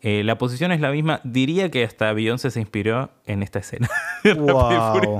Eh, 0.00 0.22
la 0.24 0.38
posición 0.38 0.70
es 0.72 0.80
la 0.80 0.90
misma, 0.92 1.20
diría 1.24 1.70
que 1.70 1.82
hasta 1.84 2.12
Beyoncé 2.12 2.50
se 2.50 2.60
inspiró 2.60 3.10
en 3.26 3.42
esta 3.42 3.58
escena. 3.58 3.88
Wow. 4.36 5.18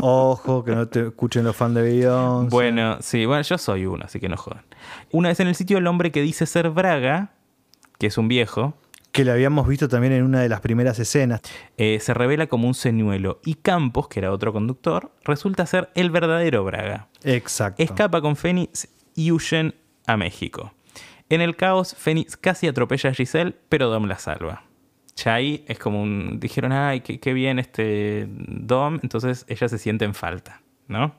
Ojo, 0.00 0.64
que 0.64 0.74
no 0.74 0.88
te 0.88 1.06
escuchen 1.06 1.44
los 1.44 1.54
fans 1.56 1.74
de 1.74 1.82
Beyoncé. 1.82 2.50
Bueno, 2.50 2.98
sí, 3.00 3.24
bueno, 3.26 3.42
yo 3.42 3.58
soy 3.58 3.86
uno, 3.86 4.04
así 4.04 4.20
que 4.20 4.28
no 4.28 4.36
jodan. 4.36 4.64
Una 5.10 5.28
vez 5.28 5.40
en 5.40 5.48
el 5.48 5.54
sitio, 5.54 5.78
el 5.78 5.86
hombre 5.86 6.10
que 6.10 6.22
dice 6.22 6.46
ser 6.46 6.70
Braga, 6.70 7.32
que 7.98 8.06
es 8.08 8.18
un 8.18 8.28
viejo, 8.28 8.74
Que 9.12 9.24
lo 9.26 9.32
habíamos 9.32 9.68
visto 9.68 9.88
también 9.88 10.14
en 10.14 10.22
una 10.24 10.40
de 10.40 10.48
las 10.48 10.60
primeras 10.60 10.98
escenas. 10.98 11.42
eh, 11.76 11.98
se 12.00 12.14
revela 12.14 12.46
como 12.46 12.66
un 12.66 12.74
señuelo. 12.74 13.40
Y 13.44 13.54
Campos, 13.56 14.08
que 14.08 14.20
era 14.20 14.32
otro 14.32 14.52
conductor, 14.54 15.12
resulta 15.24 15.66
ser 15.66 15.90
el 15.94 16.10
verdadero 16.10 16.64
Braga. 16.64 17.08
Exacto. 17.22 17.82
Escapa 17.82 18.22
con 18.22 18.36
Fénix 18.36 18.88
y 19.14 19.30
huyen 19.30 19.74
a 20.06 20.16
México. 20.16 20.72
En 21.32 21.40
el 21.40 21.56
caos, 21.56 21.94
Fénix 21.96 22.36
casi 22.36 22.66
atropella 22.68 23.08
a 23.08 23.14
Giselle, 23.14 23.54
pero 23.70 23.88
Dom 23.88 24.04
la 24.04 24.18
salva. 24.18 24.64
Ya 25.16 25.32
ahí 25.32 25.64
es 25.66 25.78
como 25.78 26.02
un... 26.02 26.38
Dijeron, 26.38 26.72
ay, 26.72 27.00
qué, 27.00 27.32
bien 27.32 27.58
este 27.58 28.26
Dom, 28.28 28.98
entonces 29.02 29.46
ella 29.48 29.66
se 29.66 29.78
siente 29.78 30.04
en 30.04 30.12
falta, 30.12 30.60
¿no? 30.88 31.14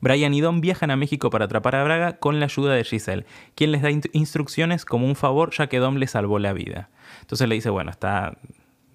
Brian 0.00 0.32
y 0.32 0.40
Dom 0.40 0.62
viajan 0.62 0.90
a 0.90 0.96
México 0.96 1.28
para 1.28 1.44
atrapar 1.44 1.74
a 1.74 1.84
Braga 1.84 2.16
con 2.16 2.40
la 2.40 2.46
ayuda 2.46 2.72
de 2.72 2.84
Giselle, 2.84 3.26
quien 3.54 3.70
les 3.70 3.82
da 3.82 3.90
in- 3.90 4.00
instrucciones 4.14 4.86
como 4.86 5.06
un 5.06 5.14
favor 5.14 5.50
ya 5.52 5.66
que 5.66 5.78
Dom 5.78 5.96
le 5.96 6.06
salvó 6.06 6.38
la 6.38 6.54
vida. 6.54 6.88
Entonces 7.20 7.46
le 7.50 7.54
dice, 7.54 7.68
bueno, 7.68 7.90
está 7.90 8.38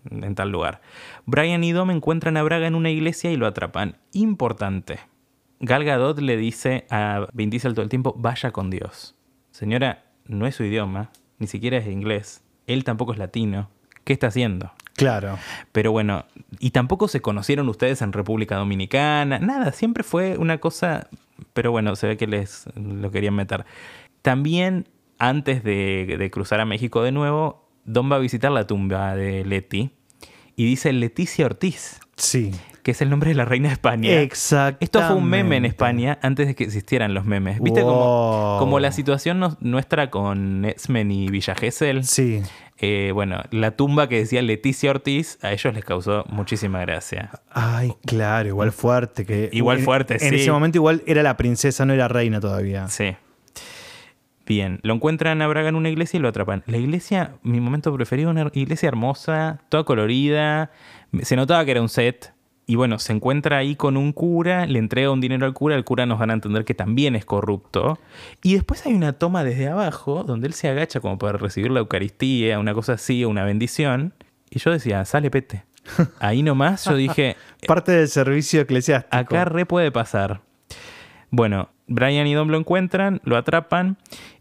en 0.09 0.33
tal 0.33 0.49
lugar. 0.49 0.81
Brian 1.27 1.63
y 1.63 1.73
Dom 1.73 1.91
encuentran 1.91 2.37
a 2.37 2.41
Braga 2.43 2.65
en 2.65 2.73
una 2.73 2.89
iglesia 2.89 3.31
y 3.31 3.35
lo 3.35 3.45
atrapan. 3.45 3.97
Importante. 4.13 4.97
Gal 5.59 5.83
Gadot 5.83 6.17
le 6.17 6.37
dice 6.37 6.87
a 6.89 7.27
Vin 7.33 7.51
Diesel 7.51 7.75
todo 7.75 7.83
el 7.83 7.89
tiempo, 7.89 8.15
vaya 8.17 8.49
con 8.49 8.71
Dios. 8.71 9.15
Señora, 9.61 10.05
no 10.25 10.47
es 10.47 10.55
su 10.55 10.63
idioma, 10.63 11.11
ni 11.37 11.45
siquiera 11.45 11.77
es 11.77 11.85
inglés. 11.85 12.41
Él 12.65 12.83
tampoco 12.83 13.13
es 13.13 13.19
latino. 13.19 13.69
¿Qué 14.03 14.11
está 14.11 14.25
haciendo? 14.25 14.71
Claro. 14.95 15.37
Pero 15.71 15.91
bueno, 15.91 16.25
y 16.57 16.71
tampoco 16.71 17.07
se 17.07 17.21
conocieron 17.21 17.69
ustedes 17.69 18.01
en 18.01 18.11
República 18.11 18.55
Dominicana, 18.55 19.37
nada, 19.37 19.71
siempre 19.71 20.03
fue 20.03 20.35
una 20.39 20.57
cosa, 20.57 21.09
pero 21.53 21.69
bueno, 21.69 21.95
se 21.95 22.07
ve 22.07 22.17
que 22.17 22.25
les 22.25 22.65
lo 22.75 23.11
querían 23.11 23.35
meter. 23.35 23.65
También, 24.23 24.87
antes 25.19 25.63
de, 25.63 26.15
de 26.17 26.31
cruzar 26.31 26.59
a 26.59 26.65
México 26.65 27.03
de 27.03 27.11
nuevo, 27.11 27.69
Don 27.85 28.11
va 28.11 28.15
a 28.15 28.19
visitar 28.19 28.51
la 28.51 28.65
tumba 28.65 29.15
de 29.15 29.45
Leti 29.45 29.91
y 30.55 30.65
dice 30.65 30.91
Leticia 30.91 31.45
Ortiz, 31.45 31.99
Sí. 32.15 32.51
Que 32.83 32.91
es 32.91 33.01
el 33.01 33.09
nombre 33.09 33.29
de 33.29 33.35
la 33.35 33.45
reina 33.45 33.67
de 33.69 33.73
España. 33.73 34.21
Exacto. 34.21 34.77
Esto 34.83 35.01
fue 35.01 35.15
un 35.15 35.25
meme 35.29 35.57
en 35.57 35.65
España 35.65 36.17
antes 36.21 36.47
de 36.47 36.55
que 36.55 36.63
existieran 36.63 37.13
los 37.13 37.25
memes. 37.25 37.59
¿Viste 37.61 37.81
como, 37.81 37.93
Wow. 38.53 38.59
como 38.59 38.79
la 38.79 38.91
situación 38.91 39.39
no- 39.39 39.57
nuestra 39.59 40.09
con 40.09 40.65
X-Men 40.65 41.11
y 41.11 41.27
Villa 41.29 41.55
Gesell? 41.55 42.03
Sí. 42.03 42.41
Eh, 42.83 43.11
bueno, 43.13 43.41
la 43.51 43.71
tumba 43.71 44.09
que 44.09 44.17
decía 44.17 44.41
Leticia 44.41 44.89
Ortiz, 44.89 45.37
a 45.43 45.51
ellos 45.51 45.73
les 45.75 45.85
causó 45.85 46.25
muchísima 46.29 46.79
gracia. 46.81 47.29
Ay, 47.51 47.93
claro, 48.07 48.47
igual 48.47 48.71
fuerte. 48.71 49.23
Que 49.25 49.49
Igual 49.51 49.77
en- 49.79 49.83
fuerte, 49.85 50.13
En 50.15 50.19
sí. 50.31 50.35
ese 50.37 50.51
momento 50.51 50.79
igual 50.79 51.03
era 51.05 51.21
la 51.21 51.37
princesa, 51.37 51.85
no 51.85 51.93
era 51.93 52.07
reina 52.07 52.39
todavía. 52.39 52.87
Sí. 52.87 53.15
Bien, 54.47 54.79
lo 54.83 54.93
encuentran 54.95 55.41
a 55.41 55.47
Braga 55.47 55.69
en 55.69 55.75
una 55.75 55.89
iglesia 55.89 56.17
y 56.17 56.21
lo 56.21 56.27
atrapan. 56.27 56.63
La 56.65 56.77
iglesia, 56.77 57.35
mi 57.43 57.59
momento 57.59 57.93
preferido, 57.93 58.31
una 58.31 58.49
iglesia 58.53 58.87
hermosa, 58.89 59.61
toda 59.69 59.83
colorida. 59.83 60.71
Se 61.21 61.35
notaba 61.35 61.63
que 61.63 61.71
era 61.71 61.81
un 61.81 61.89
set. 61.89 62.33
Y 62.67 62.75
bueno, 62.75 62.99
se 62.99 63.11
encuentra 63.11 63.57
ahí 63.57 63.75
con 63.75 63.97
un 63.97 64.13
cura, 64.13 64.65
le 64.65 64.79
entrega 64.79 65.11
un 65.11 65.19
dinero 65.19 65.45
al 65.45 65.53
cura, 65.53 65.75
el 65.75 65.83
cura 65.83 66.05
nos 66.05 66.19
van 66.19 66.29
a 66.29 66.33
entender 66.33 66.63
que 66.63 66.73
también 66.73 67.15
es 67.15 67.25
corrupto. 67.25 67.99
Y 68.43 68.53
después 68.53 68.85
hay 68.85 68.93
una 68.93 69.13
toma 69.13 69.43
desde 69.43 69.67
abajo, 69.67 70.23
donde 70.23 70.47
él 70.47 70.53
se 70.53 70.69
agacha 70.69 70.99
como 70.99 71.17
para 71.17 71.37
recibir 71.37 71.71
la 71.71 71.79
Eucaristía, 71.79 72.59
una 72.59 72.73
cosa 72.73 72.93
así, 72.93 73.25
una 73.25 73.43
bendición. 73.43 74.13
Y 74.49 74.59
yo 74.59 74.71
decía, 74.71 75.03
sale 75.05 75.29
pete. 75.31 75.65
Ahí 76.19 76.43
nomás 76.43 76.85
yo 76.85 76.95
dije, 76.95 77.35
Parte 77.67 77.91
del 77.91 78.07
servicio 78.07 78.61
eclesiástico. 78.61 79.15
Acá 79.15 79.45
re 79.45 79.65
puede 79.65 79.91
pasar. 79.91 80.41
Bueno, 81.31 81.69
Brian 81.87 82.27
y 82.27 82.33
Dom 82.33 82.49
lo 82.49 82.57
encuentran, 82.57 83.21
lo 83.23 83.37
atrapan 83.37 83.97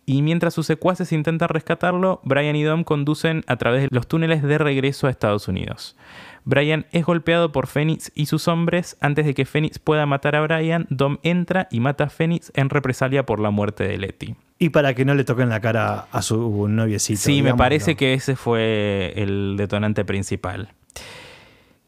y 0.06 0.22
mientras 0.22 0.54
sus 0.54 0.66
secuaces 0.66 1.12
intentan 1.12 1.48
rescatarlo, 1.48 2.20
Brian 2.24 2.56
y 2.56 2.62
Dom 2.62 2.84
conducen 2.84 3.44
a 3.46 3.56
través 3.56 3.82
de 3.82 3.88
los 3.90 4.08
túneles 4.08 4.42
de 4.42 4.58
regreso 4.58 5.06
a 5.06 5.10
Estados 5.10 5.46
Unidos. 5.48 5.96
Brian 6.44 6.86
es 6.92 7.04
golpeado 7.04 7.52
por 7.52 7.66
Phoenix 7.66 8.10
y 8.14 8.26
sus 8.26 8.48
hombres. 8.48 8.96
Antes 9.00 9.26
de 9.26 9.34
que 9.34 9.44
Phoenix 9.44 9.78
pueda 9.78 10.06
matar 10.06 10.36
a 10.36 10.40
Brian, 10.40 10.86
Dom 10.90 11.18
entra 11.22 11.68
y 11.70 11.80
mata 11.80 12.04
a 12.04 12.10
Phoenix 12.10 12.52
en 12.54 12.70
represalia 12.70 13.26
por 13.26 13.40
la 13.40 13.50
muerte 13.50 13.84
de 13.84 13.98
Letty. 13.98 14.34
Y 14.58 14.70
para 14.70 14.94
que 14.94 15.04
no 15.04 15.14
le 15.14 15.24
toquen 15.24 15.48
la 15.48 15.60
cara 15.60 16.06
a 16.12 16.22
su 16.22 16.68
noviecito. 16.68 17.20
Sí, 17.20 17.42
me 17.42 17.54
parece 17.54 17.96
que 17.96 18.14
ese 18.14 18.36
fue 18.36 19.12
el 19.16 19.54
detonante 19.56 20.04
principal. 20.04 20.74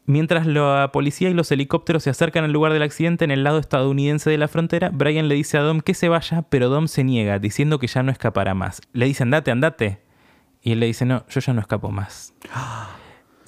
Mientras 0.05 0.45
la 0.45 0.89
policía 0.91 1.29
y 1.29 1.33
los 1.33 1.49
helicópteros 1.51 2.03
se 2.03 2.09
acercan 2.09 2.43
al 2.43 2.51
lugar 2.51 2.73
del 2.73 2.81
accidente 2.81 3.23
en 3.23 3.31
el 3.31 3.43
lado 3.43 3.59
estadounidense 3.59 4.29
de 4.29 4.37
la 4.37 4.49
frontera, 4.49 4.89
Brian 4.91 5.29
le 5.29 5.35
dice 5.35 5.57
a 5.57 5.61
Dom 5.61 5.79
que 5.79 5.93
se 5.93 6.09
vaya, 6.09 6.41
pero 6.49 6.67
Dom 6.67 6.87
se 6.87 7.05
niega, 7.05 7.39
diciendo 7.39 7.79
que 7.79 7.87
ya 7.87 8.03
no 8.03 8.11
escapará 8.11 8.53
más. 8.53 8.81
Le 8.91 9.05
dice, 9.05 9.23
andate, 9.23 9.51
andate. 9.51 10.01
Y 10.61 10.73
él 10.73 10.81
le 10.81 10.87
dice, 10.87 11.05
no, 11.05 11.25
yo 11.29 11.39
ya 11.39 11.53
no 11.53 11.61
escapo 11.61 11.89
más. 11.89 12.33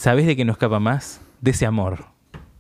¿Sabes 0.06 0.28
de 0.28 0.36
qué 0.36 0.46
no 0.46 0.52
escapa 0.52 0.80
más? 0.80 1.20
De 1.42 1.50
ese 1.50 1.66
amor. 1.66 2.06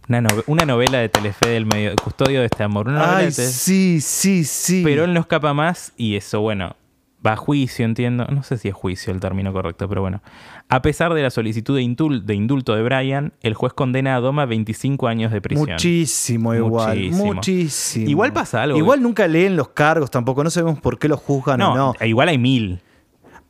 Una, 0.09 0.19
nove- 0.19 0.43
una 0.47 0.65
novela 0.65 0.97
de 0.97 1.09
Telefe 1.09 1.47
del 1.47 1.67
medio, 1.67 1.93
Custodio 2.03 2.39
de 2.39 2.47
este 2.47 2.63
amor. 2.63 2.87
Una 2.87 3.17
Ay, 3.17 3.25
de 3.27 3.31
sí, 3.33 4.01
sí, 4.01 4.43
sí. 4.45 4.81
pero 4.83 5.03
él 5.03 5.13
no 5.13 5.19
escapa 5.19 5.53
más 5.53 5.93
y 5.95 6.15
eso, 6.15 6.41
bueno, 6.41 6.75
va 7.23 7.33
a 7.33 7.35
juicio, 7.35 7.85
entiendo. 7.85 8.25
No 8.31 8.41
sé 8.41 8.57
si 8.57 8.67
es 8.69 8.73
juicio 8.73 9.13
el 9.13 9.19
término 9.19 9.53
correcto, 9.53 9.87
pero 9.87 10.01
bueno. 10.01 10.23
A 10.69 10.81
pesar 10.81 11.13
de 11.13 11.21
la 11.21 11.29
solicitud 11.29 11.75
de, 11.75 11.83
indul- 11.83 12.23
de 12.23 12.33
indulto 12.33 12.73
de 12.75 12.81
Brian, 12.81 13.33
el 13.43 13.53
juez 13.53 13.73
condena 13.73 14.15
a 14.15 14.21
Doma 14.21 14.41
a 14.41 14.45
25 14.47 15.07
años 15.07 15.31
de 15.31 15.39
prisión. 15.39 15.69
Muchísimo 15.69 16.55
igual. 16.55 16.97
Muchísimo. 16.97 17.25
Muchísimo. 17.35 18.09
Igual 18.09 18.33
pasa 18.33 18.63
algo. 18.63 18.75
Igual 18.75 19.03
nunca 19.03 19.27
leen 19.27 19.55
los 19.55 19.67
cargos 19.67 20.09
tampoco. 20.09 20.43
No 20.43 20.49
sabemos 20.49 20.79
por 20.79 20.97
qué 20.97 21.07
los 21.07 21.19
juzgan 21.19 21.59
no, 21.59 21.73
o 21.73 21.75
no. 21.75 21.93
igual 22.07 22.29
hay 22.29 22.39
mil. 22.39 22.81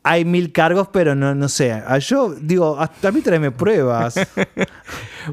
Hay 0.07 0.23
mil 0.23 0.51
cargos, 0.51 0.87
pero 0.93 1.15
no, 1.15 1.33
no 1.33 1.49
sé. 1.49 1.71
Ah, 1.73 1.97
Yo 1.97 2.33
digo, 2.39 2.79
hasta 2.79 3.07
a 3.07 3.11
mí 3.11 3.21
tráeme 3.21 3.51
pruebas. 3.51 4.15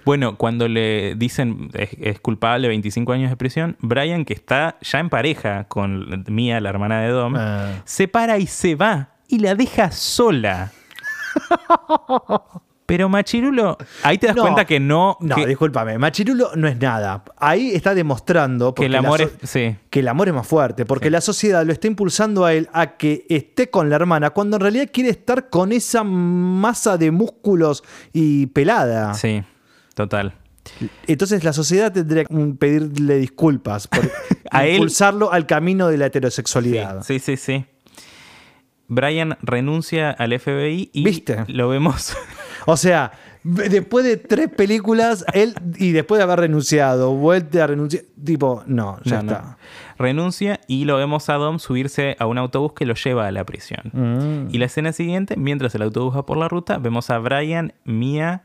Bueno, 0.07 0.39
cuando 0.39 0.69
le 0.69 1.17
dicen 1.17 1.69
es, 1.75 1.91
es 2.01 2.19
culpable 2.19 2.67
25 2.69 3.13
años 3.13 3.29
de 3.29 3.37
prisión, 3.37 3.77
Brian, 3.81 4.25
que 4.25 4.33
está 4.33 4.79
ya 4.81 5.01
en 5.01 5.11
pareja 5.11 5.65
con 5.65 6.25
Mia, 6.29 6.63
la 6.63 6.71
hermana 6.71 7.03
de 7.03 7.09
Dom, 7.11 7.35
Ah. 7.37 7.83
se 7.85 8.09
para 8.09 8.39
y 8.39 8.47
se 8.47 8.75
va 8.75 9.11
y 9.29 9.39
la 9.41 9.55
deja 9.55 9.91
sola. 9.93 10.73
Pero 12.95 13.09
Machirulo, 13.09 13.79
ahí 14.03 14.19
te 14.19 14.27
das 14.27 14.37
No, 14.37 14.43
cuenta 14.43 14.67
que 14.67 14.79
no. 14.79 15.17
No, 15.21 15.35
que, 15.35 15.47
discúlpame. 15.47 15.97
Machirulo 15.97 16.51
no 16.57 16.69
es 16.69 16.79
nada. 16.79 17.25
Ahí 17.39 17.71
está 17.71 17.95
demostrando 17.95 18.75
que 18.75 18.85
el 18.85 18.95
amor 18.95 19.21
so- 19.21 19.31
es. 19.43 19.49
Sí. 19.49 19.77
que 19.89 20.01
el 20.01 20.09
amor 20.09 20.29
es 20.29 20.35
más 20.35 20.47
fuerte, 20.47 20.85
porque 20.85 21.07
Sí. 21.07 21.11
la 21.13 21.23
sociedad 21.23 21.65
lo 21.65 21.73
está 21.73 21.87
impulsando 21.87 22.45
a 22.45 22.53
él 22.53 22.69
a 22.75 22.99
que 22.99 23.25
esté 23.31 23.71
con 23.71 23.89
la 23.89 23.97
hermana, 23.97 24.29
cuando 24.31 24.59
en 24.59 24.61
realidad 24.61 24.91
quiere 24.93 25.09
estar 25.09 25.49
con 25.49 25.73
esa 25.73 26.05
masa 26.05 26.99
de 26.99 27.11
músculos 27.11 27.83
y 28.13 28.49
pelada. 28.49 29.15
Sí, 29.15 29.43
total. 29.95 30.35
Entonces 31.07 31.43
la 31.45 31.55
sociedad 31.55 31.91
tendría 31.93 32.27
que 32.27 32.35
pedirle 32.59 33.17
disculpas 33.17 33.89
por 33.89 34.01
A 34.51 34.67
él- 34.67 34.75
impulsarlo 34.75 35.33
al 35.33 35.47
camino 35.47 35.89
de 35.89 35.97
la 35.97 36.07
heterosexualidad. 36.07 37.03
Sí, 37.05 37.19
sí, 37.21 37.39
sí. 37.39 37.65
Brian 38.89 39.39
renuncia 39.41 40.11
al 40.11 40.39
FBI 40.39 40.91
y 40.93 41.05
¿Viste? 41.05 41.45
lo 41.49 41.71
vemos. 41.71 42.15
O 42.67 42.77
sea, 42.77 43.13
después 43.43 44.05
de 44.05 44.17
tres 44.17 44.49
películas, 44.49 45.25
él, 45.35 45.55
y 45.77 45.93
después 45.93 46.19
de 46.19 46.25
haber 46.25 46.41
renunciado, 46.41 47.13
vuelta 47.15 47.65
a 47.65 47.67
renunciar, 47.67 48.05
tipo, 48.25 48.63
no, 48.67 48.99
ya 49.05 49.17
No, 49.17 49.23
no. 49.23 49.33
está. 49.33 49.59
Renuncia 49.99 50.61
y 50.67 50.85
lo 50.85 50.97
vemos 50.97 51.29
a 51.29 51.35
Dom 51.35 51.59
subirse 51.59 52.17
a 52.19 52.27
un 52.27 52.39
autobús 52.39 52.73
que 52.73 52.87
lo 52.87 52.95
lleva 52.95 53.27
a 53.27 53.33
la 53.33 53.45
prisión. 53.45 53.91
Mm. 53.93 54.55
Y 54.55 54.59
la 54.59 54.67
escena 54.67 54.93
siguiente, 54.93 55.37
mientras 55.37 55.75
el 55.75 55.83
autobús 55.83 56.17
va 56.17 56.27
por 56.27 56.37
la 56.37 56.49
ruta, 56.49 56.79
vemos 56.79 57.11
a 57.11 57.19
Brian, 57.19 57.73
Mia, 57.85 58.43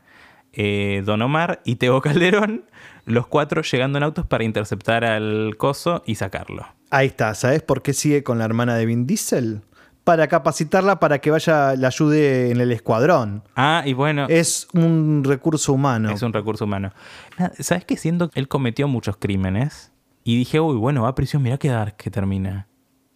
eh, 0.52 1.02
Don 1.04 1.22
Omar 1.22 1.60
y 1.64 1.76
Teo 1.76 2.00
Calderón, 2.00 2.64
los 3.06 3.26
cuatro 3.26 3.62
llegando 3.62 3.98
en 3.98 4.04
autos 4.04 4.26
para 4.26 4.44
interceptar 4.44 5.04
al 5.04 5.56
coso 5.56 6.02
y 6.06 6.16
sacarlo. 6.16 6.66
Ahí 6.90 7.08
está, 7.08 7.34
¿sabes 7.34 7.62
por 7.62 7.82
qué 7.82 7.92
sigue 7.92 8.22
con 8.22 8.38
la 8.38 8.44
hermana 8.44 8.76
de 8.76 8.86
Vin 8.86 9.06
Diesel? 9.06 9.62
Para 10.08 10.26
capacitarla 10.26 10.98
para 11.00 11.18
que 11.18 11.30
vaya, 11.30 11.76
la 11.76 11.88
ayude 11.88 12.50
en 12.50 12.62
el 12.62 12.72
escuadrón. 12.72 13.42
Ah, 13.54 13.82
y 13.84 13.92
bueno, 13.92 14.24
Es 14.30 14.66
un 14.72 15.22
recurso 15.22 15.74
humano. 15.74 16.10
es 16.10 16.22
un 16.22 16.32
recurso 16.32 16.64
humano. 16.64 16.92
¿Sabes 17.58 17.84
qué? 17.84 17.98
Siento 17.98 18.30
que 18.30 18.40
él 18.40 18.48
cometió 18.48 18.88
muchos 18.88 19.18
crímenes 19.18 19.92
y 20.24 20.38
dije, 20.38 20.60
uy, 20.60 20.76
bueno, 20.78 21.02
va 21.02 21.10
a 21.10 21.14
prisión, 21.14 21.42
mirá 21.42 21.58
qué 21.58 21.68
dark 21.68 21.96
que 21.96 22.10
termina. 22.10 22.68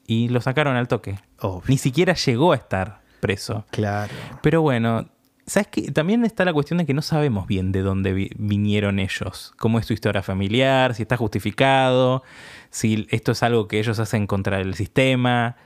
Y 0.06 0.28
lo 0.28 0.42
sacaron 0.42 0.76
al 0.76 0.86
toque. 0.86 1.18
Obvio. 1.40 1.62
Ni 1.68 1.78
siquiera 1.78 2.12
llegó 2.12 2.52
a 2.52 2.56
estar 2.56 3.00
preso. 3.20 3.64
Claro. 3.70 4.12
Pero 4.42 4.60
bueno, 4.60 5.06
¿sabes 5.46 5.68
qué? 5.68 5.90
También 5.92 6.26
está 6.26 6.44
la 6.44 6.52
cuestión 6.52 6.76
de 6.76 6.84
que 6.84 6.92
no 6.92 7.00
sabemos 7.00 7.46
bien 7.46 7.72
de 7.72 7.80
dónde 7.80 8.12
vi- 8.12 8.32
vinieron 8.36 8.98
ellos. 8.98 9.54
Cómo 9.58 9.78
es 9.78 9.86
su 9.86 9.94
historia 9.94 10.22
familiar, 10.22 10.94
si 10.94 11.02
está 11.04 11.16
justificado, 11.16 12.22
si 12.68 13.06
esto 13.10 13.32
es 13.32 13.42
algo 13.42 13.66
que 13.66 13.78
ellos 13.78 13.98
hacen 13.98 14.26
contra 14.26 14.60
el 14.60 14.74
sistema. 14.74 15.56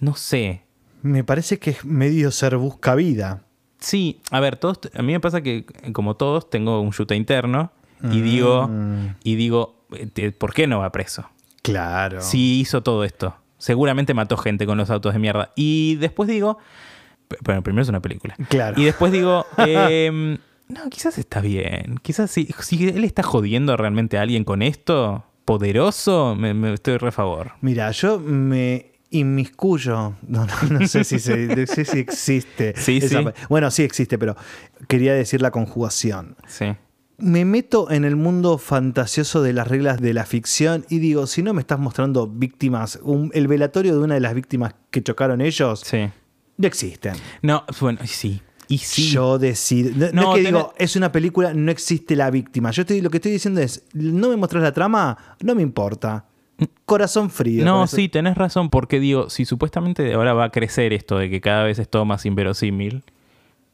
No 0.00 0.14
sé. 0.16 0.62
Me 1.02 1.24
parece 1.24 1.58
que 1.58 1.70
es 1.70 1.84
medio 1.84 2.30
ser 2.30 2.56
busca 2.56 2.94
vida. 2.94 3.42
Sí, 3.78 4.20
a 4.30 4.40
ver, 4.40 4.56
todos, 4.56 4.80
a 4.94 5.02
mí 5.02 5.12
me 5.12 5.20
pasa 5.20 5.40
que, 5.40 5.64
como 5.92 6.14
todos, 6.16 6.50
tengo 6.50 6.80
un 6.80 6.92
yuta 6.92 7.14
interno 7.14 7.72
y 8.12 8.20
digo, 8.20 8.68
Mm. 8.68 9.14
y 9.24 9.34
digo, 9.36 9.84
eh, 9.92 10.32
¿por 10.32 10.52
qué 10.52 10.66
no 10.66 10.80
va 10.80 10.92
preso? 10.92 11.28
Claro. 11.62 12.20
Sí 12.20 12.60
hizo 12.60 12.82
todo 12.82 13.04
esto. 13.04 13.34
Seguramente 13.58 14.12
mató 14.14 14.36
gente 14.36 14.66
con 14.66 14.76
los 14.78 14.90
autos 14.90 15.12
de 15.12 15.18
mierda. 15.18 15.52
Y 15.56 15.96
después 15.96 16.28
digo, 16.28 16.58
bueno, 17.42 17.62
primero 17.62 17.82
es 17.82 17.88
una 17.88 18.00
película. 18.00 18.34
Claro. 18.48 18.80
Y 18.80 18.84
después 18.84 19.12
digo, 19.12 19.46
em, 19.58 20.38
no, 20.68 20.88
quizás 20.90 21.16
está 21.18 21.40
bien. 21.40 21.98
Quizás 22.02 22.30
si, 22.30 22.46
si 22.60 22.88
él 22.88 23.04
está 23.04 23.22
jodiendo 23.22 23.76
realmente 23.76 24.18
a 24.18 24.22
alguien 24.22 24.44
con 24.44 24.60
esto, 24.62 25.24
poderoso, 25.46 26.34
me, 26.36 26.54
me 26.54 26.72
estoy 26.74 26.96
re 26.98 27.08
a 27.08 27.12
favor. 27.12 27.52
Mira, 27.60 27.90
yo 27.92 28.18
me 28.18 28.92
inmiscuyo. 29.10 30.14
No, 30.28 30.46
no, 30.46 30.78
no 30.80 30.86
sé 30.86 31.04
si, 31.04 31.18
se- 31.18 31.46
no 31.56 31.66
sé 31.66 31.84
si 31.84 31.98
existe. 31.98 32.74
Sí, 32.76 32.98
esa 33.02 33.20
sí. 33.20 33.26
Bueno, 33.48 33.70
sí 33.70 33.82
existe, 33.82 34.18
pero 34.18 34.36
quería 34.88 35.14
decir 35.14 35.42
la 35.42 35.50
conjugación. 35.50 36.36
Sí. 36.46 36.66
Me 37.18 37.44
meto 37.44 37.90
en 37.90 38.04
el 38.06 38.16
mundo 38.16 38.56
fantasioso 38.56 39.42
de 39.42 39.52
las 39.52 39.68
reglas 39.68 40.00
de 40.00 40.14
la 40.14 40.24
ficción 40.24 40.86
y 40.88 41.00
digo, 41.00 41.26
si 41.26 41.42
no 41.42 41.52
me 41.52 41.60
estás 41.60 41.78
mostrando 41.78 42.26
víctimas, 42.26 42.98
un- 43.02 43.30
el 43.34 43.46
velatorio 43.46 43.92
de 43.92 43.98
una 44.02 44.14
de 44.14 44.20
las 44.20 44.34
víctimas 44.34 44.74
que 44.90 45.02
chocaron 45.02 45.40
ellos, 45.42 45.82
Sí. 45.84 46.08
no 46.56 46.66
existen. 46.66 47.14
No, 47.42 47.64
bueno, 47.80 47.98
sí. 48.06 48.40
Y 48.68 48.78
sí. 48.78 49.10
Yo 49.10 49.38
decido. 49.38 49.90
No, 50.14 50.34
es 50.36 50.42
que 50.42 50.42
tenés- 50.42 50.46
digo, 50.46 50.72
es 50.78 50.94
una 50.96 51.10
película, 51.10 51.52
no 51.52 51.72
existe 51.72 52.14
la 52.14 52.30
víctima. 52.30 52.70
Yo 52.70 52.82
estoy, 52.82 53.00
lo 53.00 53.10
que 53.10 53.16
estoy 53.18 53.32
diciendo 53.32 53.60
es, 53.60 53.82
no 53.92 54.28
me 54.28 54.36
muestras 54.36 54.62
la 54.62 54.72
trama, 54.72 55.18
no 55.42 55.54
me 55.56 55.62
importa. 55.62 56.24
Corazón 56.84 57.30
frío. 57.30 57.64
No, 57.64 57.86
sí, 57.86 58.08
tenés 58.08 58.36
razón, 58.36 58.70
porque 58.70 59.00
digo, 59.00 59.30
si 59.30 59.44
supuestamente 59.44 60.12
ahora 60.14 60.34
va 60.34 60.44
a 60.44 60.50
crecer 60.50 60.92
esto 60.92 61.18
de 61.18 61.30
que 61.30 61.40
cada 61.40 61.64
vez 61.64 61.78
es 61.78 61.88
todo 61.88 62.04
más 62.04 62.26
inverosímil, 62.26 63.04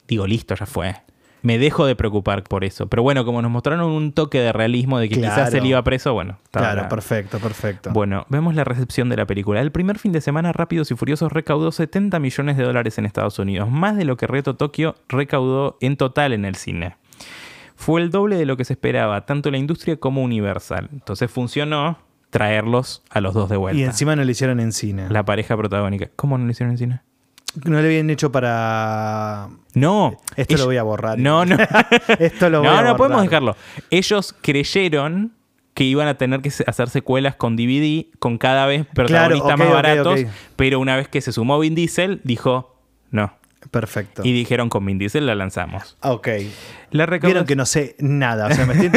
digo, 0.07 0.27
listo, 0.27 0.55
ya 0.55 0.67
fue. 0.67 0.97
Me 1.43 1.59
dejo 1.59 1.87
de 1.87 1.95
preocupar 1.95 2.43
por 2.43 2.65
eso. 2.65 2.89
Pero 2.89 3.05
bueno, 3.05 3.25
como 3.25 3.41
nos 3.41 3.51
mostraron 3.51 3.89
un 3.89 4.13
toque 4.13 4.41
de 4.41 4.53
realismo 4.53 4.99
de 4.99 5.09
que 5.09 5.17
quizás 5.17 5.55
él 5.55 5.67
iba 5.67 5.83
preso, 5.85 6.13
bueno. 6.13 6.39
está 6.45 6.59
Claro, 6.59 6.89
perfecto, 6.89 7.39
perfecto. 7.39 7.91
Bueno, 7.93 8.27
vemos 8.29 8.55
la 8.57 8.65
recepción 8.65 9.09
de 9.09 9.17
la 9.17 9.27
película. 9.27 9.61
El 9.61 9.71
primer 9.71 9.99
fin 9.99 10.11
de 10.11 10.21
semana, 10.21 10.53
Rápidos 10.53 10.91
y 10.91 10.97
Furiosos 10.97 11.33
recaudó 11.33 11.71
70 11.71 12.19
millones 12.19 12.57
de 12.57 12.65
dólares 12.65 12.99
en 12.99 13.07
Estados 13.07 13.39
Unidos, 13.39 13.71
más 13.71 13.97
de 13.97 14.05
lo 14.05 14.17
que 14.17 14.27
Reto 14.27 14.57
Tokio 14.57 14.97
recaudó 15.09 15.77
en 15.81 15.97
total 15.97 16.33
en 16.33 16.45
el 16.47 16.57
cine. 16.57 16.97
Fue 17.77 18.01
el 18.01 18.11
doble 18.11 18.37
de 18.37 18.47
lo 18.47 18.57
que 18.57 18.65
se 18.65 18.73
esperaba, 18.73 19.25
tanto 19.25 19.51
la 19.51 19.59
industria 19.59 19.99
como 19.99 20.23
Universal. 20.25 20.89
Entonces 20.93 21.31
funcionó 21.31 21.99
traerlos 22.31 23.03
a 23.11 23.21
los 23.21 23.35
dos 23.35 23.49
de 23.49 23.57
vuelta. 23.57 23.81
y 23.81 23.85
encima 23.85 24.15
no 24.17 24.25
lo 24.25 24.31
hicieron 24.31 24.61
en 24.61 24.73
cine. 24.73 25.07
La 25.11 25.25
pareja 25.25 25.57
protagónica. 25.57 26.11
¿Cómo 26.17 26.37
no 26.39 26.45
lo 26.45 26.51
hicieron 26.51 26.73
en 26.73 26.79
cine? 26.79 27.01
No 27.65 27.81
le 27.81 27.87
habían 27.87 28.11
hecho 28.11 28.31
para... 28.31 29.49
No. 29.75 30.17
Esto 30.37 30.55
Ellos- 30.55 30.61
lo 30.61 30.67
voy 30.67 30.77
a 30.77 30.83
borrar. 30.83 31.19
No, 31.19 31.45
no. 31.47 31.57
Esto 32.19 32.51
lo 32.51 32.59
voy 32.61 32.69
no, 32.69 32.73
a 32.75 32.77
no 32.77 32.83
borrar. 32.83 32.97
podemos 32.97 33.23
dejarlo. 33.23 33.57
Ellos 33.91 34.35
creyeron 34.43 35.33
que 35.73 35.85
iban 35.85 36.09
a 36.09 36.17
tener 36.19 36.41
que 36.43 36.51
hacer 36.67 36.89
secuelas 36.91 37.37
con 37.37 37.57
DVD 37.57 38.07
con 38.19 38.39
cada 38.39 38.67
vez 38.67 38.87
protagonistas 38.87 39.59
más 39.59 39.71
baratos, 39.71 40.21
pero 40.57 40.81
una 40.81 40.97
vez 40.97 41.09
que 41.09 41.21
se 41.21 41.33
sumó 41.33 41.59
Vin 41.59 41.75
Diesel, 41.75 42.21
dijo 42.25 42.81
no. 43.11 43.33
Perfecto. 43.71 44.23
Y 44.25 44.33
dijeron 44.33 44.69
con 44.69 44.85
Vin 44.87 44.97
Diesel 44.99 45.27
la 45.27 45.35
lanzamos. 45.35 45.97
Ok. 46.03 46.29
La 46.97 47.07
Vieron 47.07 47.47
que 47.47 47.57
no 47.57 47.67
sé 47.67 47.97
nada. 47.99 48.47
O 48.47 48.53
sea, 48.53 48.67
me 48.67 48.75
estoy 48.75 48.91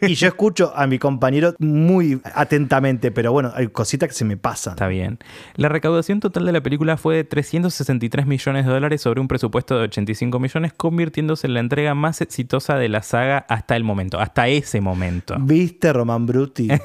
y 0.02 0.14
yo 0.14 0.28
escucho 0.28 0.72
a 0.74 0.86
mi 0.86 0.98
compañero 0.98 1.54
muy 1.58 2.20
atentamente, 2.34 3.10
pero 3.10 3.32
bueno, 3.32 3.52
hay 3.54 3.68
cositas 3.68 4.08
que 4.08 4.14
se 4.14 4.24
me 4.24 4.36
pasan. 4.36 4.74
Está 4.74 4.88
bien. 4.88 5.18
La 5.56 5.68
recaudación 5.68 6.20
total 6.20 6.46
de 6.46 6.52
la 6.52 6.60
película 6.60 6.96
fue 6.96 7.16
de 7.16 7.24
363 7.24 8.26
millones 8.26 8.66
de 8.66 8.72
dólares 8.72 9.02
sobre 9.02 9.20
un 9.20 9.28
presupuesto 9.28 9.76
de 9.76 9.84
85 9.84 10.38
millones, 10.38 10.72
convirtiéndose 10.72 11.46
en 11.46 11.54
la 11.54 11.60
entrega 11.60 11.94
más 11.94 12.20
exitosa 12.20 12.76
de 12.76 12.88
la 12.88 13.02
saga 13.02 13.38
hasta 13.48 13.76
el 13.76 13.84
momento, 13.84 14.18
hasta 14.20 14.48
ese 14.48 14.80
momento. 14.80 15.36
¿Viste, 15.38 15.92
Román 15.92 16.26
Bruti? 16.26 16.68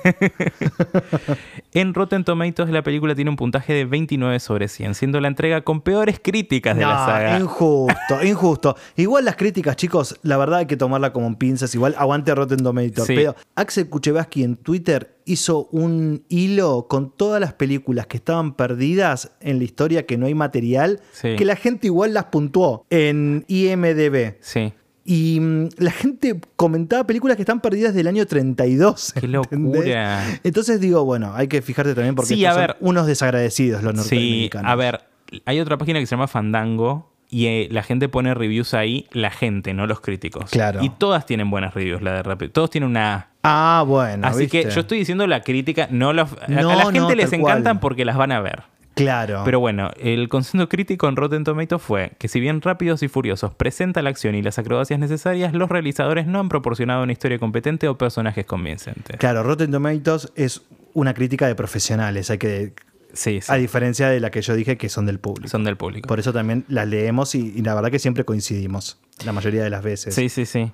En 1.73 1.93
Rotten 1.93 2.23
Tomatoes 2.23 2.69
la 2.69 2.83
película 2.83 3.15
tiene 3.15 3.31
un 3.31 3.35
puntaje 3.35 3.73
de 3.73 3.85
29 3.85 4.39
sobre 4.39 4.67
100, 4.67 4.93
siendo 4.93 5.19
la 5.19 5.27
entrega 5.27 5.61
con 5.61 5.81
peores 5.81 6.19
críticas 6.21 6.77
de 6.77 6.85
la 6.85 7.05
saga. 7.05 7.39
injusto, 7.39 8.23
injusto. 8.23 8.75
Igual 8.95 9.25
las 9.25 9.35
críticas, 9.35 9.75
chicos, 9.75 10.19
la 10.21 10.37
verdad 10.43 10.59
hay 10.59 10.65
que 10.67 10.77
tomarla 10.77 11.11
como 11.13 11.27
en 11.27 11.35
pinzas. 11.35 11.73
Igual 11.75 11.95
aguante 11.97 12.33
Rotten 12.35 12.63
Tomatoes. 12.63 13.07
Sí. 13.07 13.15
Pero 13.15 13.35
Axel 13.55 13.89
Kuchevaski 13.89 14.43
en 14.43 14.55
Twitter 14.57 15.17
hizo 15.25 15.67
un 15.71 16.23
hilo 16.29 16.87
con 16.89 17.11
todas 17.15 17.39
las 17.41 17.53
películas 17.53 18.07
que 18.07 18.17
estaban 18.17 18.55
perdidas 18.55 19.31
en 19.39 19.57
la 19.59 19.63
historia, 19.63 20.05
que 20.05 20.17
no 20.17 20.25
hay 20.25 20.35
material, 20.35 20.99
Sí. 21.13 21.35
que 21.35 21.45
la 21.45 21.55
gente 21.55 21.87
igual 21.87 22.13
las 22.13 22.25
puntuó 22.25 22.85
en 22.89 23.45
IMDB. 23.47 24.35
Sí. 24.41 24.73
Y 25.05 25.39
mm, 25.41 25.69
la 25.79 25.91
gente 25.91 26.39
comentaba 26.55 27.05
películas 27.05 27.35
que 27.35 27.41
están 27.43 27.59
perdidas 27.61 27.93
del 27.93 28.07
año 28.07 28.25
32. 28.25 29.13
Qué 29.13 29.25
¿entendés? 29.25 29.51
locura. 29.51 30.39
Entonces 30.43 30.79
digo, 30.79 31.03
bueno, 31.03 31.33
hay 31.35 31.47
que 31.47 31.61
fijarte 31.61 31.93
también 31.93 32.15
porque 32.15 32.35
Sí, 32.35 32.43
estos 32.45 32.57
a 32.57 32.59
son 32.61 32.67
ver. 32.67 32.77
unos 32.79 33.07
desagradecidos 33.07 33.83
los 33.83 33.91
Sí, 33.93 33.97
norteamericanos. 33.97 34.71
a 34.71 34.75
ver, 34.75 35.01
hay 35.45 35.59
otra 35.59 35.77
página 35.77 35.99
que 35.99 36.05
se 36.05 36.11
llama 36.11 36.27
Fandango 36.27 37.11
y 37.33 37.47
eh, 37.47 37.67
la 37.71 37.81
gente 37.83 38.07
pone 38.09 38.33
reviews 38.33 38.73
ahí, 38.73 39.07
la 39.11 39.31
gente, 39.31 39.73
no 39.73 39.87
los 39.87 39.99
críticos. 40.01 40.51
Claro. 40.51 40.83
Y 40.83 40.89
todas 40.89 41.25
tienen 41.25 41.49
buenas 41.49 41.73
reviews, 41.73 42.01
la 42.01 42.13
de 42.13 42.23
Rápido. 42.23 42.51
Todos 42.51 42.69
tienen 42.69 42.89
una 42.91 43.13
A. 43.15 43.79
Ah, 43.79 43.83
bueno. 43.83 44.27
Así 44.27 44.47
que 44.47 44.69
yo 44.69 44.81
estoy 44.81 44.99
diciendo 44.99 45.25
la 45.27 45.41
crítica, 45.41 45.87
no 45.89 46.13
los, 46.13 46.31
a- 46.33 46.47
No, 46.47 46.69
a 46.69 46.75
la 46.75 46.83
no, 46.85 46.91
gente 46.91 47.15
les 47.15 47.33
encantan 47.33 47.75
cual. 47.77 47.79
porque 47.79 48.05
las 48.05 48.15
van 48.17 48.31
a 48.31 48.39
ver. 48.39 48.63
Claro. 48.95 49.41
Pero 49.43 49.59
bueno, 49.59 49.89
el 49.99 50.29
consenso 50.29 50.69
crítico 50.69 51.09
en 51.09 51.15
Rotten 51.15 51.43
Tomatoes 51.43 51.81
fue 51.81 52.11
que 52.19 52.27
si 52.27 52.39
bien 52.39 52.61
Rápidos 52.61 53.01
y 53.01 53.07
Furiosos 53.07 53.51
presenta 53.55 54.03
la 54.03 54.11
acción 54.11 54.35
y 54.35 54.43
las 54.43 54.59
acrobacias 54.59 54.99
necesarias, 54.99 55.53
los 55.53 55.67
realizadores 55.69 56.27
no 56.27 56.39
han 56.39 56.47
proporcionado 56.47 57.01
una 57.01 57.11
historia 57.11 57.39
competente 57.39 57.87
o 57.87 57.97
personajes 57.97 58.45
convincentes. 58.45 59.17
Claro, 59.17 59.41
Rotten 59.41 59.71
Tomatoes 59.71 60.31
es 60.35 60.61
una 60.93 61.15
crítica 61.15 61.47
de 61.47 61.55
profesionales, 61.55 62.29
hay 62.29 62.37
que 62.37 62.73
Sí, 63.13 63.41
sí. 63.41 63.51
a 63.51 63.55
diferencia 63.55 64.09
de 64.09 64.19
la 64.19 64.31
que 64.31 64.41
yo 64.41 64.55
dije 64.55 64.77
que 64.77 64.89
son 64.89 65.05
del 65.05 65.19
público. 65.19 65.47
Son 65.47 65.63
del 65.63 65.77
público. 65.77 66.07
Por 66.07 66.19
eso 66.19 66.33
también 66.33 66.65
las 66.67 66.87
leemos 66.87 67.35
y, 67.35 67.53
y 67.55 67.61
la 67.61 67.75
verdad 67.75 67.91
que 67.91 67.99
siempre 67.99 68.25
coincidimos, 68.25 68.99
la 69.25 69.31
mayoría 69.33 69.63
de 69.63 69.69
las 69.69 69.83
veces. 69.83 70.15
Sí, 70.15 70.29
sí, 70.29 70.45
sí. 70.45 70.71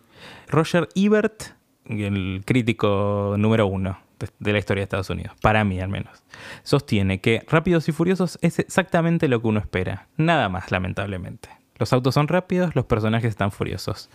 Roger 0.48 0.88
Ebert, 0.96 1.44
el 1.86 2.42
crítico 2.46 3.36
número 3.38 3.68
uno 3.68 4.00
de- 4.20 4.30
de 4.40 4.52
la 4.54 4.60
historia 4.60 4.82
de 4.82 4.84
Estados 4.86 5.10
Unidos, 5.10 5.34
para 5.42 5.64
mí 5.64 5.80
al 5.82 5.90
menos, 5.90 6.24
sostiene 6.64 7.20
que 7.22 7.44
Rápidos 7.50 7.88
y 7.90 7.92
Furiosos 7.92 8.38
es 8.42 8.60
exactamente 8.60 9.28
lo 9.28 9.42
que 9.42 9.48
uno 9.48 9.60
espera. 9.60 10.08
Nada 10.18 10.50
más, 10.50 10.72
lamentablemente. 10.72 11.50
Los 11.80 11.94
autos 11.94 12.14
son 12.14 12.28
rápidos, 12.28 12.76
los 12.76 12.86
personajes 12.86 13.30
están 13.30 13.52
furiosos. 13.52 14.10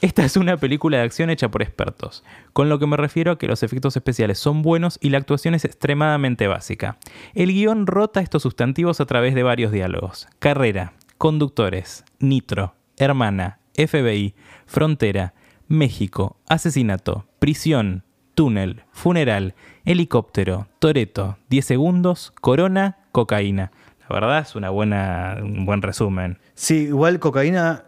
Esta 0.00 0.24
es 0.24 0.36
una 0.36 0.56
película 0.56 0.98
de 0.98 1.02
acción 1.02 1.30
hecha 1.30 1.50
por 1.50 1.62
expertos, 1.62 2.24
con 2.52 2.68
lo 2.68 2.78
que 2.78 2.86
me 2.86 2.96
refiero 2.96 3.32
a 3.32 3.38
que 3.38 3.48
los 3.48 3.64
efectos 3.64 3.96
especiales 3.96 4.38
son 4.38 4.62
buenos 4.62 4.98
y 5.02 5.10
la 5.10 5.18
actuación 5.18 5.54
es 5.54 5.64
extremadamente 5.64 6.46
básica. 6.46 6.96
El 7.34 7.52
guion 7.52 7.88
rota 7.88 8.20
estos 8.20 8.42
sustantivos 8.42 9.00
a 9.00 9.06
través 9.06 9.34
de 9.34 9.42
varios 9.42 9.72
diálogos. 9.72 10.28
Carrera, 10.38 10.92
conductores, 11.18 12.04
nitro, 12.20 12.74
hermana, 12.96 13.58
FBI, 13.74 14.34
frontera, 14.66 15.34
México, 15.66 16.36
asesinato, 16.48 17.26
prisión, 17.40 18.04
túnel, 18.34 18.84
funeral, 18.92 19.56
helicóptero, 19.84 20.68
toreto, 20.78 21.36
10 21.50 21.64
segundos, 21.64 22.32
corona, 22.40 22.98
cocaína. 23.10 23.72
La 24.08 24.14
verdad 24.14 24.38
es 24.40 24.54
una 24.54 24.70
buena, 24.70 25.38
un 25.42 25.66
buen 25.66 25.82
resumen. 25.82 26.38
Sí, 26.54 26.84
igual 26.84 27.18
cocaína, 27.18 27.84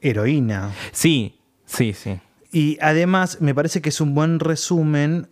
heroína. 0.00 0.72
Sí, 0.92 1.40
sí, 1.64 1.94
sí. 1.94 2.20
Y 2.52 2.78
además 2.80 3.40
me 3.40 3.54
parece 3.54 3.80
que 3.80 3.88
es 3.88 4.00
un 4.00 4.14
buen 4.14 4.40
resumen, 4.40 5.28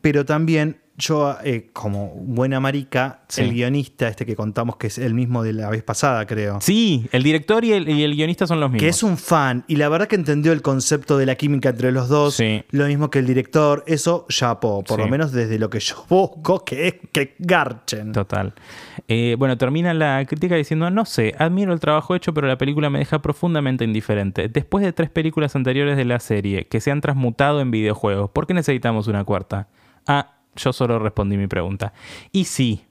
pero 0.00 0.24
también 0.24 0.80
yo, 1.00 1.36
eh, 1.42 1.70
como 1.72 2.08
buena 2.14 2.60
marica, 2.60 3.22
Sí. 3.28 3.42
el 3.42 3.52
guionista 3.52 4.08
este 4.08 4.24
que 4.26 4.36
contamos 4.36 4.76
que 4.76 4.86
es 4.88 4.98
el 4.98 5.14
mismo 5.14 5.42
de 5.42 5.52
la 5.52 5.68
vez 5.70 5.82
pasada, 5.82 6.26
creo. 6.26 6.58
Sí, 6.60 7.08
el 7.12 7.22
director 7.22 7.64
y 7.64 7.72
el, 7.72 7.88
y 7.88 8.02
el 8.04 8.14
guionista 8.14 8.46
son 8.46 8.60
los 8.60 8.70
mismos. 8.70 8.82
Que 8.82 8.88
es 8.88 9.02
un 9.02 9.16
fan 9.16 9.64
y 9.68 9.76
la 9.76 9.88
verdad 9.88 10.06
que 10.08 10.16
entendió 10.16 10.52
el 10.52 10.62
concepto 10.62 11.16
de 11.18 11.26
la 11.26 11.34
química 11.34 11.70
entre 11.70 11.92
los 11.92 12.08
dos, 12.08 12.34
Sí. 12.34 12.62
lo 12.70 12.86
mismo 12.86 13.10
que 13.10 13.18
el 13.20 13.26
director, 13.26 13.82
eso 13.86 14.26
chapó, 14.28 14.82
por 14.84 14.98
Sí. 14.98 15.04
lo 15.04 15.08
menos 15.10 15.32
desde 15.32 15.58
lo 15.58 15.70
que 15.70 15.80
yo 15.80 16.04
busco, 16.08 16.64
que 16.64 16.88
es 16.88 16.94
que 17.12 17.34
garchen. 17.38 18.12
Total. 18.12 18.52
Eh, 19.08 19.36
bueno, 19.38 19.56
termina 19.58 19.94
la 19.94 20.24
crítica 20.26 20.54
diciendo, 20.56 20.90
no 20.90 21.04
sé, 21.04 21.34
admiro 21.38 21.72
el 21.72 21.80
trabajo 21.80 22.14
hecho, 22.14 22.34
pero 22.34 22.46
la 22.46 22.58
película 22.58 22.90
me 22.90 22.98
deja 22.98 23.20
profundamente 23.22 23.84
indiferente. 23.84 24.48
Después 24.48 24.84
de 24.84 24.92
tres 24.92 25.10
películas 25.10 25.56
anteriores 25.56 25.96
de 25.96 26.04
la 26.04 26.20
serie 26.20 26.66
que 26.66 26.80
se 26.80 26.90
han 26.90 27.00
transmutado 27.00 27.60
en 27.60 27.70
videojuegos, 27.70 28.30
¿por 28.30 28.46
qué 28.46 28.54
necesitamos 28.54 29.06
una 29.08 29.24
cuarta? 29.24 29.68
Ah, 30.06 30.34
yo 30.56 30.72
solo 30.72 30.98
respondí 30.98 31.36
mi 31.36 31.46
pregunta. 31.46 31.92
Y 32.32 32.44
sí, 32.44 32.84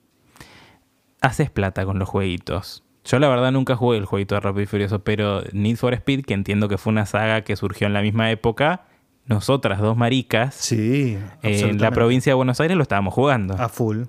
haces 1.21 1.49
plata 1.49 1.85
con 1.85 1.99
los 1.99 2.07
jueguitos. 2.09 2.83
Yo 3.05 3.17
la 3.19 3.27
verdad 3.27 3.51
nunca 3.51 3.75
jugué 3.75 3.97
el 3.97 4.05
jueguito 4.05 4.35
de 4.35 4.41
Rápido 4.41 4.63
y 4.63 4.65
Furioso, 4.67 4.99
pero 4.99 5.41
Need 5.53 5.77
for 5.77 5.93
Speed, 5.93 6.25
que 6.25 6.33
entiendo 6.33 6.67
que 6.67 6.77
fue 6.77 6.91
una 6.91 7.05
saga 7.05 7.41
que 7.43 7.55
surgió 7.55 7.87
en 7.87 7.93
la 7.93 8.01
misma 8.01 8.29
época, 8.29 8.85
nosotras 9.25 9.79
dos 9.79 9.95
maricas 9.95 10.55
Sí, 10.55 11.17
en 11.43 11.79
la 11.81 11.91
provincia 11.91 12.31
de 12.31 12.35
Buenos 12.35 12.59
Aires 12.59 12.75
lo 12.77 12.83
estábamos 12.83 13.13
jugando. 13.13 13.55
A 13.55 13.69
full. 13.69 14.03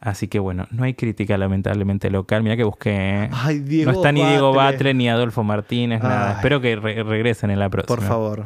Así 0.00 0.28
que 0.28 0.38
bueno, 0.38 0.66
no 0.70 0.84
hay 0.84 0.94
crítica 0.94 1.38
lamentablemente 1.38 2.10
local. 2.10 2.42
Mira 2.42 2.56
que 2.56 2.64
busqué. 2.64 3.24
¿eh? 3.24 3.30
Ay, 3.32 3.60
Diego 3.60 3.90
no 3.90 3.96
está 3.98 4.12
ni 4.12 4.22
Diego 4.24 4.52
Batle. 4.52 4.72
Batle 4.76 4.94
ni 4.94 5.08
Adolfo 5.08 5.42
Martínez, 5.42 6.02
nada. 6.02 6.32
Espero 6.32 6.60
que 6.60 6.76
re- 6.76 7.02
regresen 7.02 7.50
en 7.50 7.58
la 7.58 7.70
próxima. 7.70 7.96
Por 7.96 8.06
favor. 8.06 8.44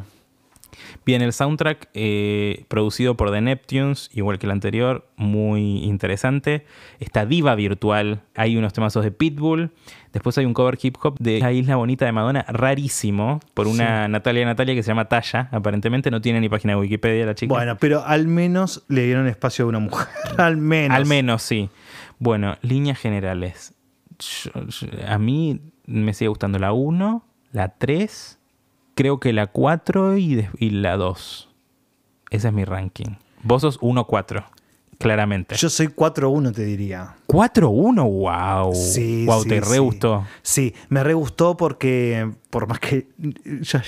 Bien, 1.06 1.22
el 1.22 1.32
soundtrack 1.32 1.88
eh, 1.94 2.64
producido 2.68 3.16
por 3.16 3.32
The 3.32 3.40
Neptunes, 3.40 4.10
igual 4.12 4.38
que 4.38 4.46
el 4.46 4.52
anterior, 4.52 5.08
muy 5.16 5.82
interesante. 5.84 6.66
Está 7.00 7.26
Diva 7.26 7.54
Virtual, 7.54 8.20
hay 8.34 8.56
unos 8.56 8.72
temazos 8.72 9.02
de 9.04 9.10
Pitbull. 9.10 9.70
Después 10.12 10.36
hay 10.38 10.44
un 10.44 10.54
cover 10.54 10.78
hip 10.82 10.96
hop 11.02 11.16
de 11.18 11.38
La 11.40 11.52
Isla 11.52 11.76
Bonita 11.76 12.04
de 12.04 12.12
Madonna, 12.12 12.44
rarísimo, 12.48 13.40
por 13.54 13.66
una 13.66 14.08
Natalia 14.08 14.44
Natalia 14.44 14.74
que 14.74 14.82
se 14.82 14.88
llama 14.88 15.06
Talla. 15.06 15.48
Aparentemente 15.52 16.10
no 16.10 16.20
tiene 16.20 16.40
ni 16.40 16.48
página 16.48 16.74
de 16.74 16.80
Wikipedia 16.80 17.24
la 17.26 17.34
chica. 17.34 17.52
Bueno, 17.54 17.76
pero 17.78 18.04
al 18.04 18.26
menos 18.26 18.84
le 18.88 19.04
dieron 19.04 19.26
espacio 19.28 19.64
a 19.64 19.68
una 19.68 19.78
mujer. 19.78 20.08
al 20.38 20.56
menos. 20.56 20.96
Al 20.96 21.06
menos, 21.06 21.42
sí. 21.42 21.70
Bueno, 22.18 22.56
líneas 22.62 22.98
generales. 22.98 23.74
Yo- 24.18 24.66
yo- 24.66 24.88
a 25.08 25.18
mí 25.18 25.60
me 25.86 26.12
sigue 26.12 26.28
gustando 26.28 26.58
la 26.58 26.72
1, 26.72 27.24
la 27.52 27.68
3, 27.70 28.38
creo 29.00 29.18
que 29.18 29.32
la 29.32 29.46
4 29.46 30.18
y, 30.18 30.46
y 30.58 30.70
la 30.70 30.96
2. 30.96 31.48
Ese 32.30 32.48
es 32.48 32.54
mi 32.54 32.64
ranking. 32.64 33.16
Vos 33.42 33.62
sos 33.62 33.80
1-4, 33.80 34.44
claramente. 34.98 35.56
Yo 35.56 35.70
soy 35.70 35.86
4-1, 35.88 36.52
te 36.54 36.64
diría. 36.64 37.16
4-1, 37.26 38.02
wow. 38.04 38.74
Sí, 38.74 39.24
wow, 39.26 39.42
sí, 39.42 39.48
te 39.48 39.60
re 39.60 39.66
sí. 39.66 39.78
gustó. 39.78 40.26
Sí, 40.42 40.74
me 40.90 41.02
re 41.02 41.14
gustó 41.14 41.56
porque, 41.56 42.30
por 42.50 42.66
más 42.68 42.78
que. 42.78 43.08
ya- 43.62 43.82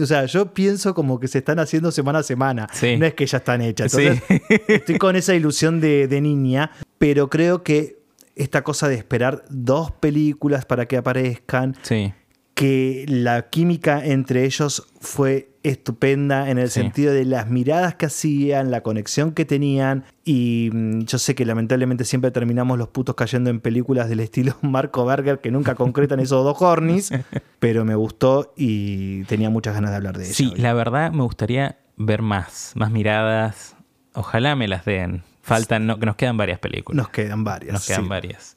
o 0.00 0.06
sea, 0.06 0.26
yo 0.26 0.54
pienso 0.54 0.94
como 0.94 1.18
que 1.18 1.26
se 1.26 1.38
están 1.38 1.58
haciendo 1.58 1.90
semana 1.90 2.20
a 2.20 2.22
semana. 2.22 2.68
Sí. 2.72 2.96
No 2.96 3.06
es 3.06 3.14
que 3.14 3.26
ya 3.26 3.38
están 3.38 3.60
hechas. 3.60 3.92
Entonces, 3.92 4.22
estoy 4.68 4.98
con 4.98 5.16
esa 5.16 5.34
ilusión 5.34 5.80
de, 5.80 6.06
de 6.06 6.20
niña, 6.20 6.70
pero 6.98 7.28
creo 7.28 7.64
que 7.64 7.98
esta 8.36 8.62
cosa 8.62 8.88
de 8.88 8.94
esperar 8.94 9.44
dos 9.50 9.90
películas 9.90 10.64
para 10.64 10.86
que 10.86 10.96
aparezcan, 10.96 11.76
Sí. 11.82 12.12
Que 12.54 13.04
la 13.08 13.48
química 13.50 14.04
entre 14.04 14.44
ellos 14.44 14.86
fue 15.00 15.50
estupenda 15.64 16.50
en 16.50 16.58
el 16.58 16.70
Sí. 16.70 16.80
sentido 16.80 17.12
de 17.12 17.24
las 17.24 17.48
miradas 17.50 17.94
que 17.94 18.06
hacían, 18.06 18.70
la 18.70 18.82
conexión 18.82 19.32
que 19.32 19.44
tenían 19.44 20.04
y 20.24 20.70
mm, 20.72 21.00
yo 21.06 21.18
sé 21.18 21.34
que 21.34 21.44
lamentablemente 21.46 22.04
siempre 22.04 22.30
terminamos 22.30 22.78
los 22.78 22.88
putos 22.88 23.14
cayendo 23.16 23.50
en 23.50 23.60
películas 23.60 24.08
del 24.08 24.20
estilo 24.20 24.56
Marco 24.62 25.04
Berger 25.06 25.40
que 25.40 25.50
nunca 25.50 25.74
concretan 25.74 26.20
esos 26.20 26.44
dos 26.44 26.60
hornis, 26.60 27.10
pero 27.58 27.84
me 27.84 27.94
gustó 27.94 28.52
y 28.56 29.24
tenía 29.24 29.50
muchas 29.50 29.74
ganas 29.74 29.90
de 29.90 29.96
hablar 29.96 30.18
de 30.18 30.26
Sí, 30.26 30.44
ella. 30.44 30.52
hoy. 30.54 30.60
la 30.60 30.72
verdad 30.74 31.12
me 31.12 31.22
gustaría 31.22 31.78
ver 31.96 32.22
más, 32.22 32.72
más 32.76 32.90
miradas. 32.90 33.74
Ojalá 34.14 34.54
me 34.54 34.68
las 34.68 34.84
den. 34.84 35.22
Faltan, 35.42 35.86
no, 35.86 35.96
nos 35.96 36.16
quedan 36.16 36.36
varias 36.38 36.58
películas. 36.58 36.96
Nos 36.96 37.08
quedan 37.10 37.42
varias. 37.44 37.72
Nos 37.74 37.86
quedan 37.86 38.02
sí. 38.04 38.08
varias. 38.08 38.53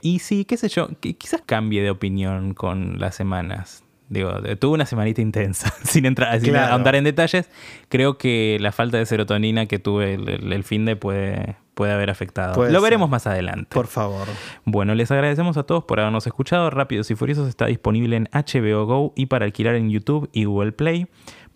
Y 0.00 0.18
sí, 0.20 0.44
qué 0.44 0.56
sé 0.56 0.68
yo, 0.68 0.88
que 1.00 1.14
quizás 1.16 1.42
cambie 1.44 1.82
de 1.82 1.90
opinión 1.90 2.54
con 2.54 2.98
las 2.98 3.14
semanas. 3.14 3.84
Digo, 4.10 4.40
de- 4.40 4.56
tuve 4.56 4.72
una 4.74 4.86
semanita 4.86 5.20
intensa, 5.20 5.70
sin 5.84 6.06
entrar, 6.06 6.40
sin 6.40 6.50
Claro. 6.52 6.72
ahondar 6.72 6.94
en 6.94 7.04
detalles. 7.04 7.50
Creo 7.90 8.16
que 8.16 8.56
la 8.60 8.72
falta 8.72 8.96
de 8.96 9.04
serotonina 9.04 9.66
que 9.66 9.78
tuve 9.78 10.14
el, 10.14 10.28
el- 10.28 10.52
el 10.52 10.64
fin 10.64 10.86
de 10.86 10.96
puede, 10.96 11.56
puede 11.74 11.92
haber 11.92 12.08
afectado. 12.08 12.54
Puede 12.54 12.72
Lo 12.72 12.78
ser. 12.80 12.84
veremos 12.84 13.10
más 13.10 13.26
adelante. 13.26 13.68
Por 13.74 13.86
favor. 13.86 14.26
Bueno, 14.64 14.94
les 14.94 15.10
agradecemos 15.10 15.58
a 15.58 15.64
todos 15.64 15.84
por 15.84 16.00
habernos 16.00 16.26
escuchado. 16.26 16.70
Rápidos 16.70 17.10
y 17.10 17.16
Furiosos 17.16 17.48
está 17.48 17.66
disponible 17.66 18.16
en 18.16 18.30
HBO 18.32 18.86
Go 18.86 19.12
y 19.14 19.26
para 19.26 19.44
alquilar 19.44 19.74
en 19.74 19.90
YouTube 19.90 20.30
y 20.32 20.44
Google 20.44 20.72
Play. 20.72 21.06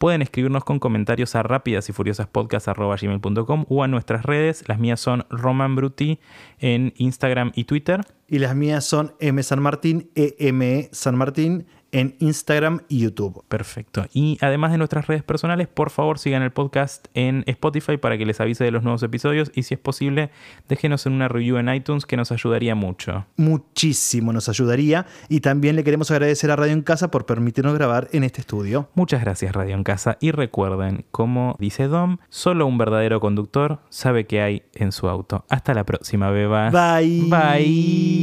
Pueden 0.03 0.21
escribirnos 0.21 0.65
con 0.65 0.81
comentarios 0.81 1.37
a 1.37 1.45
rápidas 1.45 1.89
y 1.89 1.93
furiosas 1.93 2.27
o 3.69 3.85
a 3.85 3.87
nuestras 3.87 4.25
redes. 4.25 4.65
Las 4.67 4.81
mías 4.81 4.99
son 4.99 5.27
Roman 5.31 5.77
Bruti 5.77 6.19
en 6.59 6.93
Instagram 6.97 7.53
y 7.55 7.67
Twitter. 7.67 8.01
Y 8.27 8.41
las 8.41 8.57
mías 8.57 8.85
son 8.85 9.15
M 9.21 9.41
San 9.45 9.63
Martín, 9.63 10.11
EME 10.17 10.89
San 10.91 11.15
Martín 11.15 11.67
en 11.93 12.17
Instagram 12.19 12.81
y 12.89 13.01
YouTube. 13.01 13.45
Perfecto. 13.49 14.07
Y 14.13 14.39
además 14.41 14.73
de 14.73 14.79
nuestras 14.79 15.07
redes 15.07 15.23
personales, 15.23 15.69
por 15.69 15.91
favor 15.91 16.19
sigan 16.19 16.43
el 16.43 16.51
podcast 16.51 17.07
en 17.15 17.45
Spotify 17.47 17.97
para 17.99 18.19
que 18.19 18.27
les 18.27 18.41
avise 18.41 18.65
de 18.65 18.71
los 18.71 18.83
nuevos 18.83 19.03
episodios 19.03 19.53
y 19.55 19.63
si 19.63 19.75
es 19.75 19.81
posible, 19.81 20.31
déjenos 20.69 21.07
en 21.07 21.13
una 21.13 21.29
review 21.29 21.59
en 21.59 21.73
iTunes 21.73 22.07
que 22.07 22.17
nos 22.17 22.33
ayudaría 22.33 22.75
mucho. 22.75 23.27
Muchísimo 23.37 24.33
nos 24.33 24.49
ayudaría 24.49 25.07
y 25.29 25.41
también 25.41 25.77
le 25.77 25.85
queremos 25.85 26.11
agradecer 26.11 26.51
a 26.51 26.57
Radio 26.57 26.73
en 26.73 26.83
Casa 26.83 27.11
por 27.11 27.27
permitirnos 27.27 27.75
grabar 27.75 28.09
en 28.13 28.25
este 28.25 28.41
estudio. 28.41 28.89
Muchas 28.95 29.21
gracias 29.21 29.53
Radio 29.55 29.75
en 29.75 29.85
Casa 29.85 30.17
y 30.21 30.31
recuerden, 30.31 31.05
como 31.11 31.57
dice 31.59 31.87
Dom, 31.87 32.17
solo 32.29 32.67
un 32.67 32.79
verdadero 32.79 33.21
conductor 33.21 33.81
sabe 33.91 34.27
qué 34.27 34.41
hay 34.41 34.63
en 34.75 34.93
su 34.93 35.09
auto. 35.09 35.45
Hasta 35.49 35.75
la 35.75 35.85
próxima, 35.85 36.31
bebas. 36.31 36.73
Bye. 36.73 37.29
Bye. 37.29 38.23